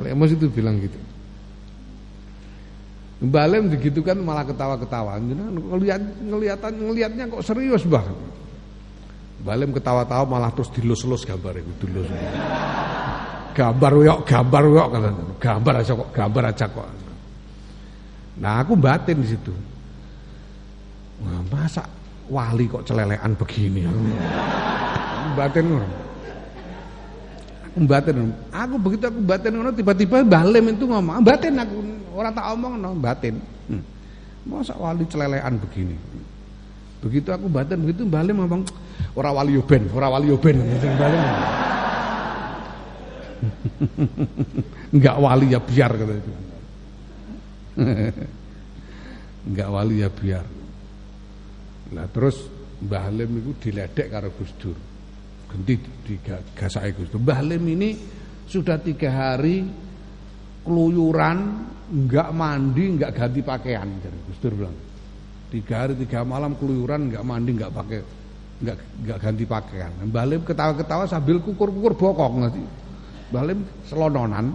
[0.00, 0.96] Lemos itu bilang gitu.
[3.20, 5.20] Balim begitu kan malah ketawa-ketawa.
[5.20, 8.06] Jenengan ngelihat ngeliatan ngelihatnya kok serius Mbah.
[9.42, 12.08] Balim ketawa-tawa malah terus dilus-lus gambar itu dilus.
[13.60, 15.10] Gambar yuk, gambar yuk kata.
[15.36, 16.86] Gambar aja kok, gambar aja kok.
[18.40, 19.52] Nah, aku batin di situ.
[21.20, 21.84] Wah, masa
[22.32, 23.84] wali kok celelekan begini.
[25.36, 25.76] Batin
[27.70, 28.32] Aku batin.
[28.48, 31.76] Aku begitu aku batin ngono tiba-tiba Mbah Lem itu ngomong, batin aku
[32.16, 33.36] orang tak omong no, batin.
[33.68, 33.84] Hmm.
[34.48, 36.00] Masa wali celelekan begini.
[37.04, 38.64] Begitu aku batin begitu Mbah Lem ngomong,
[39.12, 40.56] ora wali yo ben, ora wali yo ben.
[44.94, 46.30] Enggak wali ya biar kata itu.
[49.48, 50.44] Enggak wali ya biar.
[51.90, 52.36] Nah terus
[52.80, 54.76] Mbah Halim itu diledek karo Gus Dur.
[55.50, 55.74] Ganti
[56.06, 57.20] digasake Gus Dur.
[57.20, 57.90] Mbah Halim ini
[58.48, 59.64] sudah tiga hari
[60.64, 61.38] keluyuran,
[61.92, 63.88] enggak mandi, enggak ganti pakaian.
[64.00, 64.76] Jadi Gus Dur bilang.
[65.50, 68.00] Tiga hari tiga malam keluyuran, enggak mandi, enggak pakai,
[68.64, 69.92] enggak enggak ganti pakaian.
[70.08, 72.62] Mbah Halim ketawa-ketawa sambil kukur-kukur bokok nanti.
[73.30, 74.46] Mbah Halim selononan.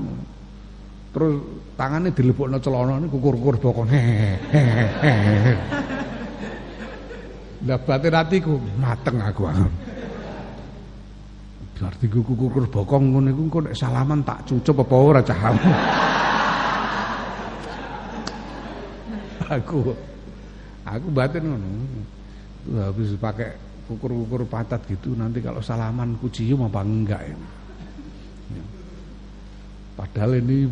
[1.15, 1.39] Terus
[1.79, 3.87] tangannya dilebokno celana kukur-kukur bokok.
[7.65, 9.47] Lah batin atiku mateng aku.
[11.75, 15.39] Berarti gue kukur bokong iku engko nek salaman tak cucup apa ora cah
[19.55, 19.95] aku.
[20.83, 21.67] Aku batin ngono.
[22.75, 23.55] Habis pakai
[23.87, 27.35] kukur-kukur patat gitu nanti kalau salaman ku cium apa enggak ya.
[29.95, 30.67] Padahal ini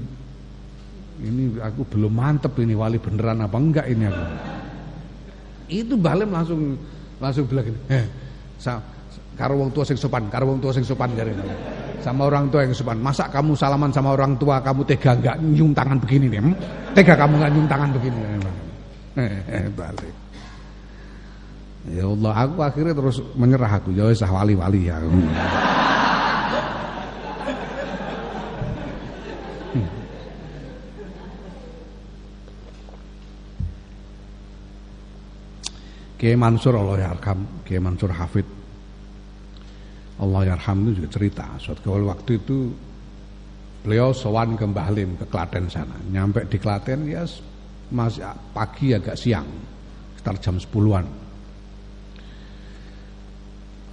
[1.23, 4.23] ini aku belum mantep ini wali beneran apa enggak ini aku.
[5.71, 6.75] Itu Balim langsung
[7.23, 8.05] langsung bilang gini, eh,
[9.39, 11.31] karo wong tua sing sopan, karo wong tua sing sopan jare.
[12.03, 12.99] Sama orang tua yang sopan.
[12.99, 16.51] Masa kamu salaman sama orang tua kamu tega enggak nyium tangan begini nih?
[16.91, 18.19] Tega kamu enggak nyium tangan begini.
[19.13, 20.15] Eh, eh, balik.
[21.95, 23.95] Ya Allah, aku akhirnya terus menyerah aku.
[23.95, 24.99] Ya wis wali-wali ya.
[36.23, 38.47] Kiai Mansur Allah yarham, Kiai Mansur Hafid.
[40.23, 41.43] Allah yarham itu juga cerita.
[41.59, 42.71] Suatu waktu itu
[43.83, 45.99] beliau sowan ke Mbah Lim ke Klaten sana.
[45.99, 47.27] Nyampe di Klaten ya
[47.91, 48.23] masih
[48.55, 49.43] pagi agak siang
[50.15, 51.05] sekitar jam 10-an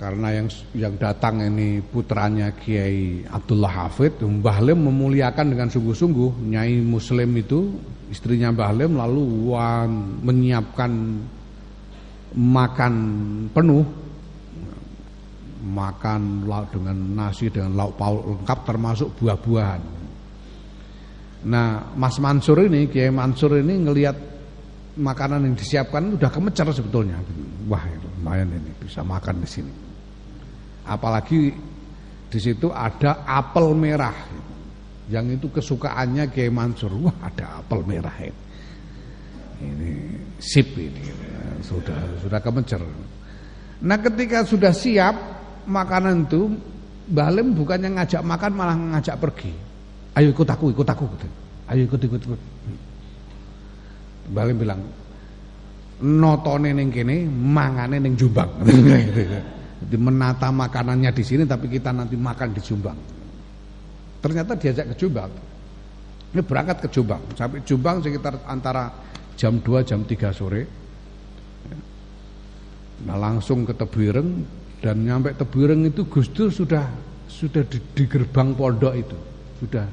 [0.00, 6.46] karena yang yang datang ini putranya Kiai Abdullah Hafid Mbah Lim memuliakan dengan sungguh-sungguh.
[6.48, 7.74] Nyai Muslim itu
[8.08, 11.20] istrinya Mbah Lim lalu wan, menyiapkan
[12.36, 12.94] makan
[13.50, 13.82] penuh
[15.60, 19.82] makan lauk dengan nasi dengan lauk pauk lengkap termasuk buah-buahan.
[21.40, 24.16] Nah, Mas Mansur ini, Kiai Mansur ini ngelihat
[25.00, 27.16] makanan yang disiapkan udah kemecer sebetulnya.
[27.68, 27.80] Wah,
[28.20, 29.72] lumayan ini bisa makan di sini.
[30.84, 31.52] Apalagi
[32.28, 34.16] di situ ada apel merah.
[35.10, 36.92] Yang itu kesukaannya Kiai Mansur.
[37.00, 38.42] Wah, ada apel merah ini.
[39.60, 39.92] Ini
[40.40, 41.19] sip ini
[41.62, 42.82] sudah sudah kemencer.
[43.80, 45.14] Nah ketika sudah siap
[45.66, 46.50] makanan itu
[47.10, 49.50] Balim bukannya ngajak makan malah ngajak pergi.
[50.14, 51.04] Ayo ikut aku, ikut aku.
[51.18, 51.28] Gitu.
[51.66, 52.40] Ayo ikut, ikut, ikut.
[54.30, 54.78] Balim bilang,
[55.98, 58.46] notone neng kene, mangane neng Jombang.
[59.80, 62.98] Jadi menata makanannya di sini tapi kita nanti makan di Jombang.
[64.22, 65.30] Ternyata diajak ke Jombang.
[66.30, 67.22] Ini berangkat ke Jombang.
[67.34, 68.86] Sampai Jombang sekitar antara
[69.34, 70.62] jam 2 jam 3 sore.
[73.08, 74.44] Nah langsung ke Tebuireng
[74.84, 76.84] dan nyampe Tebuireng itu Gus Dur sudah
[77.30, 79.16] sudah di, di gerbang pondok itu.
[79.60, 79.86] Sudah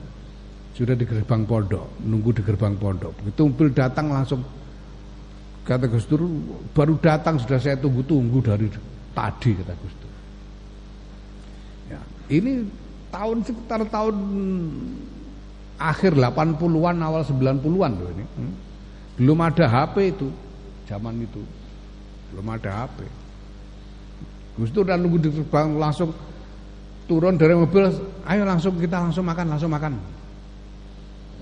[0.78, 3.10] sudah di gerbang pondok, nunggu di gerbang pondok.
[3.24, 4.46] Begitu mobil datang langsung
[5.66, 6.28] kata Gus Dur
[6.76, 8.68] baru datang sudah saya tunggu-tunggu dari
[9.16, 10.14] tadi kata Gus Dur.
[11.96, 12.68] Ya, ini
[13.10, 14.16] tahun sekitar tahun
[15.78, 18.26] akhir 80-an awal 90-an loh ini.
[18.26, 18.54] Hmm.
[19.18, 20.28] Belum ada HP itu
[20.86, 21.42] zaman itu.
[22.34, 22.98] Belum ada HP.
[24.58, 25.30] Gus Dur dan nunggu di
[25.78, 26.10] langsung
[27.06, 27.88] turun dari mobil,
[28.26, 29.94] ayo langsung kita langsung makan, langsung makan.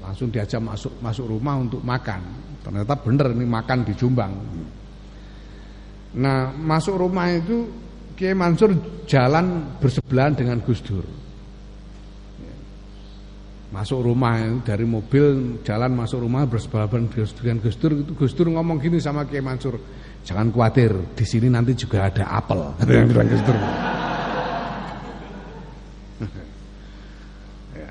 [0.03, 2.21] Langsung diajak masuk masuk rumah untuk makan.
[2.61, 4.33] Ternyata benar ini makan di Jombang.
[6.15, 7.65] Nah, masuk rumah itu
[8.15, 8.71] Kiai Mansur
[9.03, 11.03] jalan bersebelahan dengan Gus Dur.
[13.75, 19.03] Masuk rumah dari mobil jalan masuk rumah bersebelahan dengan Gus Dur Gus Dur ngomong gini
[19.03, 19.75] sama Kiai Mansur,
[20.25, 22.73] jangan khawatir di sini nanti juga ada apel.
[22.81, 23.53] Ada yang bilang Dur.
[27.77, 27.89] ya.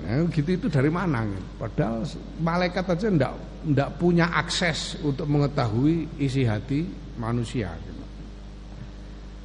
[0.00, 1.28] Nah, gitu itu dari mana?
[1.60, 2.08] Padahal
[2.40, 3.32] malaikat aja ndak
[3.68, 6.88] ndak punya akses untuk mengetahui isi hati
[7.20, 7.68] manusia.
[7.76, 8.02] Gitu.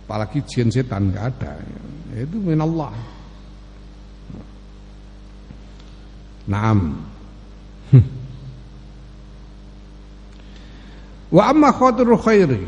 [0.07, 1.59] Apalagi jin setan nggak ada.
[2.15, 2.95] Itu minallah.
[6.47, 7.03] Naam.
[11.31, 12.61] Wa amma khatirul khairi.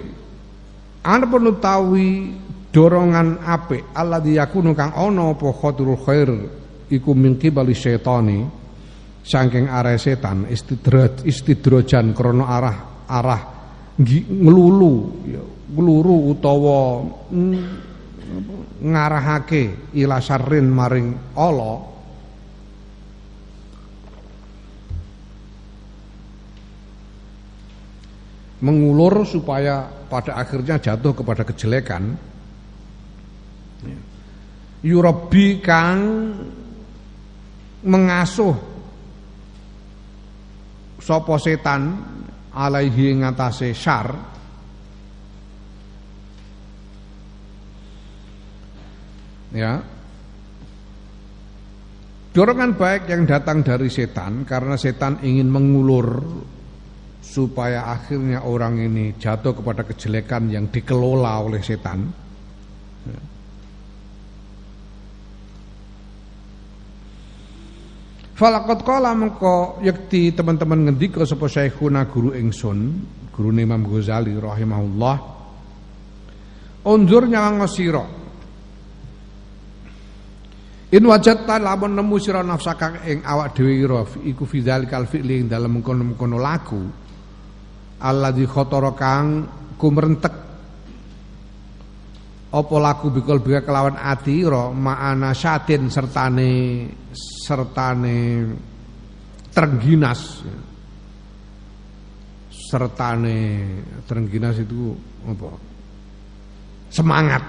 [1.00, 2.36] Ana perlu tawi
[2.70, 6.30] dorongan apik Allah yakunu kang ana apa khatirul khair
[6.90, 8.46] iku min qibali syaitani
[9.26, 12.78] saking arah setan istidraj istidrojan krana arah
[13.10, 13.42] arah
[14.00, 14.94] ngelulu
[15.28, 15.44] ya,
[15.76, 17.04] ngeluru utawa
[18.80, 21.99] ngarahake ila syarrin maring Allah
[28.60, 32.04] mengulur supaya pada akhirnya jatuh kepada kejelekan.
[34.80, 36.00] Yurobi kang
[37.84, 38.56] mengasuh
[41.00, 42.00] sopo setan
[42.56, 44.08] alaihi ngatase syar.
[49.50, 49.82] Ya.
[52.30, 56.22] Dorongan baik yang datang dari setan karena setan ingin mengulur
[57.30, 62.10] supaya akhirnya orang ini jatuh kepada kejelekan yang dikelola oleh setan.
[68.34, 72.80] Falakot kala mengko yakti teman-teman ngendika sapa Syekhuna guru ingsun,
[73.36, 75.18] guru Imam Ghazali rahimahullah.
[76.88, 78.08] Unzur nyawang sira.
[80.90, 85.78] In wajadta lamun nemu sira nafsaka ing awak dhewe ira iku fidzalikal fi'li ing dalem
[85.78, 87.09] mengkono-mengkono laku
[88.00, 90.36] alladzi khatara kang kumrentek
[92.50, 96.52] apa laku bikol bika kelawan ati ira ma'ana syatin sertane
[97.46, 98.18] sertane
[99.54, 100.46] terengginas.
[102.70, 103.38] Sertane
[104.06, 104.94] terengginas itu
[105.26, 105.50] apa
[106.90, 107.44] semangat.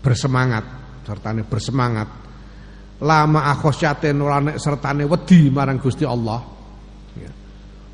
[0.00, 0.64] Bersemangat.
[1.04, 2.08] Sertane bersemangat.
[3.04, 6.55] Lama akhosyatin ora sertane wedi marang Gusti Allah.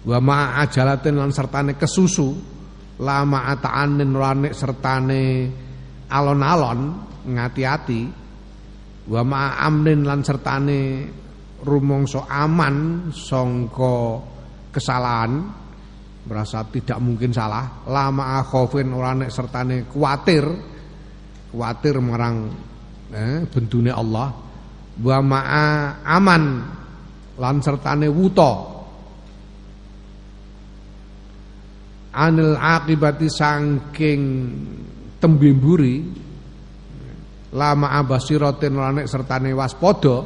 [0.02, 2.50] Wa ma ajalatin lan sertane kesusu.
[3.02, 5.50] Lama ataanin ora sertane
[6.06, 6.80] alon-alon
[7.26, 8.02] ngati-ati.
[9.10, 11.10] Wa ma amnin lan sertane
[12.30, 12.76] aman
[13.10, 13.96] sangka
[14.70, 15.32] kesalahan.
[16.22, 17.82] Merasa tidak mungkin salah.
[17.90, 20.46] Lama akhofin ora nek sertane kuatir.
[21.50, 22.46] Kuatir marang
[23.10, 24.30] eh, bendune Allah.
[25.02, 25.66] Wa ma'a
[26.06, 26.44] aman
[27.40, 28.81] lan sertane wuta
[32.12, 34.20] anil akibati saking
[35.16, 36.04] tembimburi
[37.52, 40.24] lama abasiratin lanek sertane waspada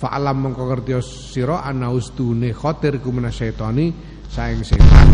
[0.00, 3.92] fa'alam mengko ngerti sira ana ustune khatir ku menasyaitani
[4.32, 5.06] saing setan.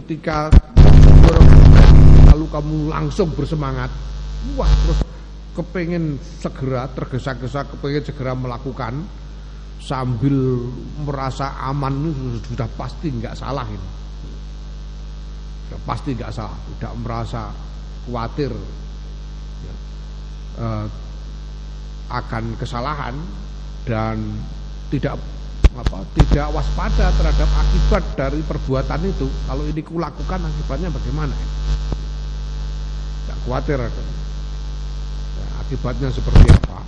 [0.00, 0.48] Ketika
[2.30, 3.90] lalu kamu langsung bersemangat
[4.54, 5.13] wah terus
[5.54, 9.06] kepengen segera tergesa-gesa kepengen segera melakukan
[9.78, 10.66] sambil
[11.06, 12.10] merasa aman
[12.42, 13.90] sudah pasti nggak salah ini.
[15.68, 17.42] Sudah pasti nggak salah tidak merasa
[18.04, 18.52] khawatir
[19.62, 19.74] ya,
[20.60, 20.86] eh,
[22.10, 23.14] akan kesalahan
[23.86, 24.20] dan
[24.90, 25.16] tidak
[25.74, 29.26] apa tidak waspada terhadap akibat dari perbuatan itu.
[29.46, 31.34] Kalau ini kulakukan akibatnya bagaimana?
[33.24, 33.90] Tidak khawatir ya,
[35.74, 36.78] akibatnya seperti apa.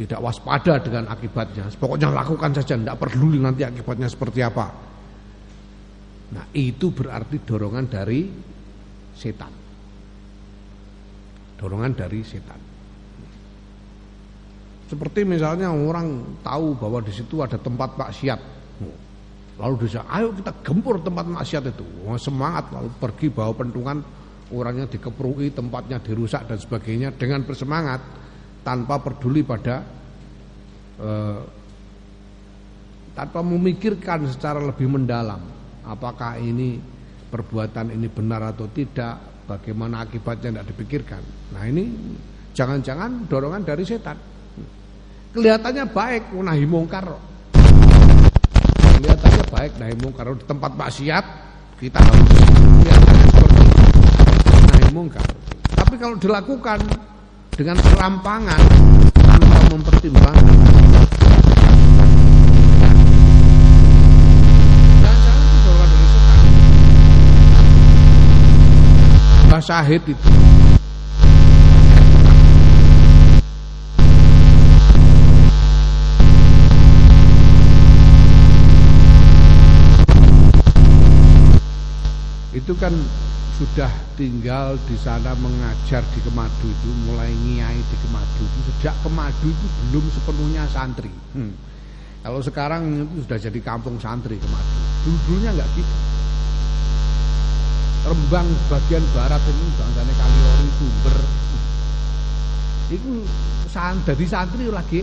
[0.00, 1.68] Tidak waspada dengan akibatnya.
[1.76, 4.72] Pokoknya lakukan saja tidak peduli nanti akibatnya seperti apa.
[6.32, 8.24] Nah itu berarti dorongan dari
[9.12, 9.52] setan.
[11.60, 12.60] Dorongan dari setan.
[14.88, 18.40] Seperti misalnya orang tahu bahwa di situ ada tempat maksiat.
[19.60, 21.84] Lalu dia ayo kita gempur tempat maksiat itu.
[22.16, 24.00] Semangat lalu pergi bawa pentungan
[24.54, 27.98] orangnya dikeprui, tempatnya dirusak dan sebagainya dengan bersemangat
[28.62, 29.82] tanpa peduli pada
[31.02, 31.40] eh,
[33.16, 35.40] tanpa memikirkan secara lebih mendalam
[35.86, 36.76] apakah ini
[37.30, 41.22] perbuatan ini benar atau tidak, bagaimana akibatnya tidak dipikirkan.
[41.54, 41.84] Nah ini
[42.52, 44.18] jangan-jangan dorongan dari setan.
[45.34, 47.06] Kelihatannya baik nahi mungkar.
[48.98, 50.32] Kelihatannya baik nahi mungkar.
[50.34, 51.24] Di tempat maksiat
[51.76, 52.30] kita harus
[54.96, 55.20] mungkar
[55.76, 56.80] tapi kalau dilakukan
[57.52, 58.60] dengan kerampangan
[59.12, 60.56] tanpa mempertimbangkan.
[69.56, 70.30] Syahid itu.
[82.54, 82.94] Itu kan
[83.56, 83.88] sudah
[84.20, 89.66] tinggal di sana mengajar di Kemadu itu mulai ngiai di Kemadu itu sejak Kemadu itu
[89.88, 91.08] belum sepenuhnya santri.
[91.32, 91.56] Hmm.
[92.20, 94.76] kalau sekarang itu sudah jadi kampung santri Kemadu.
[95.08, 95.96] Dulu dulunya nggak gitu.
[98.06, 101.16] Rembang bagian barat ini bangsane Kaliori Sumber.
[102.92, 103.12] Itu
[104.04, 105.00] dari santri lagi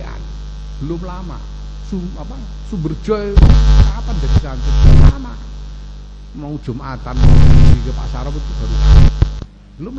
[0.85, 1.41] belum lama.
[1.89, 2.37] Sum, apa?
[2.69, 3.33] Sumberjo
[3.89, 4.71] kapan jadi santri?
[5.09, 5.52] Lama
[6.33, 7.15] mau Jumatan
[7.83, 8.75] ke pasar itu baru
[9.77, 9.93] belum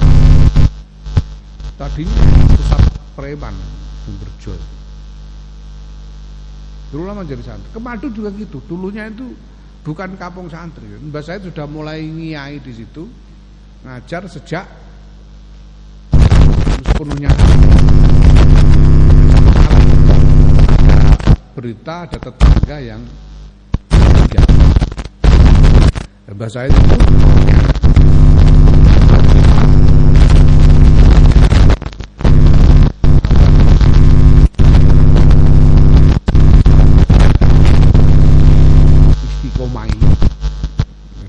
[1.79, 2.23] tadinya
[2.55, 2.83] pusat
[3.15, 3.55] preman
[4.07, 4.55] Sumberjo
[6.95, 7.67] dulu lama jadi santri.
[7.75, 8.63] Kemadu juga gitu.
[8.71, 9.35] Dulunya itu
[9.83, 10.87] bukan kampung santri.
[10.87, 13.11] Mbak saya sudah mulai ngiai di situ
[13.83, 14.63] ngajar sejak
[16.87, 17.35] sepenuhnya.
[21.59, 23.03] Berita ada tetangga yang
[26.33, 26.81] bahasa itu
[39.45, 39.85] istiqomah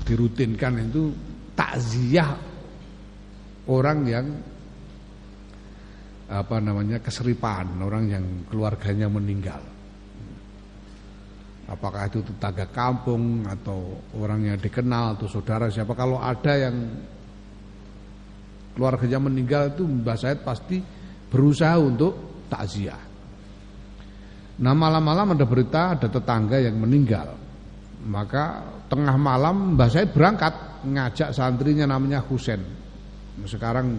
[0.08, 1.12] dirutinkan itu
[1.52, 2.32] takziah
[3.68, 4.26] orang yang
[6.32, 9.75] apa namanya keseripan orang yang keluarganya meninggal
[11.66, 16.94] Apakah itu tetangga kampung atau orang yang dikenal atau saudara siapa kalau ada yang
[18.78, 20.78] keluarganya meninggal itu Mbah Said pasti
[21.26, 23.02] berusaha untuk takziah.
[24.62, 27.34] Nah malam-malam ada berita ada tetangga yang meninggal.
[28.06, 30.54] Maka tengah malam Mbah Said berangkat
[30.86, 32.62] ngajak santrinya namanya Husen.
[33.42, 33.98] Sekarang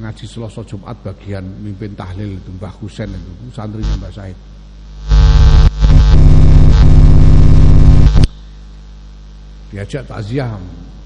[0.00, 4.38] ngaji Selasa Jumat bagian mimpin tahlil itu Mbah Husen itu santrinya Mbah Said.
[9.70, 10.54] Diajak takziah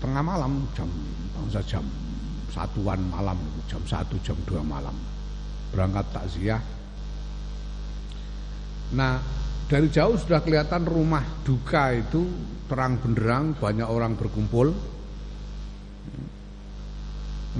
[0.00, 0.88] tengah malam jam
[1.36, 1.84] bangsa jam
[2.52, 3.38] satuan malam
[3.70, 4.96] jam satu jam dua malam.
[5.70, 6.60] Berangkat takziah.
[8.90, 9.22] Nah
[9.70, 12.26] dari jauh sudah kelihatan rumah duka itu
[12.66, 14.74] terang benderang banyak orang berkumpul.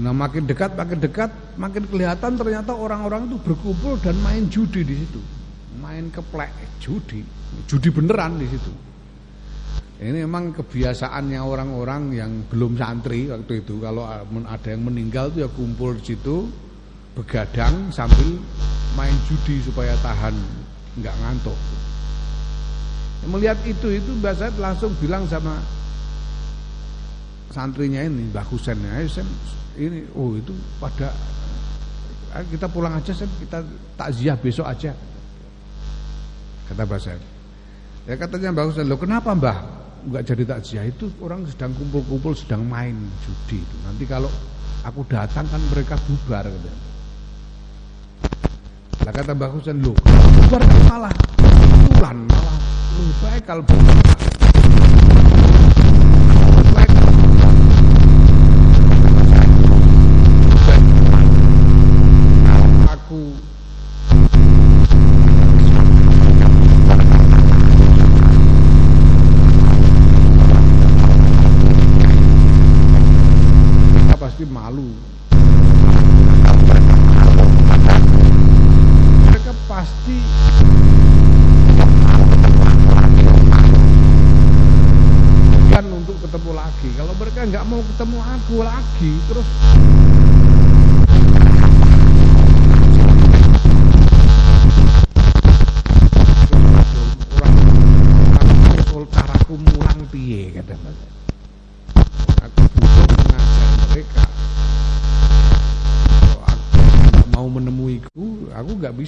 [0.01, 4.95] Nah makin dekat makin dekat makin kelihatan ternyata orang-orang itu berkumpul dan main judi di
[5.01, 5.21] situ.
[5.79, 6.51] Main keplek
[6.83, 7.23] judi.
[7.65, 8.90] Judi beneran di situ
[10.01, 15.49] ini memang kebiasaannya orang-orang yang belum santri waktu itu kalau ada yang meninggal itu ya
[15.53, 16.49] kumpul di situ
[17.13, 18.41] begadang sambil
[18.97, 20.33] main judi supaya tahan
[20.97, 21.53] nggak ngantuk.
[23.29, 25.61] Melihat itu itu Mbak Said langsung bilang sama
[27.53, 28.81] santrinya ini Mbak Husen,
[29.77, 30.49] ini oh itu
[30.81, 31.13] pada
[32.49, 33.61] kita pulang aja sen kita
[33.93, 34.97] takziah besok aja
[36.73, 37.21] kata Mbak Said.
[38.09, 39.80] Ya katanya Mbak Husen, lo kenapa Mbah?
[40.01, 43.75] Nggak jadi takziah itu orang sedang kumpul-kumpul sedang main judi itu.
[43.85, 44.29] Nanti kalau
[44.81, 46.69] aku datang kan mereka bubar gitu.
[49.01, 51.13] Lah kata Mbak Husen, "Loh, bubar malah
[51.93, 52.57] tulan, malah
[52.97, 54.30] lebih baik kalau bubar."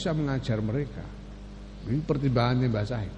[0.04, 1.00] Bisa mengajar mereka.
[1.88, 3.14] Ini pertimbangannya Mbak Said.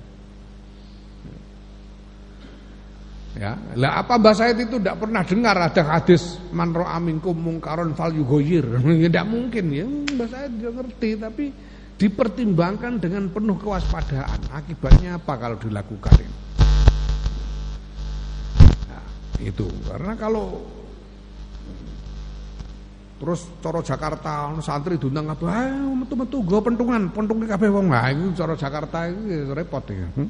[3.41, 7.97] Ya, lah apa Mbak Said itu tidak pernah dengar ada hadis man ro'a minkum mungkaron
[7.97, 8.69] fal yugoyir.
[8.85, 11.45] Tidak mungkin ya, Mbak Said juga ngerti tapi
[11.97, 14.53] dipertimbangkan dengan penuh kewaspadaan.
[14.53, 16.37] Akibatnya apa kalau dilakukan ini?
[18.93, 19.05] Nah,
[19.41, 20.61] itu karena kalau
[23.15, 25.47] Terus cara Jakarta santri diundang apa?
[25.47, 27.87] Ayo metu-metu go pentungan, pentunge kabeh wong.
[27.87, 30.07] Nah, iku cara Jakarta itu repot ya.
[30.19, 30.29] Hmm?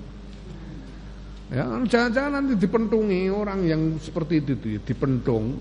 [1.50, 5.58] Ya, jangan-jangan nanti dipentungi orang yang seperti itu, itu ya, dipentung.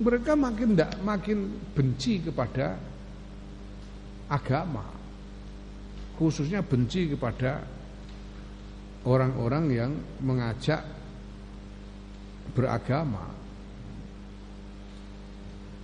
[0.00, 1.38] Mereka makin tidak makin
[1.76, 2.76] benci kepada
[4.28, 4.84] agama.
[6.16, 7.64] Khususnya benci kepada
[9.04, 9.90] orang-orang yang
[10.20, 10.80] mengajak
[12.52, 13.41] beragama.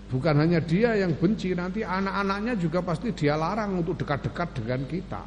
[0.08, 5.22] Bukan hanya dia yang benci, nanti anak-anaknya juga pasti dia larang untuk dekat-dekat dengan kita.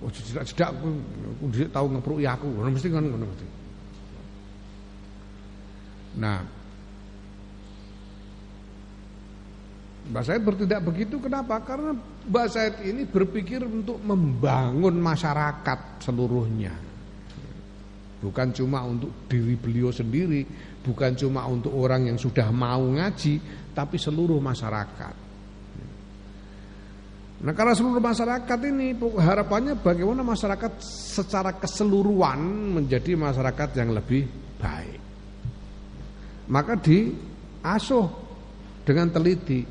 [0.00, 0.88] Oh, jedak-jedak aku,
[1.36, 3.46] aku tahu ngepruk ya aku, mesti kan mesti.
[6.16, 6.40] Nah,
[10.06, 11.58] Mbak Said bertindak begitu kenapa?
[11.66, 11.92] Karena
[12.30, 16.72] Mbak Said ini berpikir untuk membangun masyarakat seluruhnya.
[18.22, 20.46] Bukan cuma untuk diri beliau sendiri,
[20.86, 23.42] bukan cuma untuk orang yang sudah mau ngaji,
[23.74, 25.14] tapi seluruh masyarakat.
[27.36, 32.40] Nah karena seluruh masyarakat ini harapannya bagaimana masyarakat secara keseluruhan
[32.80, 34.24] menjadi masyarakat yang lebih
[34.56, 35.00] baik.
[36.48, 38.06] Maka diasuh
[38.86, 39.66] dengan teliti.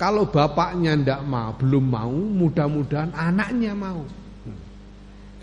[0.00, 4.00] Kalau bapaknya ndak mau, belum mau, mudah-mudahan anaknya mau.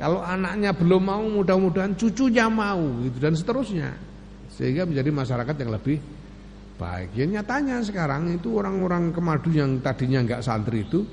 [0.02, 4.17] Kalau anaknya belum mau, mudah-mudahan cucunya mau, gitu dan seterusnya
[4.58, 5.98] sehingga menjadi masyarakat yang lebih
[6.82, 7.14] baik.
[7.14, 11.06] Ya nyatanya sekarang itu orang-orang kemadu yang tadinya nggak santri itu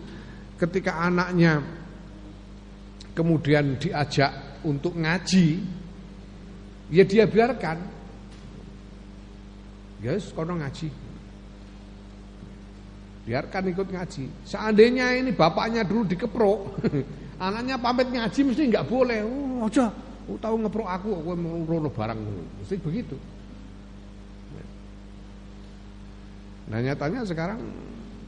[0.56, 1.60] ketika anaknya
[3.12, 5.60] kemudian diajak untuk ngaji
[6.88, 7.78] ya dia biarkan
[10.00, 10.88] guys kono ngaji
[13.24, 16.60] biarkan ikut ngaji seandainya ini bapaknya dulu dikeprok
[17.40, 19.18] Anaknya pamit ngaji mesti nggak boleh.
[19.26, 19.90] Oh, aja.
[20.24, 22.18] Oh, tahu ngeprok aku kowe mau rono barang.
[22.62, 23.16] Mesti begitu.
[26.64, 27.60] Nah nyatanya sekarang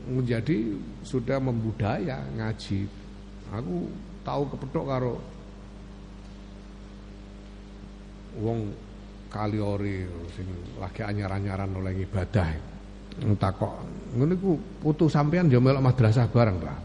[0.06, 2.84] menjadi sudah membudaya ngaji.
[3.54, 3.88] Aku
[4.26, 5.14] tahu kepethuk karo
[8.36, 8.74] wong
[9.32, 10.04] kaliori
[10.36, 10.46] sing
[10.76, 12.48] lagi anyar-anyaran oleh ibadah.
[13.16, 13.74] Takok
[14.12, 16.78] ngene iku putu sampean yo melok madrasah bareng, Pak.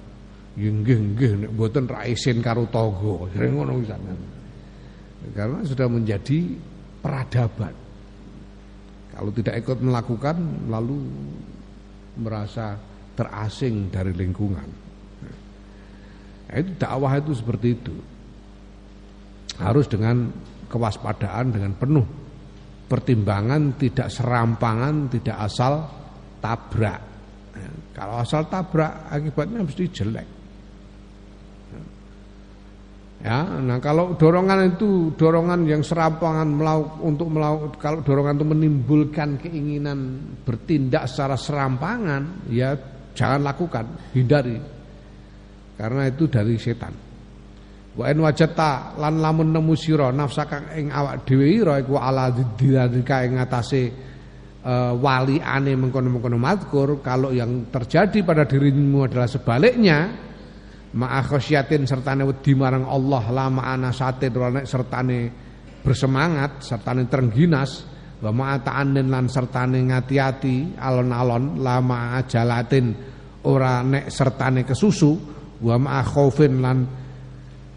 [0.56, 3.28] Nggih nggih nek mboten ra isin karo tangga.
[3.36, 3.84] Sering ngono.
[5.36, 6.56] Karena sudah menjadi
[7.04, 7.76] peradaban.
[9.12, 10.38] Kalau tidak ikut melakukan
[10.72, 10.98] lalu
[12.20, 12.80] merasa
[13.16, 14.68] terasing dari lingkungan.
[16.48, 17.96] Nah, itu dakwah itu seperti itu.
[19.60, 20.32] Harus dengan
[20.72, 22.08] kewaspadaan dengan penuh
[22.92, 25.88] pertimbangan tidak serampangan tidak asal
[26.44, 27.00] tabrak
[27.56, 30.28] nah, kalau asal tabrak akibatnya mesti jelek
[33.22, 39.38] ya nah kalau dorongan itu dorongan yang serampangan melauk, untuk melauk, kalau dorongan itu menimbulkan
[39.38, 42.74] keinginan bertindak secara serampangan ya
[43.16, 43.86] jangan lakukan
[44.16, 44.58] hindari.
[45.76, 46.94] Karena itu dari setan.
[47.92, 53.28] Wa in wajata lan lamun nemu sira nafsaka ing awak dhewe ira iku ala didzalika
[53.28, 53.92] ing atase
[54.64, 60.31] uh, waliane mengkono-mengkono mazkur kalau yang terjadi pada dirimu adalah sebaliknya
[60.92, 65.20] ma'a khasyatin sertane wedi marang Allah la ma'ana satin nek sertane
[65.82, 67.88] bersemangat sertane terengginas
[68.22, 72.94] wa ma'a ta'annin lan sertane ngati-ati alon-alon la ma'a jalatin
[73.48, 75.12] ora nek sertane kesusu
[75.64, 76.78] wa ma'a khaufin lan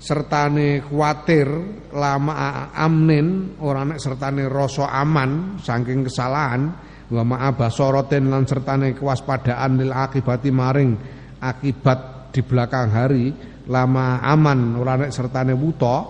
[0.04, 1.48] sertane kuatir
[1.96, 6.62] lama amnin ora nek sertane rasa aman saking kesalahan
[7.08, 10.92] wa ma'abasoroten lan sertane kewaspadaan lil akibati maring
[11.40, 13.30] akibat di belakang hari
[13.70, 16.02] lama aman ora nek sertane wuta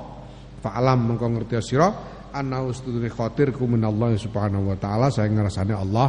[0.65, 1.89] fa'alam mengko ngerti sira
[2.33, 6.09] ana ustudune khatir ku minallah subhanahu wa taala saya ngrasane Allah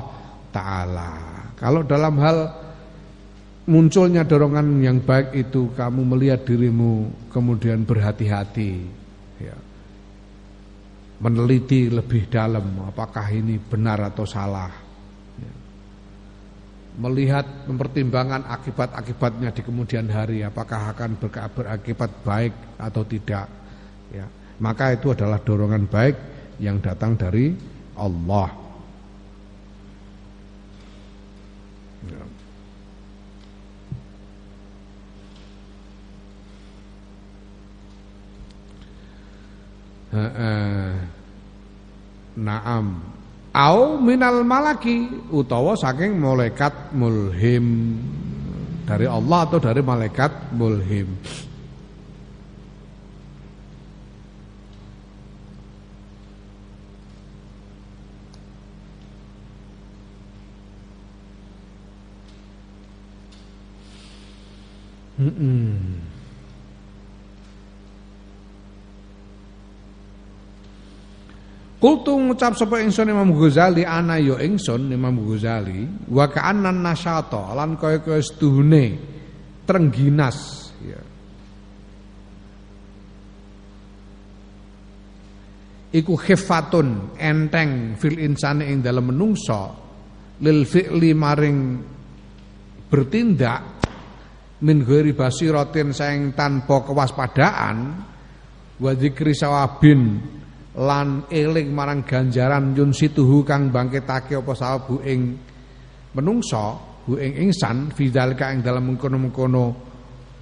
[0.56, 1.12] taala
[1.60, 2.38] kalau dalam hal
[3.68, 8.72] munculnya dorongan yang baik itu kamu melihat dirimu kemudian berhati-hati
[9.42, 9.58] ya.
[11.20, 14.85] meneliti lebih dalam apakah ini benar atau salah.
[16.96, 21.20] Melihat mempertimbangkan akibat-akibatnya di kemudian hari apakah akan
[21.52, 23.52] berakibat baik atau tidak
[24.16, 24.26] ya
[24.64, 26.16] maka itu adalah dorongan baik
[26.64, 27.52] yang datang dari
[28.00, 28.50] Allah
[32.08, 32.24] ya.
[42.36, 43.15] Naam.
[43.56, 47.96] Au minal malaki utawa saking malaikat mulhim
[48.84, 51.08] dari Allah atau dari malaikat mulhim.
[65.16, 66.05] Mm
[71.86, 77.78] Kultu ngucap sapa ingsun Imam Ghazali ana ya ingsun Imam Ghazali wa ka'annan nasyata lan
[77.78, 78.98] kaya-kaya seduhune
[79.70, 80.98] trengginas ya.
[85.94, 89.62] Iku khifatun enteng fil insani ing dalam menungso
[90.42, 91.60] lil fi'li maring
[92.90, 93.62] bertindak
[94.66, 97.78] min ghairi basiratin saing tanpa kewaspadaan
[98.82, 100.02] wa dzikri sawabin
[100.76, 105.40] lan eling marang ganjaran yun situhu kang bangkitake apa sawabu ing
[106.12, 109.66] menungso bu ing ingsan fidzalika ing dalam mengkono-mengkono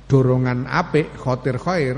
[0.09, 1.97] dorongan apik khotir khair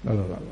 [0.00, 0.49] Lalu, lalu.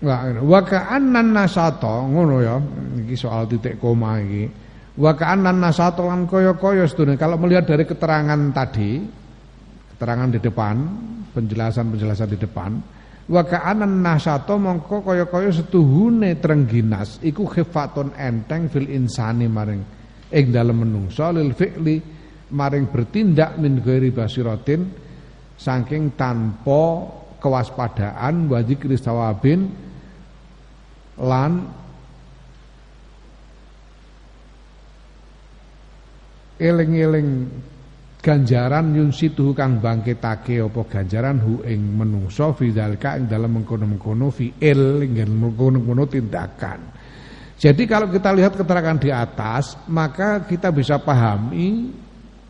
[0.00, 2.56] Wa ka'annan nasato ngono ya.
[3.04, 4.48] Iki soal titik koma iki.
[4.96, 9.00] Wa nasato lan kaya-kaya sedune kalau melihat dari keterangan tadi
[9.96, 10.76] keterangan di depan,
[11.36, 12.70] penjelasan-penjelasan di depan,
[13.30, 19.84] wa ka'annan nasato mongko kaya-kaya setuhune trengginas iku khifatun enteng fil insani maring
[20.32, 22.00] ing dalem menungso lil fi'li
[22.50, 24.82] maring bertindak min ghairi basiratin
[25.54, 27.06] saking tanpa
[27.38, 29.89] kewaspadaan wa dzikri sawabin
[31.20, 31.52] lan
[36.60, 37.28] eling-eling
[38.20, 44.28] ganjaran yun situ kang bangkitake apa ganjaran hu ing menungso fi dzalika ing dalam mengkono-mengkono
[44.28, 46.80] fi'il ing mengkono-mengkono tindakan.
[47.60, 51.92] Jadi kalau kita lihat keterangan di atas, maka kita bisa pahami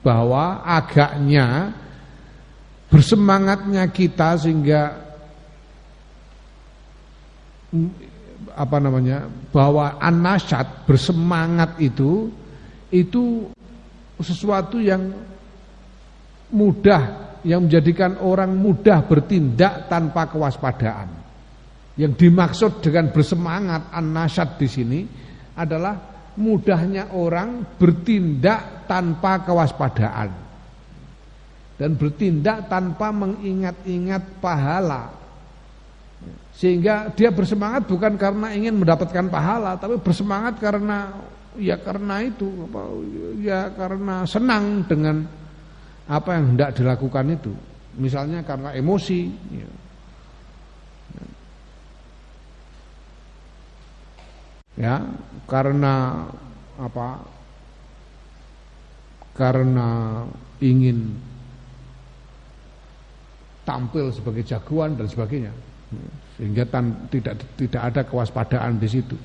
[0.07, 1.75] bahwa agaknya
[2.91, 4.83] bersemangatnya kita sehingga
[8.55, 12.31] apa namanya bahwa anasyat bersemangat itu
[12.91, 13.49] itu
[14.21, 15.11] sesuatu yang
[16.51, 21.09] mudah yang menjadikan orang mudah bertindak tanpa kewaspadaan.
[21.97, 25.01] Yang dimaksud dengan bersemangat an-nasyad di sini
[25.57, 25.97] adalah
[26.37, 30.31] mudahnya orang bertindak tanpa kewaspadaan
[31.81, 35.20] dan bertindak tanpa mengingat-ingat pahala.
[36.61, 41.09] Sehingga dia bersemangat bukan karena ingin mendapatkan pahala, tapi bersemangat karena
[41.57, 42.81] ya karena itu apa
[43.41, 45.25] ya karena senang dengan
[46.05, 47.57] apa yang hendak dilakukan itu.
[47.97, 49.33] Misalnya karena emosi.
[49.57, 49.71] Ya.
[54.77, 54.95] ya
[55.49, 56.29] karena
[56.77, 57.25] apa
[59.33, 59.89] karena
[60.61, 61.17] ingin
[63.65, 65.70] tampil sebagai jagoan dan sebagainya
[66.39, 69.17] sehingga tan, tidak tidak ada kewaspadaan di situ.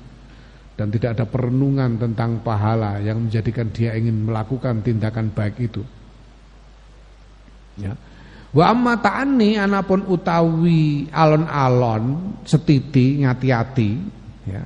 [0.76, 5.80] Dan tidak ada perenungan tentang pahala yang menjadikan dia ingin melakukan tindakan baik itu.
[7.80, 7.96] Ya.
[8.52, 13.90] Wa amma ta'anni anapun utawi alon-alon setiti ngati-ati
[14.48, 14.62] ya.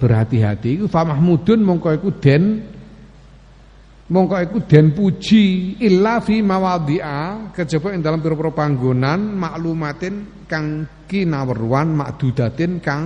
[0.00, 2.64] Berhati-hati iku fa mahmudun mongko iku den
[4.04, 11.96] mongko iku den puji illa fi mawadhi'a kejaba ing dalam pira-pira panggonan maklumatin kang kinawerwan
[11.96, 13.04] makdudatin kang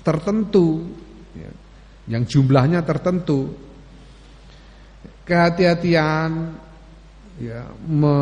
[0.00, 0.80] tertentu.
[1.36, 1.52] Ya,
[2.16, 3.52] yang jumlahnya tertentu.
[5.28, 6.30] Kehati-hatian
[7.38, 8.16] ya me,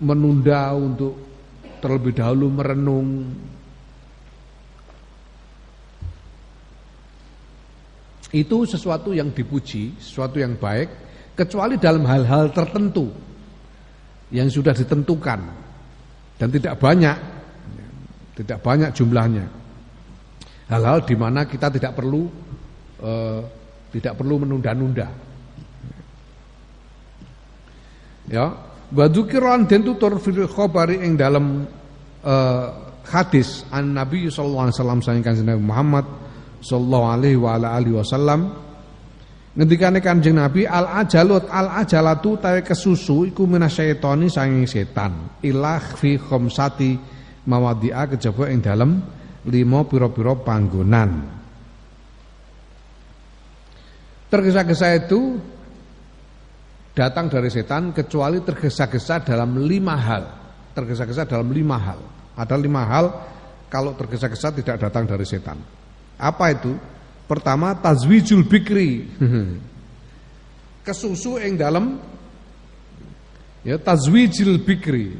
[0.00, 1.14] menunda untuk
[1.84, 3.08] terlebih dahulu merenung
[8.34, 10.90] itu sesuatu yang dipuji, sesuatu yang baik,
[11.38, 13.06] kecuali dalam hal-hal tertentu
[14.34, 15.40] yang sudah ditentukan
[16.34, 17.14] dan tidak banyak,
[18.34, 19.46] tidak banyak jumlahnya.
[20.66, 22.26] Hal-hal di mana kita tidak perlu
[22.98, 23.40] eh,
[23.94, 25.06] tidak perlu menunda-nunda.
[28.26, 28.50] Ya,
[28.90, 31.70] wa dzukiran den tutur fil khabari ing dalam
[32.26, 32.66] eh,
[33.06, 36.23] hadis an Nabi sallallahu alaihi wasallam saking Nabi Muhammad
[36.64, 38.40] sallallahu alaihi wa ala alihi wasallam.
[39.54, 45.38] Ngendikane Kanjeng Nabi al ajalut al ajalatu tawe kesusu iku minasyaitoni sanging setan.
[45.46, 46.98] Ilah fi khamsati
[47.46, 48.90] mawadia kejaba ing dalem
[49.46, 51.10] lima pira-pira panggonan.
[54.26, 55.38] Tergesa-gesa itu
[56.90, 60.24] datang dari setan kecuali tergesa-gesa dalam lima hal.
[60.74, 62.00] Tergesa-gesa dalam lima hal.
[62.34, 63.06] Ada lima hal
[63.70, 65.83] kalau tergesa-gesa tidak datang dari setan
[66.18, 66.72] apa itu?
[67.24, 69.08] Pertama tazwijul bikri.
[70.84, 71.84] Kesusu yang dalam
[73.64, 75.16] ya tazwijil bikri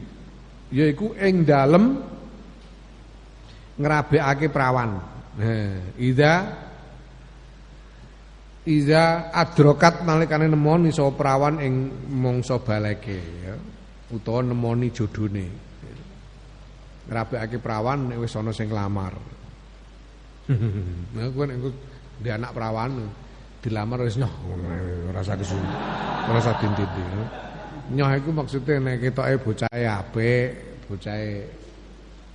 [0.69, 2.05] yaiku ing dalem
[3.81, 5.01] ngrabekake perawan.
[5.97, 6.65] Ida
[8.65, 13.53] Iza adrokat nalikane nemoni so perawan ing mangsa baleke ya
[14.09, 15.47] utawa nemoni jodone.
[17.05, 19.13] Ngrabekake perawan wis ana sing lamar.
[20.49, 21.57] Nah, gue nek
[22.21, 23.09] di anak perawan
[23.65, 24.29] dilamar wis nyoh
[25.09, 25.57] ora usah kesu.
[26.29, 27.05] Ora usah dintiti.
[27.97, 30.49] Nyoh iku maksude nek ketoke bocahe apik,
[30.85, 31.49] bocahe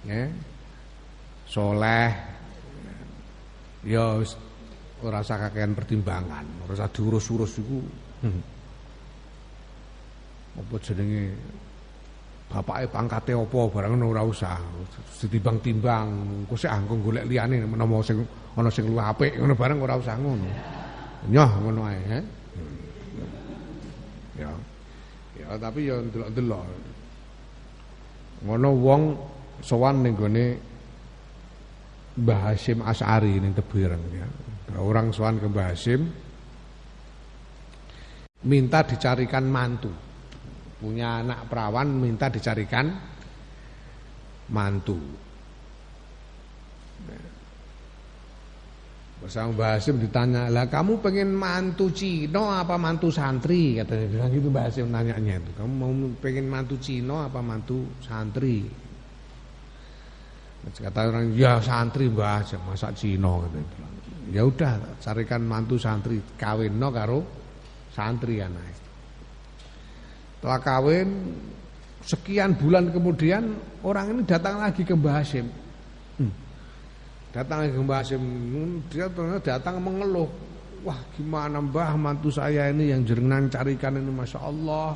[0.10, 0.26] ya
[1.46, 2.10] soleh
[3.86, 4.34] ya wis
[5.06, 7.80] ora usah kakean pertimbangan, ora usah diurus-urus iku.
[10.58, 11.38] Apa jenenge
[12.50, 14.58] bapake pangkate apa barang ora usah.
[15.22, 16.08] Ditimbang-timbang
[16.44, 18.26] engko sik anggo golek liyane menawa sing
[18.58, 20.50] ana sing luwih apik ngono barang ora usah ngono.
[21.30, 22.20] Nyoh ngono ae he.
[24.42, 24.52] Ya.
[25.38, 26.66] Ya tapi ya ndelok-ndelok.
[28.50, 29.02] Ngono wong
[29.62, 30.46] sowan ning gone
[32.20, 34.28] Mbah Hasyim As'ari ning Tebireng ya.
[34.80, 36.02] Orang sowan ke Mbah Hasyim
[38.40, 39.92] minta dicarikan mantu
[40.80, 42.88] punya anak perawan minta dicarikan
[44.50, 44.98] mantu.
[49.20, 53.76] Bersama Mbah Hasim ditanya, lah kamu pengen mantu Cino apa mantu santri?
[53.76, 55.52] Katanya bilang gitu Mbah Hasim nanyanya itu.
[55.60, 55.92] Kamu mau
[56.24, 58.64] pengen mantu Cino apa mantu santri?
[60.60, 63.44] Kata orang, ya santri Mbah Hasim, masa Cino?
[64.32, 67.20] Ya udah, carikan mantu santri, kawin no karo
[67.92, 68.89] santri anak.
[70.40, 71.36] Setelah kawin,
[72.00, 75.52] sekian bulan kemudian orang ini datang lagi ke Mbah Hasim.
[76.16, 76.32] Hmm
[77.30, 78.24] Datang ke Mbah Hasim,
[78.90, 79.06] dia
[79.44, 80.32] datang mengeluh.
[80.82, 84.96] Wah gimana Mbah mantu saya ini yang jenengan carikan ini Masya Allah.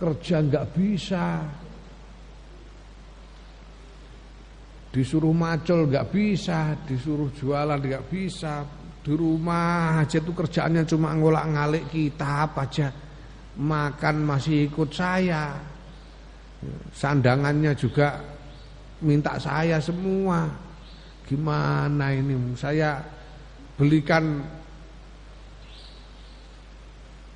[0.00, 1.44] Kerja nggak bisa.
[4.90, 8.64] Disuruh macul nggak bisa, disuruh jualan nggak bisa.
[9.04, 12.90] Di rumah aja tuh kerjaannya cuma ngolak ngalik kitab aja.
[13.56, 15.56] Makan masih ikut saya.
[16.92, 18.20] Sandangannya juga
[19.00, 20.66] minta saya semua
[21.26, 23.02] Gimana ini saya
[23.74, 24.46] belikan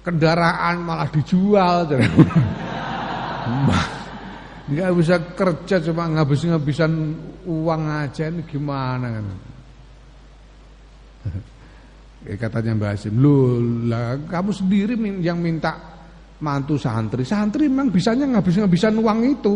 [0.07, 1.91] kendaraan malah dijual.
[4.71, 6.93] Enggak bisa kerja cuma ngabis-ngabisan
[7.51, 9.27] uang aja ini gimana kan.
[12.21, 14.93] Ya, katanya Mbak Asim, lu lah kamu sendiri
[15.25, 16.00] yang minta
[16.41, 17.23] mantu santri.
[17.25, 19.53] Santri memang bisanya ngabis-ngabisan uang itu.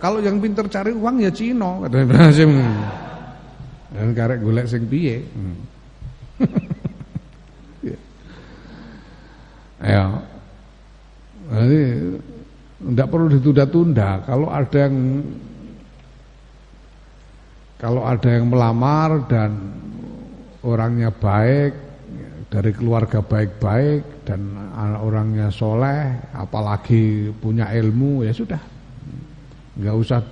[0.00, 2.50] Kalau yang pinter cari uang ya Cino, katanya Mbak Asim.
[3.90, 5.20] Dan karek golek sing piye?
[9.80, 10.12] Ya.
[11.48, 11.80] Jadi
[12.84, 14.20] tidak perlu ditunda-tunda.
[14.28, 15.24] Kalau ada yang
[17.80, 19.56] kalau ada yang melamar dan
[20.60, 21.72] orangnya baik
[22.52, 24.54] dari keluarga baik-baik dan
[25.02, 28.62] orangnya soleh, apalagi punya ilmu ya sudah,
[29.74, 30.22] nggak usah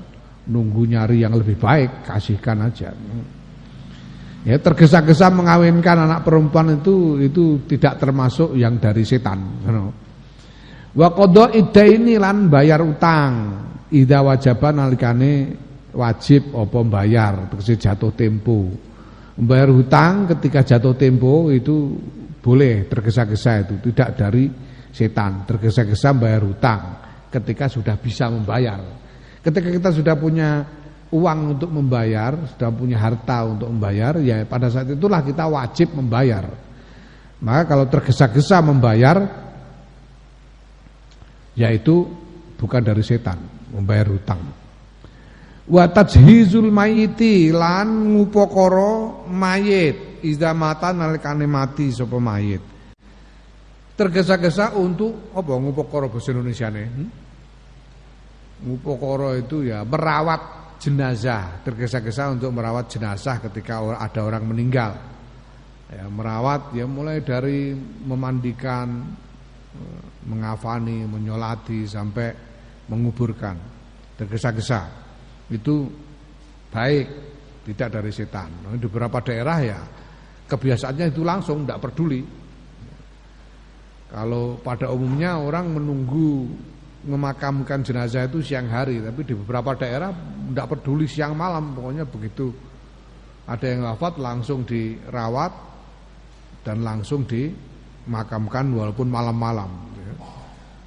[0.46, 2.94] nunggu nyari yang lebih baik, kasihkan aja.
[4.46, 9.66] Ya tergesa-gesa mengawinkan anak perempuan itu itu tidak termasuk yang dari setan.
[10.94, 11.50] Wa qada
[11.84, 13.32] ini lan bayar utang.
[13.88, 15.52] Ida wajaban nalikane
[15.92, 18.68] wajib apa bayar tegese jatuh tempo.
[19.36, 21.98] Membayar hutang ketika jatuh tempo itu
[22.39, 24.51] boleh tergesa-gesa itu tidak dari
[24.93, 25.44] setan.
[25.44, 26.82] Tergesa-gesa bayar hutang
[27.28, 28.81] ketika sudah bisa membayar.
[29.43, 30.65] Ketika kita sudah punya
[31.09, 36.44] uang untuk membayar, sudah punya harta untuk membayar, ya pada saat itulah kita wajib membayar.
[37.39, 39.23] Maka kalau tergesa-gesa membayar,
[41.55, 42.05] yaitu
[42.59, 43.39] bukan dari setan,
[43.73, 44.43] membayar hutang.
[45.69, 52.65] Wa tajhizul mayiti lan ngupokoro mayit iza mata nalikane mati sapa mayit.
[53.93, 56.86] Tergesa-gesa untuk apa ngupokoro bahasa Indonesia nih?
[56.89, 57.11] Hmm?
[58.65, 64.97] Ngupokoro itu ya merawat jenazah, tergesa-gesa untuk merawat jenazah ketika ada orang meninggal.
[65.89, 67.74] Ya, merawat ya mulai dari
[68.09, 69.05] memandikan,
[69.74, 72.28] eh, mengafani, menyolati sampai
[72.89, 73.57] menguburkan.
[74.16, 75.07] Tergesa-gesa.
[75.48, 75.88] Itu
[76.68, 77.06] baik,
[77.68, 78.48] tidak dari setan.
[78.64, 79.80] Nah, di beberapa daerah ya
[80.48, 82.24] kebiasaannya itu langsung tidak peduli.
[84.08, 86.48] Kalau pada umumnya orang menunggu
[87.04, 90.08] memakamkan jenazah itu siang hari, tapi di beberapa daerah
[90.48, 92.48] tidak peduli siang malam, pokoknya begitu
[93.44, 95.52] ada yang wafat langsung dirawat
[96.64, 99.88] dan langsung dimakamkan walaupun malam-malam.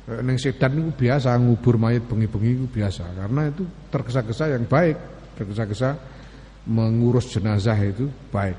[0.10, 0.18] Ya.
[0.26, 3.64] Neng sedan itu biasa ngubur mayat bengi-bengi itu biasa karena itu
[3.94, 4.98] tergesa-gesa yang baik,
[5.38, 5.94] tergesa-gesa
[6.66, 8.58] mengurus jenazah itu baik.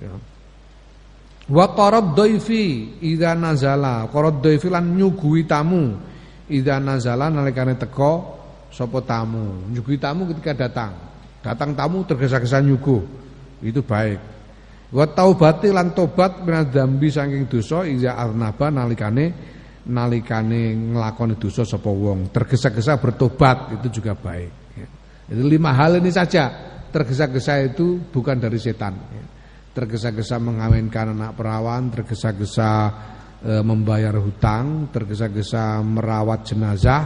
[0.00, 0.12] Ya.
[1.46, 5.94] Wa qarad dhaifi idza nazala, qarad dhaifi lan nyuguhi tamu
[6.46, 8.38] Ida nazala nalikane teko
[8.70, 9.66] sapa tamu.
[9.66, 10.94] Nyuguhi tamu ketika datang.
[11.42, 13.02] Datang tamu tergesa-gesa nyuguh.
[13.66, 14.18] Itu baik.
[14.94, 19.34] Wa taubati lan tobat minadzambi saking dosa iza arnaba nalikane
[19.86, 22.34] nalikane nglakoni dosa sapa wong.
[22.34, 24.52] Tergesa-gesa bertobat itu juga baik.
[25.30, 26.50] Itu lima hal ini saja.
[26.90, 28.94] Tergesa-gesa itu bukan dari setan.
[29.74, 32.70] Tergesa-gesa mengawinkan anak perawan, tergesa-gesa
[33.44, 37.02] e, membayar hutang, tergesa-gesa merawat jenazah,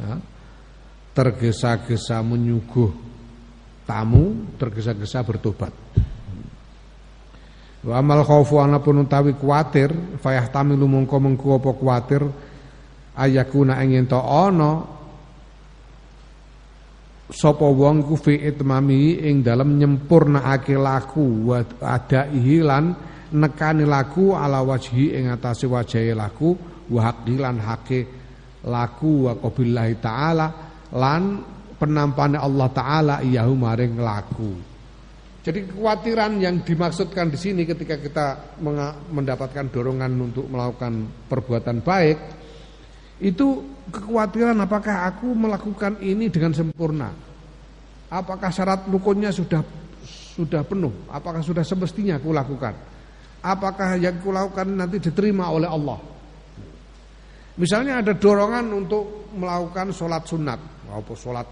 [0.00, 0.16] ya,
[1.12, 2.88] tergesa-gesa menyuguh
[3.84, 5.72] tamu, tergesa-gesa bertobat.
[7.78, 12.22] Wa amal khaufu anapun utawi kuatir, fayah tamilu mongko mengko apa kuatir
[13.14, 14.98] ayakuna ingin to ana.
[17.28, 22.96] Sapa wong ku fi itmami ing dalem nyempurnaake laku wa adaihi lan
[23.36, 26.56] nekani laku ala wajhi ing atase wajahe laku
[26.88, 28.08] wa haqilan hake
[28.64, 30.46] laku wa qabillahi taala
[30.96, 31.44] lan
[31.76, 34.50] penampane Allah taala iyahu maring laku
[35.48, 38.26] Jadi kekhawatiran yang dimaksudkan di sini ketika kita
[39.08, 42.18] mendapatkan dorongan untuk melakukan perbuatan baik
[43.24, 47.08] itu kekhawatiran apakah aku melakukan ini dengan sempurna?
[48.12, 49.64] Apakah syarat rukunnya sudah
[50.36, 51.08] sudah penuh?
[51.08, 52.76] Apakah sudah semestinya aku lakukan?
[53.40, 55.96] Apakah yang aku lakukan nanti diterima oleh Allah?
[57.56, 60.60] Misalnya ada dorongan untuk melakukan sholat sunat,
[60.92, 61.48] maupun sholat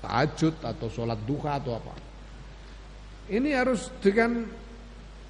[0.00, 2.03] tahajud atau sholat duha atau apa.
[3.24, 4.44] Ini harus dengan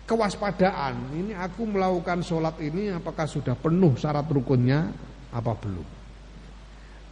[0.05, 1.15] kewaspadaan.
[1.15, 4.91] Ini aku melakukan sholat ini apakah sudah penuh syarat rukunnya
[5.33, 5.89] apa belum?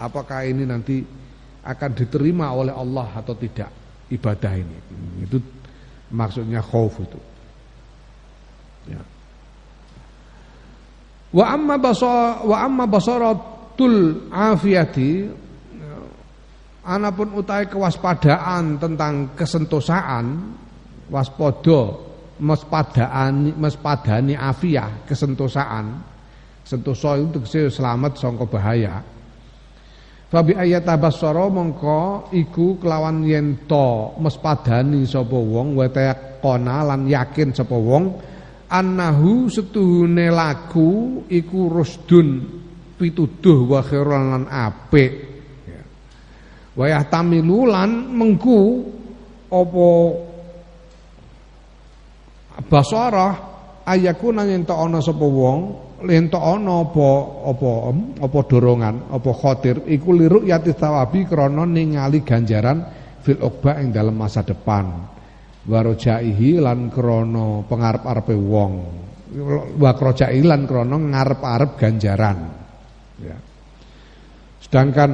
[0.03, 0.99] Apakah ini nanti
[1.63, 3.71] akan diterima oleh Allah atau tidak
[4.11, 4.77] ibadah ini?
[5.23, 5.39] Itu
[6.11, 7.21] maksudnya khauf itu.
[8.91, 9.03] Ya.
[11.33, 15.31] Wa amma basar wa amma basaratul afiyati
[16.83, 20.59] anapun utai kewaspadaan tentang kesentosaan
[21.13, 21.93] waspada
[22.41, 26.01] mespadani mespadani afiah kesentosaan
[26.65, 29.05] sentosa itu selamat sangka bahaya.
[30.33, 35.85] Fabi ayat tabassara mongko iku kelawan yen to mespadani sapa wong wa
[36.41, 38.17] kona lan yakin sapa wong
[38.73, 42.49] annahu setuhune laku iku rusdun
[42.97, 45.13] pituduh wa lan apik.
[45.69, 45.83] Ya.
[46.81, 48.89] wa yahtamilu lan mengku
[49.53, 49.89] apa
[52.61, 53.33] basarah
[53.87, 55.59] ayakuna yen to ana sapa wong
[56.05, 57.09] yen to ana apa
[57.49, 57.71] apa
[58.21, 64.19] apa dorongan apa khatir iku liruk yati tawabi krana ningali ganjaran fil ukba ing dalam
[64.19, 65.15] masa depan.
[65.63, 68.75] Warojaihi lan krana pengarep-arepe wong.
[69.79, 72.39] Wa krojai lan krana ngarep-arep ganjaran.
[73.23, 73.39] Ya.
[74.59, 75.11] Sedangkan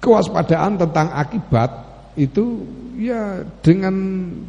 [0.00, 1.83] kewaspadaan tentang akibat
[2.14, 2.62] itu
[2.94, 3.94] ya dengan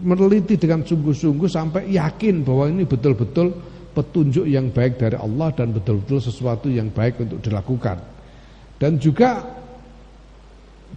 [0.06, 3.54] meneliti dengan sungguh-sungguh sampai yakin bahwa ini betul-betul
[3.96, 7.98] petunjuk yang baik dari Allah dan betul-betul sesuatu yang baik untuk dilakukan.
[8.76, 9.42] Dan juga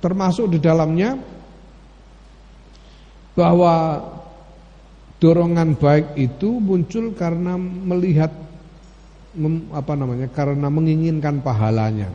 [0.02, 1.14] termasuk di dalamnya
[3.38, 4.02] bahwa
[5.22, 8.34] dorongan baik itu muncul karena melihat
[9.70, 10.26] apa namanya?
[10.34, 12.10] karena menginginkan pahalanya,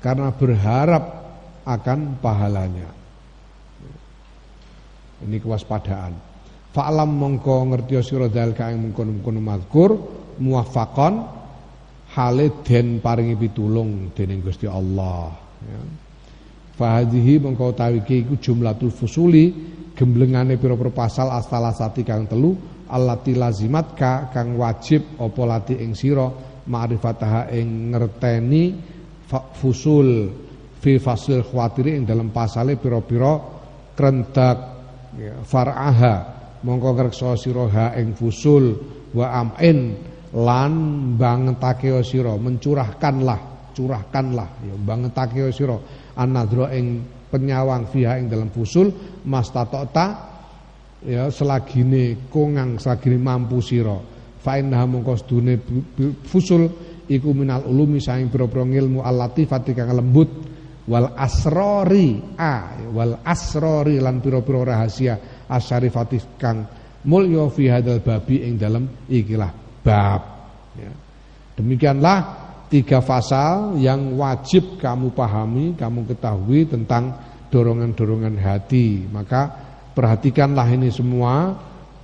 [0.00, 1.04] karena berharap
[1.68, 3.01] akan pahalanya.
[5.22, 6.12] Ini kewaspadaan.
[6.72, 9.90] Fa'lam mongko ngerti sira dal kae mungkon-mungkon mazkur
[10.40, 11.14] muwaffaqan
[12.16, 15.28] hale den paringi pitulung dening Gusti Allah
[15.68, 15.80] ya.
[16.72, 19.52] Fahadhihi mongko utawi iku jumlatul fusuli
[19.92, 22.56] gemblengane pira-pira pasal astalasati kang telu
[22.88, 26.24] allati lazimat ka kang wajib apa lati ing sira
[26.64, 28.64] ma'rifataha ing ngerteni
[29.60, 30.32] fusul
[30.80, 33.36] fi fasil khawatiri ing dalam pasale pira-pira
[33.92, 34.71] krentek
[35.16, 36.40] ya, far'aha.
[36.62, 37.34] Mongko ngreksa
[37.74, 38.78] ha ing fusul
[39.18, 39.98] wa amin
[40.38, 40.72] lan
[41.18, 44.48] bangetake sira mencurahkanlah curahkanlah.
[44.62, 45.74] Ya bangetake sira.
[46.70, 46.86] Ing
[47.32, 48.94] penyawang fiha ing dalam fusul
[49.26, 50.30] mastatota
[51.02, 53.98] ya selagine kongang selagine mampu sira.
[54.38, 55.58] Fa mongko sedune
[56.22, 56.70] fusul
[57.10, 60.51] iku minal ulumi saing pira-pira ilmu al-latifati kang lembut
[60.88, 66.66] wal asrori a wal asrori lan piro-piro rahasia asyarifatif kang
[67.06, 69.50] mulya fi hadal babi ing dalam ikilah
[69.82, 70.22] bab.
[70.72, 70.92] Ya.
[71.58, 72.18] demikianlah
[72.72, 77.12] tiga pasal yang wajib kamu pahami kamu ketahui tentang
[77.52, 79.04] dorongan-dorongan hati.
[79.12, 79.52] Maka
[79.92, 81.52] perhatikanlah ini semua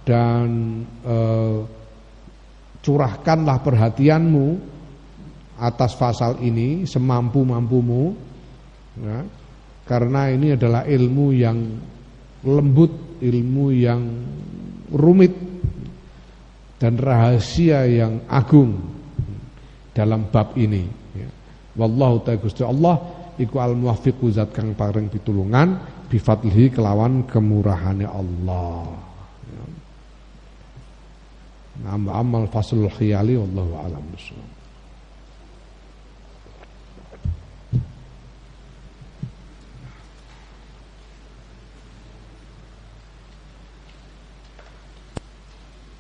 [0.05, 0.49] dan
[1.09, 1.59] eh,
[2.85, 4.47] curahkanlah perhatianmu
[5.59, 8.15] atas pasal ini semampu-mampumu
[9.03, 9.19] ya,
[9.89, 11.59] karena ini adalah ilmu yang
[12.45, 14.03] lembut, ilmu yang
[14.93, 15.35] rumit
[16.79, 18.79] dan rahasia yang agung
[19.91, 20.87] dalam bab ini.
[21.19, 21.29] Ya.
[21.75, 23.03] Wallahu ta'ala Gusti Allah
[23.35, 28.87] iku al muwaffiqu zat kang paring pitulungan bifadlihi kelawan kemurahane Allah.
[29.51, 29.65] Ya.
[31.91, 34.05] Nama amal faslul khiyali wallahu a'lam.